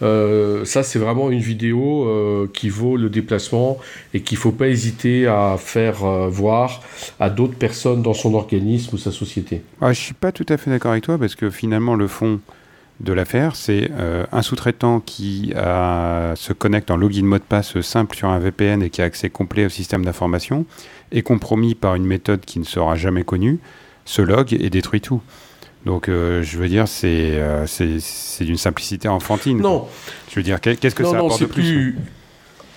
que 0.00 0.64
ça, 0.64 0.82
c'est 0.82 0.98
vraiment 0.98 1.30
une 1.30 1.40
vidéo 1.40 2.48
qui 2.54 2.70
vaut 2.70 2.96
le 2.96 3.10
déplacement 3.10 3.78
et 4.14 4.22
qu'il 4.22 4.38
faut 4.38 4.52
pas 4.52 4.68
hésiter 4.68 5.26
à 5.26 5.56
faire 5.58 5.98
voir 6.30 6.82
à 7.20 7.28
d'autres 7.28 7.56
personnes 7.56 8.02
dans 8.02 8.14
son 8.14 8.32
organisme 8.32 8.94
ou 8.94 8.98
sa 8.98 9.12
société. 9.12 9.60
Ah, 9.82 9.92
je 9.92 10.00
suis 10.00 10.14
pas 10.14 10.32
tout 10.32 10.46
à 10.48 10.56
fait 10.56 10.70
d'accord 10.70 10.92
avec 10.92 11.04
toi 11.04 11.18
parce 11.18 11.34
que 11.34 11.50
finalement 11.50 11.96
le 11.96 12.08
fond 12.08 12.40
de 13.00 13.12
l'affaire, 13.12 13.56
c'est 13.56 13.90
euh, 13.92 14.24
un 14.32 14.42
sous-traitant 14.42 15.00
qui 15.00 15.52
se 15.54 16.52
connecte 16.52 16.90
en 16.90 16.96
login 16.96 17.24
mot 17.24 17.38
de 17.38 17.42
passe 17.42 17.80
simple 17.80 18.16
sur 18.16 18.28
un 18.28 18.38
VPN 18.38 18.82
et 18.82 18.90
qui 18.90 19.02
a 19.02 19.04
accès 19.04 19.30
complet 19.30 19.66
au 19.66 19.68
système 19.68 20.04
d'information, 20.04 20.64
est 21.12 21.22
compromis 21.22 21.74
par 21.74 21.94
une 21.94 22.06
méthode 22.06 22.40
qui 22.40 22.58
ne 22.58 22.64
sera 22.64 22.94
jamais 22.94 23.24
connue, 23.24 23.58
se 24.04 24.22
log 24.22 24.52
et 24.52 24.70
détruit 24.70 25.00
tout. 25.00 25.20
Donc, 25.86 26.08
euh, 26.08 26.42
je 26.42 26.58
veux 26.58 26.68
dire, 26.68 26.88
c'est 26.88 27.38
euh, 27.38 27.64
c'est 27.66 28.44
d'une 28.44 28.56
simplicité 28.56 29.06
enfantine. 29.06 29.60
Non. 29.60 29.86
Je 30.28 30.34
veux 30.34 30.42
dire, 30.42 30.60
qu'est-ce 30.60 30.94
que 30.94 31.04
ça 31.04 31.16
apporte 31.16 31.40
de 31.40 31.46
plus 31.46 31.94
non, 31.94 32.02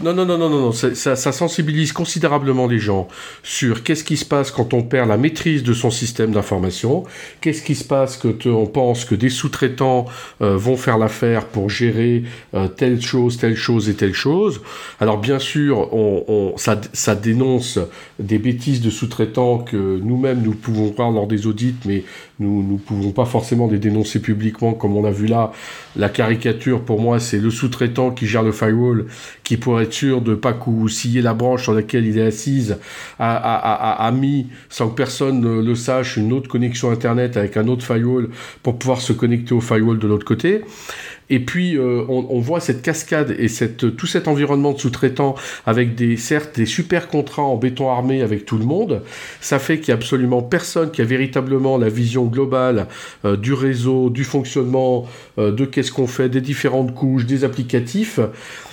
non, 0.02 0.14
non, 0.14 0.26
non, 0.26 0.38
non, 0.38 0.50
non. 0.50 0.72
Ça, 0.72 1.16
sensibilise 1.16 1.92
considérablement 1.92 2.68
les 2.68 2.80
gens 2.80 3.08
sur 3.44 3.84
qu'est-ce 3.84 4.06
qui 4.06 4.16
se 4.16 4.24
passe 4.24 4.50
quand 4.50 4.74
on 4.74 4.82
perd 4.82 5.10
la 5.10 5.18
maîtrise 5.18 5.62
de 5.62 5.74
son 5.74 5.92
système 5.92 6.32
d'information, 6.32 7.04
qu'est-ce 7.42 7.62
qui 7.62 7.76
se 7.76 7.84
passe 7.84 8.18
quand 8.18 8.46
on 8.46 8.66
pense 8.66 9.04
que 9.04 9.16
des 9.16 9.30
sous-traitants 9.30 10.06
euh, 10.42 10.56
vont 10.56 10.78
faire 10.78 10.98
l'affaire 10.98 11.46
pour 11.46 11.70
gérer 11.70 12.24
euh, 12.54 12.68
telle 12.68 13.02
chose, 13.02 13.38
telle 13.38 13.58
chose 13.58 13.90
et 13.90 13.96
telle 13.96 14.14
chose. 14.14 14.62
Alors 15.02 15.18
bien 15.18 15.40
sûr, 15.40 15.94
on, 15.94 16.54
ça, 16.56 16.80
ça, 16.94 17.16
dénonce 17.16 17.80
des 18.20 18.38
bêtises 18.38 18.82
de 18.82 18.90
sous-traitants 18.90 19.60
que 19.60 20.00
nous-mêmes 20.02 20.42
nous 20.42 20.54
pouvons 20.54 20.94
voir 20.96 21.12
lors 21.12 21.28
des 21.28 21.46
audits, 21.46 21.76
mais 21.86 22.04
nous 22.40 22.64
ne 22.64 22.78
pouvons 22.78 23.12
pas 23.12 23.26
forcément 23.26 23.68
les 23.68 23.80
dénoncer 23.80 24.22
publiquement 24.22 24.74
comme 24.74 24.96
on 24.96 25.04
a 25.04 25.12
vu 25.12 25.28
là. 25.28 25.52
La 25.96 26.08
caricature, 26.08 26.82
pour 26.82 27.02
moi, 27.02 27.20
c'est 27.20 27.40
le 27.40 27.50
sous-traitant 27.50 28.12
qui 28.12 28.28
gère 28.28 28.44
le 28.44 28.54
firewall, 28.54 29.08
qui 29.44 29.58
pour 29.58 29.82
être 29.82 29.92
sûr 29.92 30.22
de 30.22 30.32
ne 30.32 30.36
pas 30.36 30.54
cousiller 30.54 31.22
la 31.22 31.34
branche 31.34 31.64
sur 31.64 31.74
laquelle 31.74 32.06
il 32.06 32.18
est 32.18 32.26
assise, 32.26 32.78
a, 33.20 33.36
a, 33.36 34.06
a, 34.06 34.12
mis, 34.12 34.48
sans 34.70 34.90
que 34.90 34.96
personne 34.96 35.62
le 35.62 35.76
sache, 35.76 36.18
une 36.18 36.32
autre 36.32 36.48
connexion 36.48 36.92
Internet 36.92 37.36
avec 37.36 37.58
un 37.58 37.68
autre 37.68 37.86
firewall 37.86 38.30
pour 38.64 38.80
pouvoir 38.80 39.02
se 39.02 39.12
connecter 39.12 39.54
au 39.54 39.62
firewall 39.62 40.00
de 40.00 40.08
l'autre 40.08 40.26
côté. 40.26 40.62
Et 41.30 41.40
puis 41.40 41.78
euh, 41.78 42.04
on, 42.08 42.40
voit 42.40 42.60
cette 42.60 42.82
cascade 42.82 43.36
et 43.38 43.48
tout 43.78 44.08
cet 44.08 44.28
environnement 44.28 44.74
de 44.74 44.80
sous-traitants 44.80 45.36
avec 45.66 45.96
des 45.96 46.18
certes 46.18 46.58
des 46.58 46.66
super 46.66 47.08
contrats 47.08 47.44
en 47.44 47.56
béton 47.56 47.90
armé 47.90 48.22
avec 48.22 48.46
tout 48.46 48.58
le 48.58 48.66
monde. 48.66 49.04
Ça 49.42 49.60
fait 49.60 49.80
qu'il 49.80 49.94
n'y 49.94 49.98
a 50.00 50.02
absolument 50.02 50.42
personne 50.42 50.92
qui 50.92 51.02
a 51.02 51.06
véritablement 51.06 51.78
la 51.78 51.90
vision 51.90 52.26
globale 52.26 52.88
euh, 53.26 53.38
du 53.38 53.54
réseau, 53.54 54.10
du 54.10 54.24
fonctionnement, 54.24 55.08
euh, 55.38 55.52
de 55.52 55.66
qu'est-ce 55.66 55.92
qu'on 55.92 56.08
fait, 56.08 56.30
des 56.30 56.42
différentes 56.42 56.96
couches, 56.96 57.26
des 57.26 57.44
applicatifs 57.44 58.20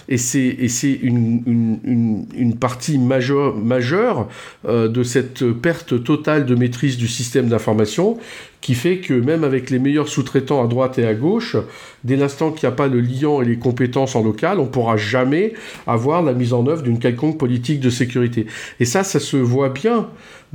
et 0.09 0.19
c'est 0.19 0.99
une, 1.03 2.55
partie 2.61 2.99
majeure, 2.99 3.57
majeure 3.57 4.29
euh, 4.67 4.89
de 4.89 5.03
cette 5.03 5.45
perte 5.53 6.03
totale 6.05 6.47
de 6.47 6.55
maîtrise 6.55 6.97
du 6.97 7.09
système 7.09 7.49
d'information 7.49 8.19
qui 8.61 8.75
fait 8.75 8.99
que 8.99 9.15
même 9.15 9.45
avec 9.45 9.71
les 9.71 9.79
meilleurs 9.79 10.09
sous-traitants 10.09 10.65
à 10.65 10.67
droite 10.67 10.99
et 10.99 11.07
à 11.07 11.15
gauche, 11.15 11.57
dès 12.05 12.17
l'instant 12.17 12.51
qu'il 12.51 12.69
n'y 12.69 12.73
a 12.73 12.77
pas 12.77 12.89
le 12.89 13.01
liant 13.01 13.41
et 13.43 13.45
les 13.45 13.59
compétences 13.59 14.17
en 14.17 14.23
local, 14.23 14.59
on 14.59 14.65
ne 14.65 14.69
pourra 14.69 14.97
jamais 14.97 15.53
avoir 15.87 16.23
la 16.23 16.33
mise 16.33 16.53
en 16.53 16.67
œuvre 16.67 16.83
d'une 16.83 16.99
quelconque 16.99 17.39
politique 17.39 17.81
de 17.81 17.91
sécurité. 17.91 18.47
Et 18.81 18.85
ça, 18.85 19.05
ça 19.05 19.21
se 19.21 19.37
voit 19.37 19.69
bien 19.69 20.09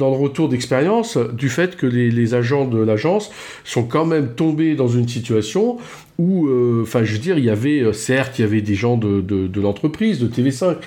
le 0.10 0.18
retour 0.18 0.50
d'expérience 0.50 1.18
du 1.18 1.50
fait 1.50 1.78
que 1.78 1.86
les, 1.86 2.34
agents 2.34 2.66
de 2.66 2.82
l'agence 2.82 3.32
sont 3.64 3.84
quand 3.84 4.06
même 4.06 4.30
tombés 4.36 4.76
dans 4.76 4.88
une 4.88 5.08
situation 5.08 5.78
où, 6.18 6.48
euh, 6.48 6.82
enfin, 6.84 7.04
je 7.04 7.14
veux 7.14 7.20
dire, 7.20 7.38
il 7.38 7.46
y 7.46 7.50
avait, 7.50 7.80
euh, 7.80 7.94
certes, 7.94 8.38
il 8.38 8.44
y 8.44 8.46
avait 8.46 8.62
des 8.62 8.76
gens 8.76 8.96
de, 8.96 9.60
l'entreprise, 9.60 10.20
de 10.20 10.28
TV5, 10.28 10.78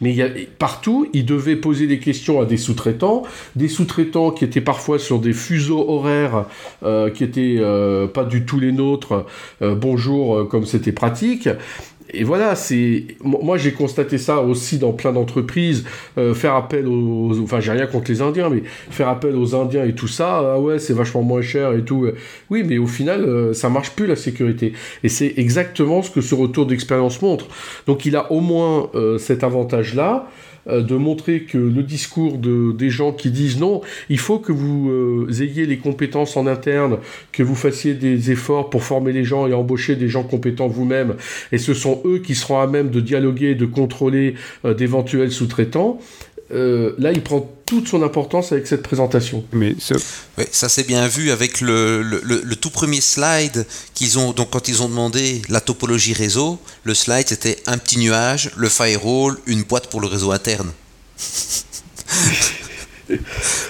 mais 0.00 0.10
il 0.10 0.16
y 0.16 0.22
a, 0.22 0.28
partout, 0.58 1.08
ils 1.12 1.24
devaient 1.24 1.56
poser 1.56 1.86
des 1.86 2.00
questions 2.00 2.40
à 2.40 2.44
des 2.44 2.56
sous-traitants, 2.56 3.22
des 3.54 3.68
sous-traitants 3.68 4.32
qui 4.32 4.44
étaient 4.44 4.60
parfois 4.60 4.98
sur 4.98 5.20
des 5.20 5.32
fuseaux 5.32 5.88
horaires 5.88 6.46
euh, 6.82 7.08
qui 7.10 7.24
étaient 7.24 7.60
pas 8.12 8.24
du 8.24 8.44
tout 8.44 8.58
les 8.58 8.72
nôtres, 8.72 9.26
bonjour, 9.60 10.48
comme 10.48 10.66
c'était 10.66 10.92
pratique, 10.92 11.48
et 12.12 12.24
voilà, 12.24 12.54
c'est 12.54 13.04
moi 13.22 13.56
j'ai 13.56 13.72
constaté 13.72 14.18
ça 14.18 14.40
aussi 14.40 14.78
dans 14.78 14.92
plein 14.92 15.12
d'entreprises. 15.12 15.84
Euh, 16.18 16.34
faire 16.34 16.54
appel 16.54 16.86
aux, 16.86 17.40
enfin 17.42 17.60
j'ai 17.60 17.72
rien 17.72 17.86
contre 17.86 18.10
les 18.10 18.22
Indiens, 18.22 18.48
mais 18.50 18.62
faire 18.64 19.08
appel 19.08 19.36
aux 19.36 19.54
Indiens 19.54 19.84
et 19.84 19.94
tout 19.94 20.08
ça, 20.08 20.54
ah 20.54 20.60
ouais 20.60 20.78
c'est 20.78 20.92
vachement 20.94 21.22
moins 21.22 21.42
cher 21.42 21.72
et 21.72 21.82
tout. 21.82 22.08
Oui, 22.50 22.62
mais 22.66 22.78
au 22.78 22.86
final 22.86 23.24
euh, 23.24 23.52
ça 23.52 23.68
marche 23.68 23.90
plus 23.90 24.06
la 24.06 24.16
sécurité. 24.16 24.72
Et 25.02 25.08
c'est 25.08 25.34
exactement 25.36 26.02
ce 26.02 26.10
que 26.10 26.20
ce 26.20 26.34
retour 26.34 26.66
d'expérience 26.66 27.22
montre. 27.22 27.46
Donc 27.86 28.06
il 28.06 28.16
a 28.16 28.30
au 28.32 28.40
moins 28.40 28.90
euh, 28.94 29.18
cet 29.18 29.44
avantage 29.44 29.94
là. 29.94 30.28
Euh, 30.68 30.82
de 30.82 30.94
montrer 30.94 31.44
que 31.44 31.56
le 31.56 31.82
discours 31.82 32.36
de, 32.36 32.72
des 32.72 32.90
gens 32.90 33.12
qui 33.12 33.30
disent 33.30 33.58
non, 33.58 33.80
il 34.10 34.18
faut 34.18 34.38
que 34.38 34.52
vous 34.52 34.90
euh, 34.90 35.42
ayez 35.42 35.64
les 35.64 35.78
compétences 35.78 36.36
en 36.36 36.46
interne, 36.46 36.98
que 37.32 37.42
vous 37.42 37.54
fassiez 37.54 37.94
des 37.94 38.30
efforts 38.30 38.68
pour 38.68 38.82
former 38.82 39.12
les 39.12 39.24
gens 39.24 39.46
et 39.46 39.54
embaucher 39.54 39.96
des 39.96 40.08
gens 40.08 40.22
compétents 40.22 40.68
vous-même, 40.68 41.14
et 41.50 41.56
ce 41.56 41.72
sont 41.72 42.02
eux 42.04 42.18
qui 42.18 42.34
seront 42.34 42.60
à 42.60 42.66
même 42.66 42.90
de 42.90 43.00
dialoguer, 43.00 43.54
de 43.54 43.64
contrôler 43.64 44.34
euh, 44.66 44.74
d'éventuels 44.74 45.32
sous-traitants, 45.32 45.98
là, 46.52 47.12
il 47.12 47.22
prend 47.22 47.48
toute 47.70 47.86
son 47.86 48.02
importance 48.02 48.50
avec 48.50 48.66
cette 48.66 48.82
présentation. 48.82 49.44
Mais 49.52 49.76
ça 50.50 50.68
s'est 50.68 50.82
bien 50.82 51.06
vu 51.06 51.30
avec 51.30 51.60
le, 51.60 52.02
le, 52.02 52.56
tout 52.56 52.70
premier 52.70 53.00
slide 53.00 53.64
qu'ils 53.94 54.18
ont. 54.18 54.32
Donc, 54.32 54.50
quand 54.50 54.66
ils 54.66 54.82
ont 54.82 54.88
demandé 54.88 55.40
la 55.48 55.60
topologie 55.60 56.12
réseau, 56.12 56.58
le 56.82 56.94
slide 56.94 57.28
c'était 57.28 57.58
un 57.68 57.78
petit 57.78 58.00
nuage, 58.00 58.50
le 58.56 58.68
firewall, 58.68 59.38
une 59.46 59.62
boîte 59.62 59.88
pour 59.88 60.00
le 60.00 60.08
réseau 60.08 60.32
interne. 60.32 60.72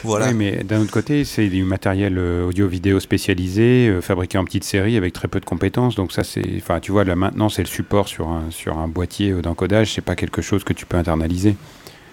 voilà. 0.02 0.28
Oui, 0.28 0.34
mais 0.34 0.64
d'un 0.64 0.80
autre 0.80 0.92
côté, 0.92 1.26
c'est 1.26 1.48
du 1.48 1.62
matériel 1.64 2.16
euh, 2.16 2.46
audio-vidéo 2.46 3.00
spécialisé, 3.00 3.88
euh, 3.88 4.00
fabriqué 4.00 4.38
en 4.38 4.46
petite 4.46 4.64
série 4.64 4.96
avec 4.96 5.12
très 5.12 5.28
peu 5.28 5.40
de 5.40 5.44
compétences. 5.44 5.94
Donc 5.94 6.12
ça, 6.12 6.24
c'est, 6.24 6.46
enfin, 6.56 6.80
tu 6.80 6.90
vois, 6.90 7.04
là 7.04 7.16
maintenant, 7.16 7.50
c'est 7.50 7.62
le 7.62 7.68
support 7.68 8.08
sur 8.08 8.28
un, 8.28 8.50
sur 8.50 8.78
un 8.78 8.88
boîtier 8.88 9.32
d'encodage. 9.42 9.92
C'est 9.92 10.00
pas 10.00 10.16
quelque 10.16 10.40
chose 10.40 10.64
que 10.64 10.72
tu 10.72 10.86
peux 10.86 10.96
internaliser. 10.96 11.54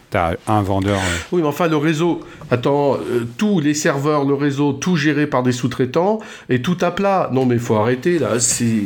T'as 0.09 0.35
un 0.47 0.61
vendeur. 0.61 0.97
Euh. 0.97 1.17
Oui, 1.33 1.41
mais 1.41 1.47
enfin, 1.47 1.67
le 1.67 1.75
réseau, 1.75 2.21
attends, 2.49 2.95
euh, 2.95 3.27
tous 3.37 3.59
les 3.59 3.73
serveurs, 3.73 4.23
le 4.23 4.35
réseau, 4.35 4.71
tout 4.71 4.95
géré 4.95 5.27
par 5.27 5.43
des 5.43 5.51
sous-traitants 5.51 6.19
et 6.49 6.61
tout 6.61 6.77
à 6.79 6.91
plat. 6.91 7.29
Non, 7.33 7.45
mais 7.45 7.55
il 7.55 7.61
faut 7.61 7.75
arrêter, 7.75 8.17
là. 8.17 8.39
C'est. 8.39 8.83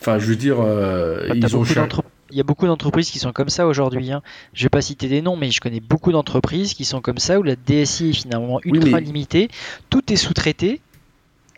Enfin, 0.00 0.18
je 0.18 0.26
veux 0.26 0.36
dire, 0.36 0.56
euh, 0.60 1.28
bah, 1.28 1.34
ils 1.36 1.56
ont 1.56 1.64
Il 1.64 2.36
y 2.36 2.40
a 2.40 2.44
beaucoup 2.44 2.66
d'entreprises 2.66 3.10
qui 3.10 3.18
sont 3.18 3.32
comme 3.32 3.48
ça 3.48 3.66
aujourd'hui. 3.66 4.12
Hein. 4.12 4.22
Je 4.52 4.64
vais 4.64 4.68
pas 4.68 4.82
citer 4.82 5.08
des 5.08 5.22
noms, 5.22 5.36
mais 5.36 5.50
je 5.50 5.60
connais 5.60 5.80
beaucoup 5.80 6.12
d'entreprises 6.12 6.74
qui 6.74 6.84
sont 6.84 7.00
comme 7.00 7.18
ça 7.18 7.40
où 7.40 7.42
la 7.42 7.56
DSI 7.56 8.10
est 8.10 8.12
finalement 8.12 8.60
ultra 8.62 9.00
limitée. 9.00 9.48
Tout 9.88 10.12
est 10.12 10.16
sous-traité 10.16 10.80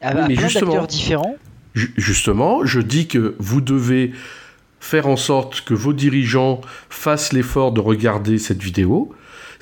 à, 0.00 0.12
plein 0.12 0.28
d'acteurs 0.28 0.86
différents. 0.86 1.36
Justement, 1.74 2.64
je 2.64 2.80
dis 2.80 3.08
que 3.08 3.34
vous 3.38 3.61
devez 3.61 4.12
faire 4.81 5.07
en 5.07 5.16
sorte 5.16 5.61
que 5.61 5.74
vos 5.74 5.93
dirigeants 5.93 6.62
fassent 6.89 7.33
l'effort 7.33 7.70
de 7.72 7.81
regarder 7.81 8.39
cette 8.39 8.62
vidéo. 8.62 9.12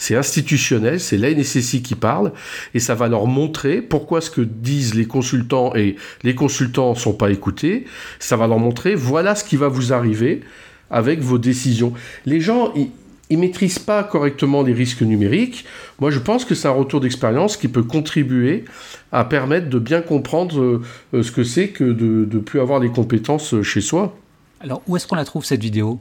C'est 0.00 0.14
institutionnel, 0.14 1.00
c'est 1.00 1.18
l'ANSSI 1.18 1.82
qui 1.82 1.96
parle, 1.96 2.32
et 2.72 2.78
ça 2.78 2.94
va 2.94 3.08
leur 3.08 3.26
montrer 3.26 3.82
pourquoi 3.82 4.20
ce 4.20 4.30
que 4.30 4.40
disent 4.40 4.94
les 4.94 5.06
consultants 5.06 5.74
et 5.74 5.96
les 6.22 6.36
consultants 6.36 6.90
ne 6.90 6.98
sont 6.98 7.12
pas 7.12 7.30
écoutés. 7.30 7.84
Ça 8.20 8.36
va 8.36 8.46
leur 8.46 8.60
montrer 8.60 8.94
voilà 8.94 9.34
ce 9.34 9.42
qui 9.42 9.56
va 9.56 9.66
vous 9.66 9.92
arriver 9.92 10.40
avec 10.88 11.18
vos 11.18 11.36
décisions. 11.36 11.92
Les 12.26 12.40
gens, 12.40 12.72
ils, 12.76 12.90
ne 13.36 13.38
maîtrisent 13.38 13.80
pas 13.80 14.04
correctement 14.04 14.62
les 14.62 14.72
risques 14.72 15.02
numériques. 15.02 15.64
Moi, 15.98 16.12
je 16.12 16.20
pense 16.20 16.44
que 16.44 16.54
c'est 16.54 16.68
un 16.68 16.72
retour 16.72 17.00
d'expérience 17.00 17.56
qui 17.56 17.66
peut 17.66 17.82
contribuer 17.82 18.64
à 19.10 19.24
permettre 19.24 19.68
de 19.68 19.80
bien 19.80 20.00
comprendre 20.00 20.80
euh, 21.12 21.22
ce 21.22 21.32
que 21.32 21.42
c'est 21.42 21.68
que 21.68 21.84
de 21.84 22.28
ne 22.32 22.40
plus 22.40 22.60
avoir 22.60 22.78
les 22.78 22.88
compétences 22.88 23.60
chez 23.62 23.80
soi. 23.80 24.16
Alors, 24.60 24.82
où 24.86 24.96
est-ce 24.96 25.06
qu'on 25.06 25.16
la 25.16 25.24
trouve 25.24 25.44
cette 25.44 25.62
vidéo? 25.62 26.00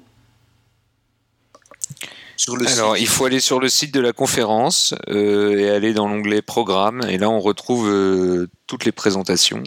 Alors, 2.67 2.97
il 2.97 3.07
faut 3.07 3.25
aller 3.25 3.39
sur 3.39 3.59
le 3.59 3.67
site 3.67 3.93
de 3.93 3.99
la 3.99 4.13
conférence 4.13 4.93
euh, 5.09 5.57
et 5.57 5.69
aller 5.69 5.93
dans 5.93 6.07
l'onglet 6.07 6.41
Programme, 6.41 7.01
et 7.09 7.17
là 7.17 7.29
on 7.29 7.39
retrouve 7.39 7.89
euh, 7.89 8.47
toutes 8.67 8.85
les 8.85 8.91
présentations. 8.91 9.63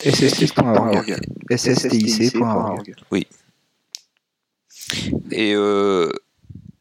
SSTIC.org. 0.00 1.16
SSTIC.org. 1.50 2.94
Oui. 3.10 3.26
Et 5.30 5.54
euh, 5.54 6.10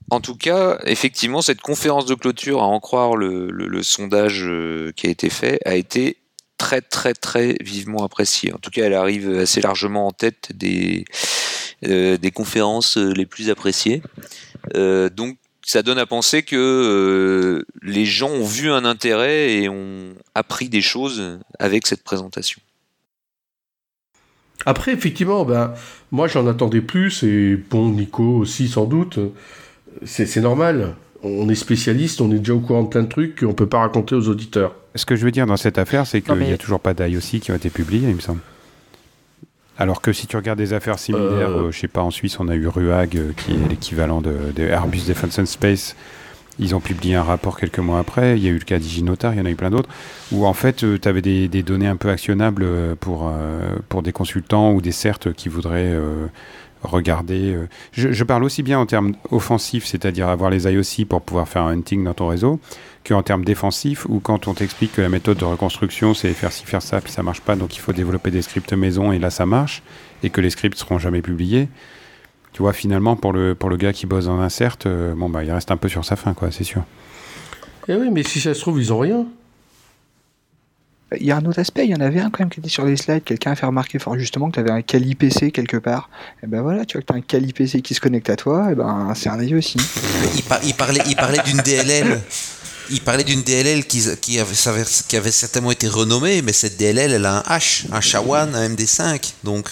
en 0.09 0.21
tout 0.21 0.35
cas, 0.35 0.79
effectivement, 0.85 1.41
cette 1.41 1.61
conférence 1.61 2.05
de 2.05 2.15
clôture, 2.15 2.61
à 2.61 2.65
en 2.65 2.79
croire 2.79 3.15
le 3.15 3.83
sondage 3.83 4.47
qui 4.95 5.07
a 5.07 5.09
été 5.09 5.29
fait, 5.29 5.59
a 5.65 5.75
été 5.75 6.17
très 6.57 6.81
très 6.81 7.13
très 7.13 7.57
vivement 7.61 8.03
appréciée. 8.03 8.53
En 8.53 8.59
tout 8.59 8.69
cas, 8.69 8.85
elle 8.85 8.93
arrive 8.93 9.39
assez 9.39 9.61
largement 9.61 10.07
en 10.07 10.11
tête 10.11 10.51
des, 10.53 11.05
des 11.83 12.31
conférences 12.31 12.97
euh, 12.97 13.11
les 13.13 13.25
plus 13.25 13.49
appréciées. 13.49 14.01
Euh, 14.75 15.09
donc 15.09 15.37
ça 15.63 15.83
donne 15.83 15.97
à 15.97 16.05
penser 16.05 16.43
que 16.43 17.63
les 17.83 18.05
gens 18.05 18.29
ont 18.29 18.45
vu 18.45 18.71
un 18.71 18.83
intérêt 18.83 19.53
et 19.53 19.69
ont 19.69 20.13
appris 20.33 20.69
des 20.69 20.81
choses 20.81 21.39
avec 21.59 21.85
cette 21.85 22.03
présentation. 22.03 22.59
Après, 24.65 24.91
effectivement, 24.91 25.45
ben, 25.45 25.73
moi 26.11 26.27
j'en 26.27 26.47
attendais 26.47 26.81
plus, 26.81 27.23
et 27.23 27.55
bon, 27.55 27.89
Nico 27.89 28.23
aussi 28.23 28.67
sans 28.67 28.85
doute. 28.85 29.19
C'est 30.03 30.35
normal. 30.37 30.95
On 31.23 31.47
est 31.49 31.55
spécialiste, 31.55 32.21
on 32.21 32.31
est 32.31 32.39
déjà 32.39 32.55
au 32.55 32.59
courant 32.59 32.83
de 32.83 32.89
plein 32.89 33.03
de 33.03 33.07
trucs 33.07 33.39
qu'on 33.39 33.49
ne 33.49 33.53
peut 33.53 33.69
pas 33.69 33.79
raconter 33.79 34.15
aux 34.15 34.27
auditeurs. 34.27 34.75
Ce 34.95 35.05
que 35.05 35.15
je 35.15 35.23
veux 35.23 35.31
dire 35.31 35.45
dans 35.45 35.57
cette 35.57 35.77
affaire, 35.77 36.07
c'est 36.07 36.21
qu'il 36.21 36.35
n'y 36.35 36.51
a 36.51 36.57
toujours 36.57 36.79
pas 36.79 36.93
aussi 37.15 37.39
qui 37.39 37.51
ont 37.51 37.55
été 37.55 37.69
publiés, 37.69 38.09
il 38.09 38.15
me 38.15 38.21
semble. 38.21 38.41
Alors 39.81 39.99
que 39.99 40.13
si 40.13 40.27
tu 40.27 40.37
regardes 40.37 40.59
des 40.59 40.73
affaires 40.73 40.99
similaires, 40.99 41.49
je 41.49 41.53
euh. 41.53 41.63
euh, 41.63 41.71
je 41.71 41.79
sais 41.79 41.87
pas, 41.87 42.03
en 42.03 42.11
Suisse, 42.11 42.39
on 42.39 42.47
a 42.49 42.53
eu 42.53 42.67
RUAG, 42.67 43.17
euh, 43.17 43.31
qui 43.35 43.53
est 43.53 43.67
l'équivalent 43.67 44.21
de, 44.21 44.37
Airbus 44.59 45.01
Defence 45.07 45.39
and 45.39 45.47
Space. 45.47 45.95
Ils 46.59 46.75
ont 46.75 46.79
publié 46.79 47.15
un 47.15 47.23
rapport 47.23 47.57
quelques 47.57 47.79
mois 47.79 47.97
après. 47.97 48.37
Il 48.37 48.43
y 48.43 48.47
a 48.47 48.51
eu 48.51 48.59
le 48.59 48.63
cas 48.63 48.77
d'Iginotar, 48.77 49.33
il 49.33 49.39
y 49.39 49.41
en 49.41 49.45
a 49.47 49.49
eu 49.49 49.55
plein 49.55 49.71
d'autres, 49.71 49.89
où 50.31 50.45
en 50.45 50.53
fait, 50.53 50.85
tu 51.01 51.07
avais 51.07 51.23
des, 51.23 51.63
données 51.63 51.87
un 51.87 51.95
peu 51.95 52.09
actionnables 52.09 52.67
pour, 52.99 53.31
pour 53.89 54.03
des 54.03 54.11
consultants 54.11 54.71
ou 54.71 54.81
des 54.81 54.91
CERT 54.91 55.33
qui 55.35 55.49
voudraient 55.49 55.97
regarder. 56.83 57.57
Je, 57.93 58.23
parle 58.23 58.43
aussi 58.43 58.61
bien 58.61 58.77
en 58.77 58.85
termes 58.85 59.13
offensifs, 59.31 59.85
c'est-à-dire 59.85 60.29
avoir 60.29 60.51
les 60.51 60.65
IOC 60.65 61.07
pour 61.07 61.21
pouvoir 61.21 61.47
faire 61.47 61.63
un 61.63 61.71
hunting 61.71 62.03
dans 62.03 62.13
ton 62.13 62.27
réseau, 62.27 62.59
qu'en 63.07 63.23
termes 63.23 63.43
défensifs, 63.43 64.05
ou 64.05 64.19
quand 64.19 64.47
on 64.47 64.53
t'explique 64.53 64.93
que 64.93 65.01
la 65.01 65.09
méthode 65.09 65.37
de 65.37 65.45
reconstruction, 65.45 66.13
c'est 66.13 66.33
faire 66.33 66.51
ci, 66.51 66.65
faire 66.65 66.81
ça, 66.81 67.01
puis 67.01 67.11
ça 67.11 67.23
marche 67.23 67.41
pas, 67.41 67.55
donc 67.55 67.75
il 67.75 67.79
faut 67.79 67.93
développer 67.93 68.31
des 68.31 68.41
scripts 68.41 68.73
maison, 68.73 69.11
et 69.11 69.19
là 69.19 69.29
ça 69.29 69.45
marche, 69.45 69.81
et 70.23 70.29
que 70.29 70.41
les 70.41 70.49
scripts 70.49 70.77
seront 70.77 70.99
jamais 70.99 71.21
publiés. 71.21 71.67
Tu 72.53 72.61
vois, 72.61 72.73
finalement, 72.73 73.15
pour 73.15 73.33
le, 73.33 73.55
pour 73.55 73.69
le 73.69 73.77
gars 73.77 73.93
qui 73.93 74.05
bosse 74.05 74.25
dans 74.25 74.39
un 74.39 74.49
CERT, 74.49 74.85
euh, 74.85 75.13
bon, 75.15 75.29
bah, 75.29 75.43
il 75.43 75.51
reste 75.51 75.71
un 75.71 75.77
peu 75.77 75.87
sur 75.87 76.03
sa 76.03 76.15
fin, 76.15 76.33
quoi, 76.33 76.51
c'est 76.51 76.65
sûr. 76.65 76.83
Eh 77.87 77.95
oui, 77.95 78.09
mais 78.11 78.23
si 78.23 78.41
ça 78.41 78.53
se 78.53 78.59
trouve, 78.59 78.79
ils 78.79 78.91
ont 78.91 78.99
rien. 78.99 79.25
Il 81.19 81.25
y 81.25 81.31
a 81.31 81.37
un 81.37 81.45
autre 81.45 81.59
aspect, 81.59 81.85
il 81.85 81.91
y 81.91 81.95
en 81.95 81.99
avait 81.99 82.21
un 82.21 82.29
quand 82.29 82.39
même 82.39 82.49
qui 82.49 82.61
était 82.61 82.69
sur 82.69 82.85
les 82.85 82.95
slides, 82.95 83.25
quelqu'un 83.25 83.51
a 83.51 83.55
fait 83.55 83.65
remarquer 83.65 83.99
fort 83.99 84.17
justement 84.17 84.47
que 84.47 84.53
tu 84.53 84.59
avais 84.61 84.71
un 84.71 84.81
Kali 84.81 85.15
PC 85.15 85.51
quelque 85.51 85.75
part. 85.75 86.09
Et 86.41 86.47
ben 86.47 86.61
voilà, 86.61 86.85
tu 86.85 86.97
vois 86.97 87.01
que 87.01 87.07
tu 87.07 87.13
as 87.13 87.17
un 87.17 87.21
Kali 87.21 87.51
PC 87.51 87.81
qui 87.81 87.93
se 87.93 87.99
connecte 87.99 88.29
à 88.29 88.37
toi, 88.37 88.71
et 88.71 88.75
ben 88.75 89.11
c'est 89.13 89.27
un 89.27 89.57
aussi. 89.57 89.77
Il, 90.63 90.73
parlait, 90.73 91.01
il 91.07 91.15
parlait 91.15 91.39
d'une 91.45 91.57
DLL. 91.57 92.21
Il 92.91 93.01
parlait 93.01 93.23
d'une 93.23 93.41
DLL 93.41 93.85
qui, 93.85 94.03
qui, 94.21 94.39
avait, 94.39 94.83
qui 95.07 95.17
avait 95.17 95.31
certainement 95.31 95.71
été 95.71 95.87
renommée, 95.87 96.41
mais 96.41 96.53
cette 96.53 96.77
DLL, 96.77 97.11
elle 97.11 97.25
a 97.25 97.37
un 97.39 97.57
H, 97.57 97.85
un 97.91 97.99
SHA-1, 97.99 98.53
un 98.53 98.69
MD5, 98.69 99.33
donc 99.43 99.69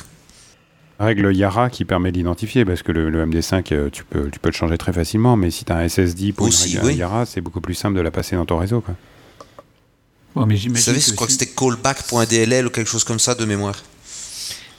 règle 1.00 1.34
Yara 1.34 1.70
qui 1.70 1.86
permet 1.86 2.12
d'identifier, 2.12 2.66
parce 2.66 2.84
que 2.84 2.92
le, 2.92 3.26
MD5, 3.26 3.74
euh, 3.74 3.90
tu 3.90 4.04
peux, 4.04 4.30
tu 4.30 4.40
peux 4.40 4.50
le 4.50 4.54
changer 4.54 4.78
très 4.78 4.94
facilement, 4.94 5.36
mais 5.36 5.50
si 5.50 5.66
tu 5.66 5.72
as 5.72 5.78
un 5.78 5.88
SSD 5.88 6.34
pour 6.34 6.48
Aussi, 6.48 6.78
une 6.78 6.98
Yara, 6.98 7.26
c'est 7.26 7.42
beaucoup 7.42 7.62
plus 7.62 7.74
simple 7.74 7.98
de 7.98 8.02
la 8.02 8.12
passer 8.12 8.36
dans 8.36 8.46
ton 8.46 8.58
réseau. 8.58 8.82
Quoi. 8.82 10.46
mais 10.46 10.56
Vous 10.56 10.76
savez, 10.76 11.00
je 11.00 11.14
crois 11.14 11.28
que 11.28 11.34
c'était 11.34 11.48
callback.dll 11.48 12.68
ou 12.68 12.70
quelque 12.70 12.90
chose 12.90 13.04
comme 13.04 13.20
ça 13.20 13.36
de 13.36 13.46
mémoire. 13.46 13.76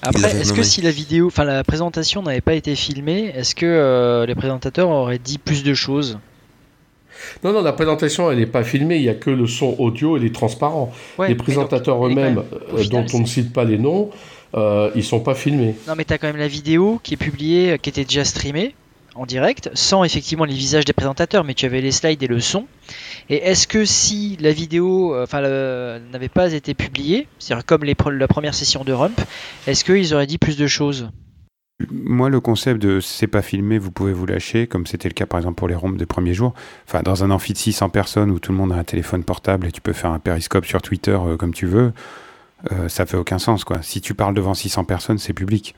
Après, 0.03 0.35
est-ce 0.41 0.53
que 0.55 0.63
si 0.63 0.81
la 0.81 0.91
vidéo, 0.91 1.27
enfin 1.27 1.45
la 1.45 1.63
présentation 1.63 2.23
n'avait 2.23 2.41
pas 2.41 2.55
été 2.55 2.75
filmée, 2.75 3.33
est-ce 3.35 3.55
que 3.55 3.67
euh, 3.67 4.25
les 4.25 4.35
présentateurs 4.35 4.89
auraient 4.89 5.19
dit 5.19 5.37
plus 5.37 5.63
de 5.63 5.75
choses? 5.75 6.19
Non, 7.45 7.53
non, 7.53 7.63
la 7.63 7.73
présentation, 7.73 8.31
elle 8.31 8.39
n'est 8.39 8.47
pas 8.47 8.65
filmée, 8.65 8.97
il 8.97 9.03
n'y 9.03 9.09
a 9.09 9.15
que 9.15 9.31
le 9.31 9.47
son 9.47 9.77
audio, 9.79 10.17
il 10.17 10.25
est 10.25 10.35
transparent. 10.35 10.93
les 11.27 11.35
présentateurs 11.35 12.07
eux-mêmes, 12.07 12.43
euh, 12.75 12.85
dont 12.85 13.07
on 13.15 13.21
ne 13.21 13.27
cite 13.27 13.53
pas 13.53 13.65
les 13.65 13.79
noms, 13.79 14.11
euh, 14.55 14.91
ils 14.95 15.05
sont 15.05 15.21
pas 15.21 15.35
filmés. 15.35 15.75
Non, 15.87 15.95
mais 15.97 16.05
tu 16.05 16.13
as 16.13 16.19
quand 16.19 16.27
même 16.27 16.37
la 16.37 16.49
vidéo 16.49 17.01
qui 17.03 17.15
est 17.15 17.17
publiée, 17.17 17.79
qui 17.81 17.89
était 17.89 18.05
déjà 18.05 18.25
streamée 18.25 18.75
en 19.15 19.27
direct, 19.27 19.71
sans 19.75 20.05
effectivement 20.05 20.45
les 20.45 20.55
visages 20.55 20.85
des 20.85 20.93
présentateurs, 20.93 21.45
mais 21.45 21.55
tu 21.55 21.67
avais 21.67 21.81
les 21.81 21.91
slides 21.91 22.23
et 22.23 22.27
le 22.27 22.41
son. 22.41 22.67
Et 23.29 23.37
est-ce 23.37 23.67
que 23.67 23.85
si 23.85 24.37
la 24.41 24.53
vidéo 24.53 25.15
euh, 25.15 25.25
enfin, 25.25 25.41
n'avait 25.41 26.29
pas 26.29 26.53
été 26.53 26.75
publiée, 26.75 27.27
c'est-à-dire 27.39 27.65
comme 27.65 27.85
les, 27.85 27.97
la 28.13 28.29
première 28.29 28.55
session 28.55 28.85
de 28.85 28.93
Rump, 28.93 29.21
est-ce 29.67 29.85
qu'ils 29.85 30.15
auraient 30.15 30.27
dit 30.27 30.39
plus 30.39 30.57
de 30.57 30.67
choses? 30.67 31.11
Moi, 31.91 32.29
le 32.29 32.41
concept 32.41 32.81
de 32.81 33.01
c'est 33.01 33.27
pas 33.27 33.43
filmé, 33.43 33.79
vous 33.79 33.91
pouvez 33.91 34.13
vous 34.13 34.27
lâcher, 34.27 34.67
comme 34.67 34.87
c'était 34.87 35.09
le 35.09 35.15
cas 35.15 35.27
par 35.27 35.39
exemple 35.39 35.57
pour 35.57 35.69
les 35.69 35.75
roms 35.75 35.97
des 35.97 36.07
premiers 36.07 36.35
jours. 36.35 36.55
Enfin, 36.87 37.03
dans 37.03 37.25
un 37.25 37.31
amphi 37.31 37.53
de 37.53 37.59
600 37.59 37.89
personnes 37.91 38.31
où 38.31 38.39
tout 38.39 38.53
le 38.53 38.59
monde 38.59 38.73
a 38.73 38.77
un 38.77 38.85
téléphone 38.85 39.25
portable 39.25 39.67
et 39.67 39.73
tu 39.73 39.81
peux 39.81 39.93
faire 39.93 40.11
un 40.11 40.19
périscope 40.19 40.67
sur 40.67 40.83
Twitter 40.83 41.19
euh, 41.21 41.37
comme 41.37 41.55
tu 41.55 41.67
veux, 41.67 41.93
euh, 42.73 42.89
ça 42.89 43.07
fait 43.07 43.17
aucun 43.17 43.39
sens. 43.39 43.65
Quoi. 43.65 43.83
Si 43.83 44.01
tu 44.01 44.15
parles 44.15 44.35
devant 44.35 44.55
600 44.55 44.85
personnes, 44.85 45.19
c'est 45.19 45.33
public. 45.33 45.75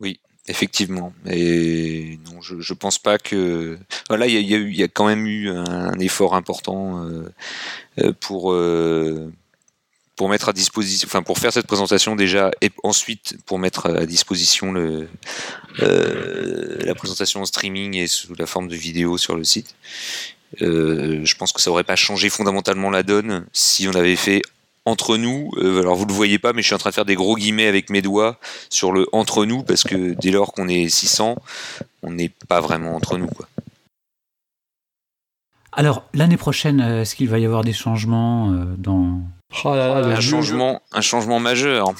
Oui, 0.00 0.20
effectivement. 0.46 1.12
Et 1.26 2.18
non, 2.26 2.40
je, 2.40 2.60
je 2.60 2.74
pense 2.74 2.98
pas 2.98 3.18
que. 3.18 3.78
Voilà, 4.08 4.26
il 4.26 4.34
y, 4.34 4.76
y, 4.76 4.82
a 4.82 4.88
quand 4.88 5.06
même 5.06 5.26
eu 5.26 5.50
un, 5.50 5.98
effort 5.98 6.34
important 6.34 7.04
euh, 7.04 7.32
euh, 7.98 9.30
pour. 10.18 10.28
mettre 10.28 10.50
à 10.50 10.52
disposition, 10.52 11.06
enfin 11.08 11.22
pour 11.22 11.38
faire 11.38 11.52
cette 11.52 11.66
présentation 11.66 12.14
déjà, 12.14 12.50
et 12.60 12.70
ensuite 12.82 13.38
pour 13.46 13.58
mettre 13.58 13.86
à 13.86 14.04
disposition 14.04 14.72
le, 14.72 15.08
la 15.78 16.94
présentation 16.94 17.40
en 17.40 17.46
streaming 17.46 17.94
et 17.94 18.06
sous 18.06 18.34
la 18.34 18.46
forme 18.46 18.68
de 18.68 18.76
vidéo 18.76 19.16
sur 19.16 19.36
le 19.36 19.44
site. 19.44 19.74
Euh, 20.62 21.20
je 21.24 21.34
pense 21.36 21.52
que 21.52 21.60
ça 21.60 21.70
aurait 21.70 21.84
pas 21.84 21.96
changé 21.96 22.30
fondamentalement 22.30 22.90
la 22.90 23.02
donne 23.02 23.46
si 23.52 23.86
on 23.88 23.94
avait 23.94 24.16
fait 24.16 24.42
entre 24.84 25.16
nous. 25.16 25.50
Euh, 25.58 25.80
alors 25.80 25.96
vous 25.96 26.06
le 26.06 26.12
voyez 26.12 26.38
pas, 26.38 26.52
mais 26.52 26.62
je 26.62 26.66
suis 26.66 26.74
en 26.74 26.78
train 26.78 26.90
de 26.90 26.94
faire 26.94 27.04
des 27.04 27.14
gros 27.14 27.36
guillemets 27.36 27.66
avec 27.66 27.90
mes 27.90 28.00
doigts 28.00 28.38
sur 28.70 28.92
le 28.92 29.06
entre 29.12 29.44
nous 29.44 29.62
parce 29.62 29.82
que 29.82 30.14
dès 30.14 30.30
lors 30.30 30.52
qu'on 30.52 30.68
est 30.68 30.88
600, 30.88 31.36
on 32.02 32.12
n'est 32.12 32.32
pas 32.48 32.60
vraiment 32.60 32.94
entre 32.94 33.18
nous. 33.18 33.28
Alors 35.72 36.04
l'année 36.14 36.38
prochaine, 36.38 36.80
euh, 36.80 37.02
est-ce 37.02 37.14
qu'il 37.14 37.28
va 37.28 37.38
y 37.38 37.44
avoir 37.44 37.62
des 37.62 37.74
changements 37.74 38.52
dans 38.78 39.20
oh 39.64 39.68
un 39.68 40.20
changement, 40.20 40.82
un 40.92 41.00
changement 41.00 41.40
majeur, 41.40 41.92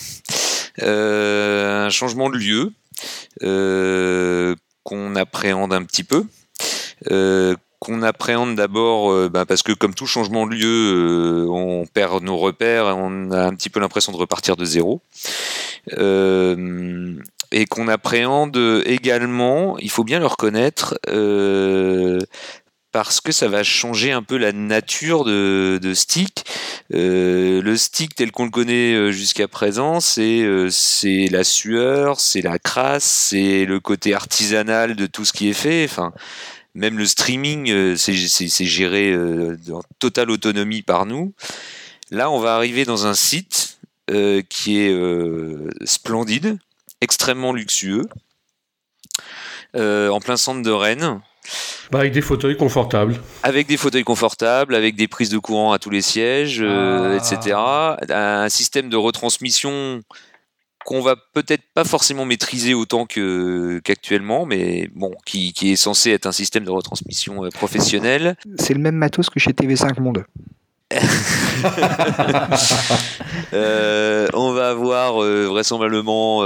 un 0.81 1.91
changement 1.91 2.31
de 2.31 2.37
lieu 2.37 2.73
qu'on 4.83 5.17
appréhende 5.17 5.73
un 5.73 5.85
petit 5.85 6.05
peu. 6.05 6.25
Qu'on 7.81 8.03
appréhende 8.03 8.57
d'abord 8.57 9.13
euh, 9.13 9.29
bah, 9.29 9.47
parce 9.47 9.63
que 9.63 9.71
comme 9.73 9.95
tout 9.95 10.07
changement 10.07 10.47
de 10.49 10.55
lieu, 10.55 10.67
euh, 10.67 11.47
on 11.49 11.87
perd 11.87 12.25
nos 12.25 12.37
repères, 12.37 12.87
on 12.97 13.31
a 13.31 13.45
un 13.45 13.55
petit 13.55 13.71
peu 13.71 13.79
l'impression 13.79 14.11
de 14.11 14.17
repartir 14.17 14.57
de 14.57 14.65
zéro. 14.65 15.01
Euh, 15.93 17.15
et 17.53 17.67
qu'on 17.67 17.87
appréhende 17.87 18.83
également, 18.85 19.79
il 19.79 19.91
faut 19.91 20.03
bien 20.03 20.19
le 20.19 20.27
reconnaître, 20.27 20.99
parce 22.93 23.21
que 23.21 23.33
ça 23.33 23.49
va 23.49 23.63
changer 23.63 24.13
un 24.13 24.23
peu 24.23 24.37
la 24.37 24.53
nature 24.53 25.25
de, 25.25 25.79
de 25.81 25.95
stick. 25.95 26.45
le 26.91 27.77
stick 27.77 28.15
tel 28.15 28.33
qu'on 28.33 28.45
le 28.45 28.51
connaît 28.51 29.13
jusqu'à 29.13 29.49
présent, 29.49 30.01
c'est 30.01 30.47
c'est 30.71 31.29
la 31.31 31.45
sueur, 31.45 32.21
c'est 32.21 32.43
la 32.43 32.59
crasse, 32.59 33.05
c'est 33.05 33.65
le 33.67 33.79
côté 33.81 34.15
artisanal 34.15 34.97
de 34.97 35.07
tout 35.07 35.25
ce 35.25 35.33
qui 35.33 35.49
est 35.49 35.55
fait. 35.55 35.85
Enfin, 35.85 36.13
même 36.79 36.97
le 36.97 37.07
streaming, 37.07 37.71
euh, 37.71 37.97
c'est 37.97 38.65
géré 38.65 39.11
euh, 39.11 39.57
en 39.73 39.83
totale 39.99 40.31
autonomie 40.31 40.83
par 40.83 41.07
nous. 41.07 41.35
Là, 42.11 42.31
on 42.31 42.39
va 42.39 42.55
arriver 42.55 42.85
dans 42.85 43.07
un 43.07 43.15
site 43.15 43.79
euh, 44.11 44.43
qui 44.49 44.79
est 44.79 44.97
splendide, 45.85 46.57
extrêmement 47.01 47.53
luxueux, 47.53 48.09
en 49.75 50.21
plein 50.21 50.37
centre 50.37 50.63
de 50.63 50.71
Rennes. 50.71 51.21
Bah, 51.91 52.01
avec 52.01 52.13
des 52.13 52.21
fauteuils 52.21 52.57
confortables. 52.57 53.21
Avec 53.43 53.67
des 53.67 53.77
fauteuils 53.77 54.05
confortables, 54.05 54.75
avec 54.75 54.97
des 54.97 55.09
prises 55.09 55.31
de 55.31 55.39
courant 55.39 55.73
à 55.73 55.79
tous 55.79 55.91
les 55.91 56.03
sièges, 56.03 56.63
ah. 56.63 57.17
etc. 57.17 57.57
Un 58.09 58.49
système 58.49 58.89
de 58.89 58.97
retransmission 58.97 60.03
qu'on 60.89 61.03
va 61.03 61.17
peut-être 61.35 61.65
pas 61.75 61.85
forcément 61.85 62.25
maîtriser 62.25 62.73
autant 62.73 63.05
que 63.05 63.79
qu'actuellement, 63.85 64.47
mais 64.47 64.89
bon, 64.95 65.13
qui, 65.27 65.53
est 65.63 65.77
censé 65.77 66.11
être 66.13 66.25
un 66.25 66.33
système 66.33 66.65
de 66.65 66.71
retransmission 66.71 67.45
euh, 67.45 67.51
professionnel. 67.51 68.37
C'est 68.59 68.73
le 68.73 68.81
même 68.81 68.95
matos 68.95 69.29
que 69.29 69.39
chez 69.39 69.51
TV5 69.51 70.01
Monde. 70.01 70.25
Euh, 73.53 74.29
on 74.35 74.53
va 74.53 74.71
avoir 74.71 75.23
euh, 75.23 75.47
vraisemblablement 75.47 76.45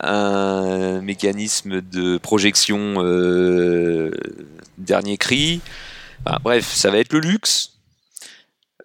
un 0.00 1.00
mécanisme 1.00 1.80
de 1.80 2.18
projection 2.18 3.02
dernier 4.78 5.16
cri. 5.16 5.60
bref, 6.42 6.66
ça 6.66 6.90
va 6.90 6.98
être 6.98 7.12
le 7.12 7.20
luxe. 7.20 7.72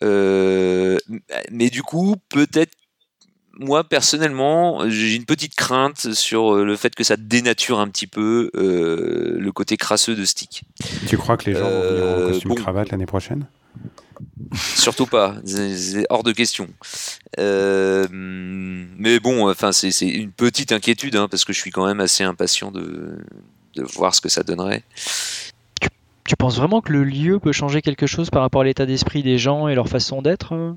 mais 0.02 1.70
du 1.70 1.84
coup, 1.84 2.16
peut-être 2.30 2.72
moi 3.60 3.84
personnellement, 3.84 4.90
j'ai 4.90 5.16
une 5.16 5.26
petite 5.26 5.54
crainte 5.54 6.14
sur 6.14 6.56
euh, 6.56 6.66
le 6.66 6.76
fait 6.76 6.96
que 6.96 7.04
ça 7.04 7.18
dénature 7.18 7.80
un 7.80 7.90
petit 7.90 8.08
peu 8.08 8.50
euh, 8.56 9.38
le 9.38 9.52
côté 9.52 9.78
crasseux 9.78 10.16
de 10.16 10.26
Stick. 10.26 10.64
Tu 11.08 11.18
crois 11.18 11.38
que 11.38 11.50
les 11.50 11.56
gens 11.56 11.70
vont 11.70 11.82
venir 11.82 12.04
en 12.04 12.08
euh, 12.08 12.30
costume 12.30 12.56
cravate 12.56 12.90
l'année 12.92 13.06
prochaine? 13.06 13.46
Surtout 14.76 15.06
pas, 15.06 15.36
c'est 15.46 16.06
hors 16.10 16.24
de 16.24 16.32
question. 16.32 16.68
mais 17.38 19.20
bon, 19.20 19.50
enfin, 19.50 19.72
c'est 19.72 20.08
une 20.08 20.32
petite 20.32 20.72
inquiétude 20.72 21.16
hein, 21.16 21.28
parce 21.30 21.46
que 21.46 21.54
je 21.54 21.60
suis 21.60 21.72
quand 21.72 21.86
même 21.86 22.00
assez 22.00 22.24
impatient 22.24 22.72
de, 22.72 23.18
de 23.76 23.84
voir 23.84 24.16
ce 24.16 24.22
que 24.22 24.30
ça 24.30 24.44
donnerait. 24.44 24.84
Tu 26.26 26.36
penses 26.36 26.58
vraiment 26.58 26.82
que 26.82 26.94
le 26.94 27.04
lieu 27.04 27.40
peut 27.40 27.52
changer 27.52 27.82
quelque 27.82 28.06
chose 28.06 28.30
par 28.30 28.44
rapport 28.44 28.62
à 28.62 28.66
l'état 28.66 28.86
d'esprit 28.86 29.24
des 29.24 29.40
gens 29.40 29.68
et 29.68 29.74
leur 29.74 29.88
façon 29.88 30.22
d'être 30.22 30.76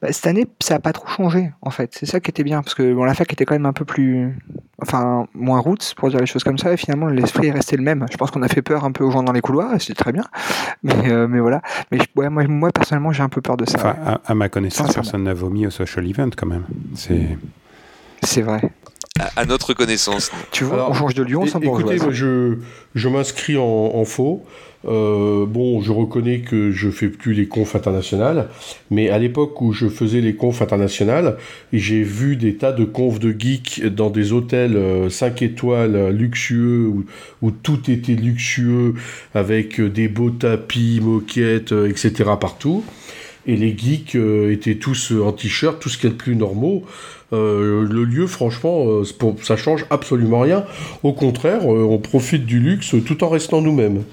bah, 0.00 0.10
cette 0.10 0.26
année, 0.26 0.46
ça 0.60 0.74
n'a 0.74 0.80
pas 0.80 0.92
trop 0.92 1.06
changé, 1.06 1.52
en 1.60 1.70
fait. 1.70 1.94
C'est 1.94 2.06
ça 2.06 2.20
qui 2.20 2.30
était 2.30 2.44
bien, 2.44 2.62
parce 2.62 2.74
que 2.74 2.94
bon, 2.94 3.04
la 3.04 3.12
fac 3.14 3.30
était 3.32 3.44
quand 3.44 3.54
même 3.54 3.66
un 3.66 3.72
peu 3.72 3.84
plus. 3.84 4.34
Enfin, 4.82 5.26
moins 5.34 5.58
route, 5.58 5.94
pour 5.98 6.08
dire 6.08 6.20
les 6.20 6.26
choses 6.26 6.42
comme 6.42 6.56
ça, 6.56 6.72
et 6.72 6.78
finalement, 6.78 7.08
l'esprit 7.08 7.48
est 7.48 7.52
resté 7.52 7.76
le 7.76 7.82
même. 7.82 8.06
Je 8.10 8.16
pense 8.16 8.30
qu'on 8.30 8.42
a 8.42 8.48
fait 8.48 8.62
peur 8.62 8.84
un 8.84 8.92
peu 8.92 9.04
aux 9.04 9.10
gens 9.10 9.22
dans 9.22 9.32
les 9.32 9.42
couloirs, 9.42 9.74
et 9.74 9.78
c'était 9.78 10.02
très 10.02 10.12
bien. 10.12 10.24
Mais, 10.82 11.10
euh, 11.10 11.28
mais 11.28 11.40
voilà. 11.40 11.60
Mais 11.92 11.98
ouais, 12.16 12.30
moi, 12.30 12.44
moi, 12.48 12.70
personnellement, 12.72 13.12
j'ai 13.12 13.22
un 13.22 13.28
peu 13.28 13.42
peur 13.42 13.58
de 13.58 13.68
ça. 13.68 13.78
Enfin, 13.78 14.18
à, 14.24 14.34
ma 14.34 14.48
connaissance, 14.48 14.94
personne 14.94 15.24
n'a 15.24 15.34
vomi 15.34 15.66
au 15.66 15.70
social 15.70 16.08
event, 16.08 16.30
quand 16.34 16.46
même. 16.46 16.64
C'est. 16.94 17.36
C'est 18.22 18.42
vrai. 18.42 18.62
À, 19.36 19.44
notre 19.44 19.74
connaissance. 19.74 20.30
Tu 20.50 20.64
vois, 20.64 20.88
on 20.88 20.94
change 20.94 21.14
de 21.14 21.22
Lyon, 21.22 21.46
ça 21.46 21.58
Écoutez, 21.60 21.96
moi, 21.96 22.10
je, 22.10 22.58
je 22.94 23.08
m'inscris 23.08 23.56
en, 23.58 23.62
en 23.62 24.04
faux. 24.04 24.44
Euh, 24.86 25.44
bon, 25.44 25.82
je 25.82 25.92
reconnais 25.92 26.40
que 26.40 26.70
je 26.70 26.88
fais 26.88 27.08
plus 27.08 27.34
les 27.34 27.46
confs 27.46 27.74
internationales, 27.74 28.48
mais 28.90 29.10
à 29.10 29.18
l'époque 29.18 29.60
où 29.60 29.72
je 29.72 29.88
faisais 29.88 30.20
les 30.20 30.34
confs 30.34 30.62
internationales, 30.62 31.36
j'ai 31.72 32.02
vu 32.02 32.36
des 32.36 32.54
tas 32.54 32.72
de 32.72 32.84
confs 32.84 33.18
de 33.18 33.34
geeks 33.38 33.84
dans 33.84 34.08
des 34.08 34.32
hôtels 34.32 35.10
5 35.10 35.42
euh, 35.42 35.44
étoiles 35.44 36.08
luxueux 36.10 36.90
où, 37.42 37.50
tout 37.50 37.90
était 37.90 38.14
luxueux 38.14 38.94
avec 39.34 39.80
des 39.80 40.08
beaux 40.08 40.30
tapis, 40.30 41.00
moquettes, 41.02 41.72
euh, 41.72 41.88
etc. 41.88 42.30
partout. 42.40 42.84
Et 43.46 43.56
les 43.56 43.76
geeks 43.76 44.14
étaient 44.14 44.76
tous 44.76 45.12
en 45.12 45.32
t-shirt, 45.32 45.80
tout 45.80 45.88
ce 45.88 45.98
qui 45.98 46.06
est 46.06 46.10
le 46.10 46.16
plus 46.16 46.36
normaux. 46.36 46.84
le 47.32 48.04
lieu, 48.04 48.26
franchement, 48.26 49.02
ça 49.42 49.56
change 49.56 49.86
absolument 49.90 50.40
rien. 50.40 50.64
Au 51.02 51.12
contraire, 51.12 51.66
on 51.66 51.98
profite 51.98 52.44
du 52.44 52.60
luxe 52.60 52.94
tout 53.06 53.24
en 53.24 53.28
restant 53.28 53.62
nous-mêmes. 53.62 54.04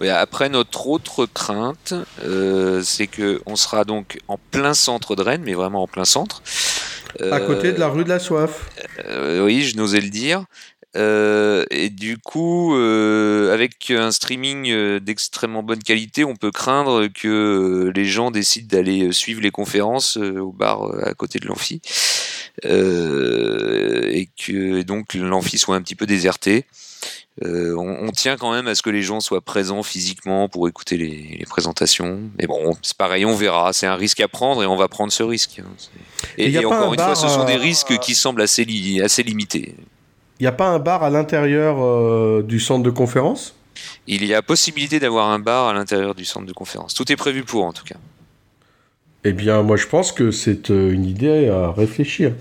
après, 0.00 0.48
notre 0.48 0.88
autre 0.88 1.26
crainte, 1.26 1.94
euh, 2.24 2.82
c'est 2.82 3.06
que 3.06 3.40
on 3.46 3.56
sera 3.56 3.84
donc 3.84 4.18
en 4.28 4.38
plein 4.50 4.74
centre 4.74 5.16
de 5.16 5.22
Rennes, 5.22 5.42
mais 5.44 5.54
vraiment 5.54 5.82
en 5.82 5.86
plein 5.86 6.04
centre. 6.04 6.42
à 7.30 7.40
côté 7.40 7.72
de 7.72 7.80
la 7.80 7.88
rue 7.88 8.04
de 8.04 8.08
la 8.08 8.18
Soif. 8.18 8.70
oui, 9.42 9.62
je 9.62 9.76
n'osais 9.76 10.00
le 10.00 10.10
dire. 10.10 10.44
Et 10.96 11.90
du 11.90 12.18
coup, 12.18 12.74
avec 12.74 13.90
un 13.90 14.10
streaming 14.10 14.98
d'extrêmement 14.98 15.62
bonne 15.62 15.82
qualité, 15.82 16.24
on 16.24 16.36
peut 16.36 16.50
craindre 16.50 17.08
que 17.08 17.92
les 17.94 18.04
gens 18.04 18.30
décident 18.30 18.68
d'aller 18.68 19.12
suivre 19.12 19.40
les 19.40 19.50
conférences 19.50 20.16
au 20.16 20.52
bar 20.52 20.90
à 21.04 21.14
côté 21.14 21.38
de 21.38 21.46
l'amphi. 21.46 21.80
et 22.64 24.28
que 24.38 24.82
donc 24.82 25.14
l'amphi 25.14 25.58
soit 25.58 25.76
un 25.76 25.82
petit 25.82 25.94
peu 25.94 26.06
déserté. 26.06 26.64
Euh, 27.44 27.74
on, 27.76 28.10
tient 28.12 28.38
quand 28.38 28.50
même 28.50 28.66
à 28.66 28.74
ce 28.74 28.80
que 28.80 28.88
les 28.88 29.02
gens 29.02 29.20
soient 29.20 29.42
présents 29.42 29.82
physiquement 29.82 30.48
pour 30.48 30.68
écouter 30.68 30.96
les, 30.96 31.44
présentations. 31.48 32.20
Mais 32.38 32.46
bon, 32.46 32.74
c'est 32.80 32.96
pareil, 32.96 33.26
on 33.26 33.34
verra. 33.34 33.72
C'est 33.74 33.86
un 33.86 33.94
risque 33.94 34.20
à 34.20 34.28
prendre 34.28 34.62
et 34.62 34.66
on 34.66 34.76
va 34.76 34.88
prendre 34.88 35.12
ce 35.12 35.22
risque. 35.22 35.60
Et, 36.38 36.64
encore 36.64 36.94
une 36.94 37.00
fois, 37.00 37.14
ce 37.14 37.28
sont 37.28 37.44
des 37.44 37.56
risques 37.56 37.98
qui 37.98 38.14
semblent 38.14 38.40
assez, 38.40 38.66
assez 39.02 39.22
limités. 39.22 39.74
Il 40.38 40.42
n'y 40.42 40.48
a 40.48 40.52
pas 40.52 40.68
un 40.68 40.78
bar 40.78 41.02
à 41.02 41.10
l'intérieur 41.10 41.82
euh, 41.82 42.42
du 42.42 42.60
centre 42.60 42.82
de 42.82 42.90
conférence? 42.90 43.54
Il 44.06 44.24
y 44.24 44.34
a 44.34 44.42
possibilité 44.42 45.00
d'avoir 45.00 45.28
un 45.30 45.38
bar 45.38 45.68
à 45.68 45.72
l'intérieur 45.72 46.14
du 46.14 46.24
centre 46.24 46.46
de 46.46 46.52
conférence. 46.52 46.94
Tout 46.94 47.10
est 47.10 47.16
prévu 47.16 47.42
pour, 47.42 47.64
en 47.64 47.72
tout 47.72 47.84
cas. 47.84 47.96
Eh 49.24 49.32
bien, 49.32 49.62
moi, 49.62 49.76
je 49.76 49.86
pense 49.86 50.12
que 50.12 50.30
c'est 50.30 50.70
euh, 50.70 50.92
une 50.92 51.04
idée 51.04 51.48
à 51.48 51.72
réfléchir. 51.72 52.32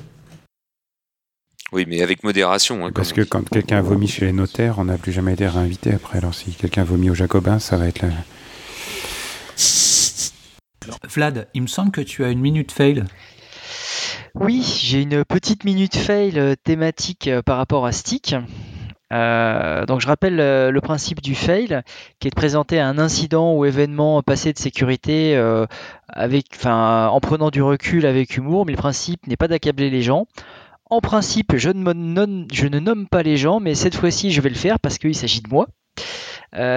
Oui, 1.72 1.86
mais 1.88 2.02
avec 2.02 2.24
modération. 2.24 2.86
Hein, 2.86 2.92
Parce 2.94 3.12
que 3.12 3.22
quand 3.22 3.50
quelqu'un 3.50 3.82
vomit 3.82 4.08
chez 4.08 4.26
les 4.26 4.34
notaires, 4.34 4.76
on 4.78 4.86
n'a 4.86 4.98
plus 4.98 5.12
jamais 5.12 5.34
été 5.34 5.48
réinvité 5.48 5.94
après. 5.94 6.20
Alors 6.20 6.34
si 6.34 6.52
quelqu'un 6.52 6.84
vomit 6.84 7.10
au 7.10 7.16
Jacobin, 7.16 7.60
ça 7.60 7.78
va 7.78 7.88
être 7.88 8.02
là. 8.02 8.10
Vlad, 11.14 11.48
il 11.54 11.64
me 11.64 11.68
semble 11.68 11.92
que 11.92 12.02
tu 12.02 12.24
as 12.24 12.30
une 12.30 12.40
minute 12.40 12.72
fail. 12.72 13.04
Oui, 14.38 14.64
j'ai 14.82 15.02
une 15.02 15.24
petite 15.24 15.64
minute 15.64 15.96
fail 15.96 16.38
euh, 16.38 16.56
thématique 16.62 17.30
euh, 17.30 17.42
par 17.42 17.56
rapport 17.56 17.86
à 17.86 17.94
Stick. 17.94 18.36
Euh, 19.14 19.86
donc 19.86 20.02
je 20.02 20.08
rappelle 20.08 20.36
le 20.36 20.82
principe 20.82 21.22
du 21.22 21.36
fail, 21.36 21.82
qui 22.20 22.28
est 22.28 22.32
de 22.32 22.36
présenter 22.36 22.82
un 22.82 22.98
incident 23.00 23.54
ou 23.54 23.64
événement 23.64 24.22
passé 24.24 24.52
de 24.52 24.58
sécurité 24.58 25.40
en 26.18 27.20
prenant 27.22 27.50
du 27.50 27.62
recul 27.62 28.06
avec 28.06 28.36
humour, 28.36 28.66
mais 28.66 28.74
le 28.74 28.78
principe 28.78 29.26
n'est 29.26 29.38
pas 29.38 29.48
d'accabler 29.48 29.90
les 29.90 30.02
gens. 30.02 30.26
En 30.90 31.00
principe, 31.00 31.56
je 31.56 31.70
ne, 31.70 32.80
nomme 32.80 33.08
pas 33.08 33.24
les 33.24 33.38
gens, 33.38 33.62
mais 33.62 33.74
cette 33.74 33.96
fois-ci, 33.96 34.32
je 34.32 34.42
vais 34.42 34.50
le 34.50 34.56
faire 34.56 34.80
parce 34.82 34.98
qu'il 34.98 35.16
s'agit 35.16 35.42
de 35.42 35.50
moi. 35.50 35.68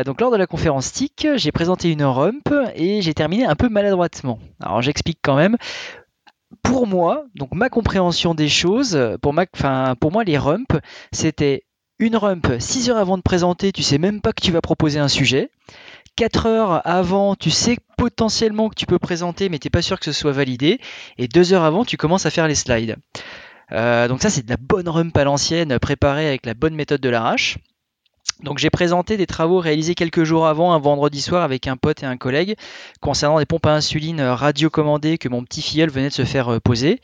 Donc 0.05 0.21
lors 0.21 0.31
de 0.31 0.37
la 0.37 0.47
conférence 0.47 0.93
TIC, 0.93 1.27
j'ai 1.37 1.51
présenté 1.51 1.91
une 1.91 2.05
rump 2.05 2.55
et 2.77 3.01
j'ai 3.03 3.15
terminé 3.15 3.47
un 3.47 3.57
peu 3.57 3.69
maladroitement. 3.69 4.39
Alors 4.61 4.83
j'explique 4.83 5.19
quand 5.23 5.37
même. 5.37 5.57
Pour 6.63 6.87
moi, 6.87 7.27
donc 7.35 7.53
ma 7.53 7.69
compréhension 7.69 8.35
des 8.35 8.49
choses, 8.49 8.99
pour, 9.21 9.33
moi 9.33 10.25
les 10.25 10.39
rumps, 10.39 10.81
c'était 11.13 11.65
une 11.99 12.17
rump 12.17 12.47
6 12.59 12.91
heures 12.91 12.97
avant 12.97 13.17
de 13.17 13.23
présenter, 13.23 13.73
tu 13.73 13.83
sais 13.83 13.99
même 13.99 14.21
pas 14.21 14.33
que 14.33 14.41
tu 14.41 14.53
vas 14.53 14.61
proposer 14.61 14.99
un 14.99 15.09
sujet. 15.09 15.51
4 16.17 16.47
heures 16.47 16.87
avant, 16.87 17.37
tu 17.37 17.51
sais 17.51 17.77
potentiellement 17.97 18.69
que 18.69 18.75
tu 18.75 18.87
peux 18.87 18.99
présenter, 18.99 19.49
mais 19.49 19.59
tu 19.59 19.67
n'es 19.67 19.71
pas 19.71 19.83
sûr 19.83 19.99
que 19.99 20.05
ce 20.05 20.13
soit 20.13 20.33
validé. 20.33 20.81
Et 21.17 21.29
2 21.29 21.53
heures 21.53 21.65
avant, 21.65 21.85
tu 21.85 21.97
commences 21.97 22.27
à 22.27 22.31
faire 22.31 22.49
les 22.49 22.55
slides. 22.55 22.97
Euh, 23.73 24.09
donc 24.09 24.23
ça 24.23 24.31
c'est 24.31 24.45
de 24.45 24.51
la 24.51 24.57
bonne 24.57 24.89
rump 24.89 25.15
à 25.17 25.25
l'ancienne 25.25 25.79
préparée 25.79 26.27
avec 26.27 26.47
la 26.47 26.55
bonne 26.55 26.75
méthode 26.75 27.03
de 27.03 27.09
l'arrache. 27.09 27.59
Donc 28.43 28.59
j'ai 28.59 28.71
présenté 28.71 29.17
des 29.17 29.27
travaux 29.27 29.59
réalisés 29.59 29.95
quelques 29.95 30.23
jours 30.23 30.47
avant, 30.47 30.73
un 30.73 30.79
vendredi 30.79 31.21
soir, 31.21 31.43
avec 31.43 31.67
un 31.67 31.77
pote 31.77 32.03
et 32.03 32.07
un 32.07 32.17
collègue, 32.17 32.57
concernant 33.01 33.39
des 33.39 33.47
pompes 33.47 33.67
à 33.67 33.75
insuline 33.75 34.21
radiocommandées 34.21 35.19
que 35.19 35.29
mon 35.29 35.43
petit 35.43 35.61
filleul 35.61 35.91
venait 35.91 36.09
de 36.09 36.15
se 36.15 36.25
faire 36.25 36.53
euh, 36.53 36.61
poser. 36.61 37.01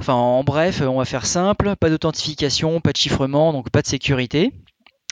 Enfin 0.00 0.14
en 0.14 0.42
bref, 0.42 0.80
on 0.80 0.98
va 0.98 1.04
faire 1.04 1.26
simple, 1.26 1.76
pas 1.76 1.90
d'authentification, 1.90 2.80
pas 2.80 2.92
de 2.92 2.96
chiffrement, 2.96 3.52
donc 3.52 3.70
pas 3.70 3.82
de 3.82 3.86
sécurité. 3.86 4.52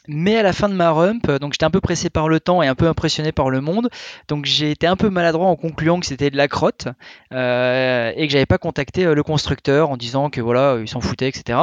Mais 0.08 0.36
à 0.36 0.42
la 0.42 0.52
fin 0.52 0.68
de 0.68 0.74
ma 0.74 0.90
rump, 0.90 1.30
donc 1.30 1.52
j'étais 1.52 1.64
un 1.64 1.70
peu 1.70 1.80
pressé 1.80 2.10
par 2.10 2.28
le 2.28 2.40
temps 2.40 2.60
et 2.60 2.66
un 2.66 2.74
peu 2.74 2.88
impressionné 2.88 3.30
par 3.30 3.50
le 3.50 3.60
monde, 3.60 3.88
donc 4.26 4.46
j'ai 4.46 4.72
été 4.72 4.88
un 4.88 4.96
peu 4.96 5.10
maladroit 5.10 5.46
en 5.46 5.54
concluant 5.54 6.00
que 6.00 6.06
c'était 6.06 6.28
de 6.28 6.36
la 6.36 6.48
crotte 6.48 6.88
euh, 7.32 8.10
et 8.16 8.26
que 8.26 8.32
j'avais 8.32 8.46
pas 8.46 8.58
contacté 8.58 9.04
euh, 9.04 9.14
le 9.14 9.22
constructeur 9.22 9.90
en 9.90 9.96
disant 9.96 10.28
que 10.28 10.40
voilà 10.40 10.78
il 10.80 10.88
s'en 10.88 11.00
foutait 11.00 11.28
etc. 11.28 11.56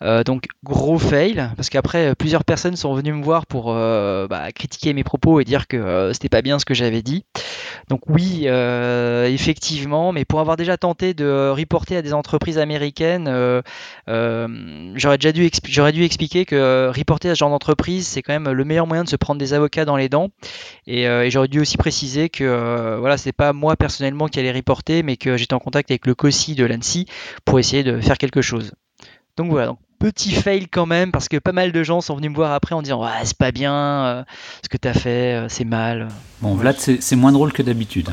Euh, 0.00 0.24
donc 0.24 0.46
gros 0.62 0.98
fail 0.98 1.50
parce 1.56 1.68
qu'après 1.68 2.14
plusieurs 2.14 2.44
personnes 2.44 2.76
sont 2.76 2.94
venues 2.94 3.12
me 3.12 3.22
voir 3.22 3.44
pour 3.44 3.66
bah, 3.74 4.50
critiquer 4.54 4.94
mes 4.94 5.04
propos 5.04 5.40
et 5.40 5.44
dire 5.44 5.66
que 5.66 6.10
c'était 6.14 6.30
pas 6.30 6.40
bien 6.40 6.58
ce 6.58 6.64
que 6.64 6.72
j'avais 6.72 7.02
dit. 7.02 7.26
Donc 7.88 8.00
oui 8.08 8.46
effectivement, 8.46 10.12
mais 10.12 10.24
pour 10.24 10.40
avoir 10.40 10.56
déjà 10.56 10.78
tenté 10.78 11.12
de 11.12 11.50
reporter 11.50 11.98
à 11.98 12.02
des 12.02 12.14
entreprises 12.14 12.56
américaines, 12.56 13.26
j'aurais 14.06 15.18
déjà 15.18 15.32
dû 15.32 15.50
j'aurais 15.68 15.92
dû 15.92 16.02
expliquer 16.02 16.46
que 16.46 16.90
reporter 16.96 17.28
à 17.28 17.34
ce 17.34 17.40
genre 17.40 17.50
d'entreprise 17.50 17.73
c'est 18.02 18.22
quand 18.22 18.32
même 18.32 18.50
le 18.50 18.64
meilleur 18.64 18.86
moyen 18.86 19.04
de 19.04 19.08
se 19.08 19.16
prendre 19.16 19.38
des 19.38 19.52
avocats 19.52 19.84
dans 19.84 19.96
les 19.96 20.08
dents. 20.08 20.30
Et, 20.86 21.08
euh, 21.08 21.28
j'aurais 21.30 21.48
dû 21.48 21.60
aussi 21.60 21.76
préciser 21.76 22.28
que 22.28 22.44
euh, 22.44 22.98
voilà, 22.98 23.16
c'est 23.16 23.32
pas 23.32 23.52
moi 23.52 23.76
personnellement 23.76 24.28
qui 24.28 24.38
allais 24.38 24.52
reporter, 24.52 25.02
mais 25.02 25.16
que 25.16 25.36
j'étais 25.36 25.54
en 25.54 25.58
contact 25.58 25.90
avec 25.90 26.06
le 26.06 26.14
COSI 26.14 26.54
de 26.54 26.64
l'ANSI 26.64 27.06
pour 27.44 27.58
essayer 27.58 27.82
de 27.82 28.00
faire 28.00 28.18
quelque 28.18 28.42
chose. 28.42 28.72
Donc 29.36 29.50
voilà, 29.50 29.68
donc 29.68 29.78
petit 29.98 30.32
fail 30.32 30.68
quand 30.68 30.86
même, 30.86 31.10
parce 31.10 31.28
que 31.28 31.36
pas 31.38 31.52
mal 31.52 31.72
de 31.72 31.82
gens 31.82 32.00
sont 32.00 32.16
venus 32.16 32.30
me 32.30 32.36
voir 32.36 32.52
après 32.52 32.74
en 32.74 32.82
disant 32.82 33.02
ouais, 33.02 33.10
c'est 33.24 33.36
pas 33.36 33.52
bien 33.52 33.74
euh, 33.74 34.24
ce 34.62 34.68
que 34.68 34.76
tu 34.76 34.88
as 34.88 34.94
fait, 34.94 35.46
c'est 35.48 35.64
mal. 35.64 36.08
Bon, 36.40 36.54
Vlad, 36.54 36.76
c'est 36.78 37.16
moins 37.16 37.32
drôle 37.32 37.52
que 37.52 37.62
d'habitude. 37.62 38.10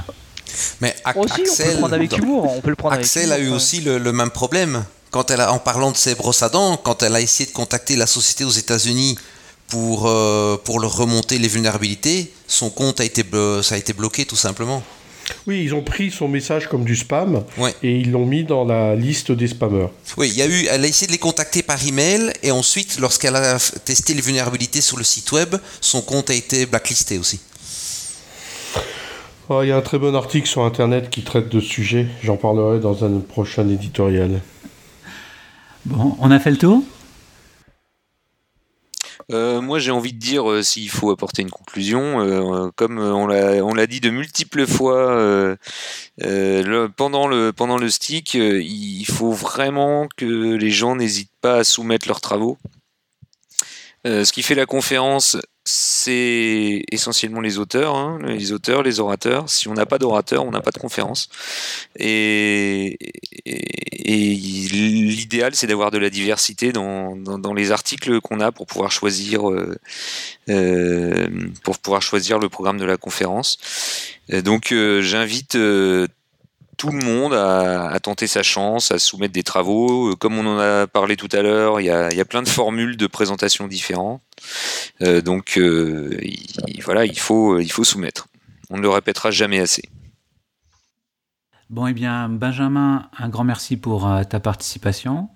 Mais 0.81 0.95
Axel, 1.05 1.23
on 1.23 1.55
peut 1.55 1.71
le 1.71 1.77
prendre 1.77 1.93
avec 1.93 2.17
humour. 2.17 2.53
On 2.55 2.61
peut 2.61 2.69
le 2.69 2.75
prendre 2.75 2.95
Axel 2.95 3.31
a 3.31 3.39
eu 3.39 3.49
aussi 3.49 3.81
le, 3.81 3.97
le, 3.97 4.11
même 4.11 4.31
problème. 4.31 4.83
Quand 5.09 5.29
elle 5.29 5.41
a, 5.41 5.51
en 5.51 5.59
parlant 5.59 5.91
de 5.91 5.97
ses 5.97 6.15
brosses 6.15 6.43
à 6.43 6.49
dents, 6.49 6.77
quand 6.77 7.03
elle 7.03 7.15
a 7.15 7.21
essayé 7.21 7.49
de 7.49 7.53
contacter 7.53 7.95
la 7.95 8.07
société 8.07 8.43
aux 8.45 8.49
États-Unis 8.49 9.17
pour, 9.71 10.07
euh, 10.07 10.57
pour 10.57 10.81
leur 10.81 10.95
remonter 10.97 11.39
les 11.39 11.47
vulnérabilités, 11.47 12.31
son 12.45 12.69
compte 12.69 12.99
a 12.99 13.05
été, 13.05 13.23
ça 13.63 13.75
a 13.75 13.77
été 13.77 13.93
bloqué 13.93 14.25
tout 14.25 14.35
simplement. 14.35 14.83
Oui, 15.47 15.63
ils 15.63 15.73
ont 15.73 15.81
pris 15.81 16.11
son 16.11 16.27
message 16.27 16.67
comme 16.67 16.83
du 16.83 16.95
spam 16.95 17.45
et 17.81 17.95
ils 17.95 18.11
l'ont 18.11 18.25
mis 18.25 18.43
dans 18.43 18.65
la 18.65 18.95
liste 18.95 19.31
des 19.31 19.47
spammers. 19.47 19.87
Oui, 20.17 20.29
il 20.29 20.37
y 20.37 20.41
a 20.41 20.47
eu, 20.47 20.67
elle 20.69 20.83
a 20.83 20.87
essayé 20.87 21.07
de 21.07 21.13
les 21.13 21.17
contacter 21.17 21.63
par 21.63 21.77
email 21.87 22.33
et 22.43 22.51
ensuite, 22.51 22.99
lorsqu'elle 22.99 23.37
a 23.37 23.57
testé 23.85 24.13
les 24.13 24.21
vulnérabilités 24.21 24.81
sur 24.81 24.97
le 24.97 25.05
site 25.05 25.31
web, 25.31 25.55
son 25.79 26.01
compte 26.01 26.29
a 26.29 26.33
été 26.33 26.65
blacklisté 26.65 27.17
aussi. 27.17 27.39
Oh, 29.47 29.61
il 29.63 29.69
y 29.69 29.71
a 29.71 29.77
un 29.77 29.81
très 29.81 29.99
bon 29.99 30.15
article 30.15 30.47
sur 30.47 30.63
internet 30.63 31.09
qui 31.09 31.23
traite 31.23 31.47
de 31.47 31.61
ce 31.61 31.67
sujet. 31.67 32.07
J'en 32.23 32.35
parlerai 32.35 32.79
dans 32.79 33.05
un 33.05 33.19
prochain 33.19 33.69
éditorial. 33.69 34.41
Bon, 35.85 36.17
on 36.19 36.29
a 36.29 36.39
fait 36.39 36.51
le 36.51 36.57
tour? 36.57 36.83
Euh, 39.31 39.61
moi, 39.61 39.79
j'ai 39.79 39.91
envie 39.91 40.13
de 40.13 40.19
dire, 40.19 40.49
euh, 40.49 40.61
s'il 40.61 40.89
faut 40.89 41.11
apporter 41.11 41.41
une 41.41 41.49
conclusion, 41.49 42.21
euh, 42.21 42.69
comme 42.75 42.99
on 42.99 43.27
l'a 43.27 43.87
dit 43.87 44.01
de 44.01 44.09
multiples 44.09 44.67
fois 44.67 45.57
pendant, 46.97 47.27
le, 47.27 47.51
pendant 47.51 47.77
le 47.77 47.89
stick, 47.89 48.33
il 48.33 49.05
faut 49.05 49.31
vraiment 49.31 50.07
que 50.17 50.55
les 50.55 50.71
gens 50.71 50.95
n'hésitent 50.95 51.31
pas 51.41 51.57
à 51.57 51.63
soumettre 51.63 52.07
leurs 52.07 52.21
travaux. 52.21 52.57
ce 54.05 54.31
qui 54.31 54.43
fait 54.43 54.55
la 54.55 54.65
conférence, 54.65 55.37
c'est 55.63 56.83
essentiellement 56.91 57.39
les 57.39 57.59
auteurs, 57.59 57.95
hein, 57.95 58.19
les 58.23 58.51
auteurs, 58.51 58.81
les 58.81 58.99
orateurs. 58.99 59.47
Si 59.49 59.67
on 59.67 59.73
n'a 59.73 59.85
pas 59.85 59.99
d'orateur, 59.99 60.43
on 60.43 60.51
n'a 60.51 60.61
pas 60.61 60.71
de 60.71 60.79
conférence. 60.79 61.29
Et, 61.97 62.97
l'idéal, 64.05 65.53
c'est 65.53 65.67
d'avoir 65.67 65.91
de 65.91 65.99
la 65.99 66.09
diversité 66.09 66.71
dans, 66.71 67.15
les 67.55 67.71
articles 67.71 68.21
qu'on 68.21 68.39
a 68.39 68.51
pour 68.51 68.65
pouvoir 68.65 68.91
choisir, 68.91 69.49
euh, 69.49 69.77
euh, 70.49 71.27
pour 71.63 71.77
pouvoir 71.77 72.01
choisir 72.01 72.39
le 72.39 72.49
programme 72.49 72.77
de 72.77 72.85
la 72.85 72.97
conférence. 72.97 73.59
Donc, 74.29 74.71
euh, 74.71 75.01
j'invite 75.01 75.57
tout 76.81 76.89
le 76.89 77.05
monde 77.05 77.35
à, 77.35 77.99
tenter 78.01 78.25
sa 78.25 78.41
chance, 78.41 78.91
à 78.91 78.97
soumettre 78.97 79.33
des 79.33 79.43
travaux. 79.43 80.15
Comme 80.15 80.39
on 80.39 80.47
en 80.47 80.57
a 80.57 80.87
parlé 80.87 81.15
tout 81.15 81.29
à 81.31 81.43
l'heure, 81.43 81.79
il 81.79 81.85
y 81.85 81.91
a, 81.91 82.25
plein 82.25 82.41
de 82.41 82.49
formules 82.49 82.97
de 82.97 83.05
présentation 83.05 83.67
différentes. 83.67 84.19
Euh, 85.03 85.21
donc 85.21 85.59
euh, 85.59 86.19
voilà, 86.83 87.05
il 87.05 87.19
faut, 87.19 87.59
il 87.59 87.71
faut 87.71 87.83
soumettre. 87.83 88.29
On 88.71 88.77
ne 88.77 88.81
le 88.81 88.89
répétera 88.89 89.29
jamais 89.29 89.59
assez. 89.59 89.83
Bon, 91.69 91.85
eh 91.85 91.93
bien, 91.93 92.27
Benjamin, 92.29 93.07
un 93.15 93.29
grand 93.29 93.43
merci 93.43 93.77
pour 93.77 94.07
euh, 94.07 94.23
ta 94.23 94.39
participation. 94.39 95.29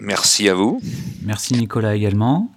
Merci 0.00 0.48
à 0.48 0.54
vous. 0.54 0.80
Merci 1.22 1.52
Nicolas 1.52 1.94
également. 1.94 2.50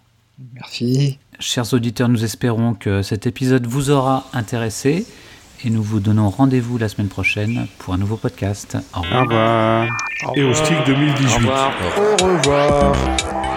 Merci. 0.54 1.20
Chers 1.40 1.74
auditeurs, 1.74 2.08
nous 2.08 2.24
espérons 2.24 2.74
que 2.74 3.02
cet 3.02 3.28
épisode 3.28 3.68
vous 3.68 3.90
aura 3.90 4.30
intéressé 4.32 5.06
et 5.64 5.70
nous 5.70 5.84
vous 5.84 6.00
donnons 6.00 6.30
rendez-vous 6.30 6.78
la 6.78 6.90
semaine 6.90 7.08
prochaine 7.10 7.68
pour 7.80 7.94
un 7.94 7.98
nouveau 7.98 8.18
podcast. 8.18 8.78
Au 8.96 9.02
revoir. 9.02 9.22
Au 9.22 9.26
revoir. 9.26 9.88
Et 10.36 10.44
au 10.44 10.54
stick 10.54 10.78
2018. 10.86 11.26
Au 11.26 11.38
revoir. 11.38 11.72
Au 12.22 12.26
revoir. 12.26 13.49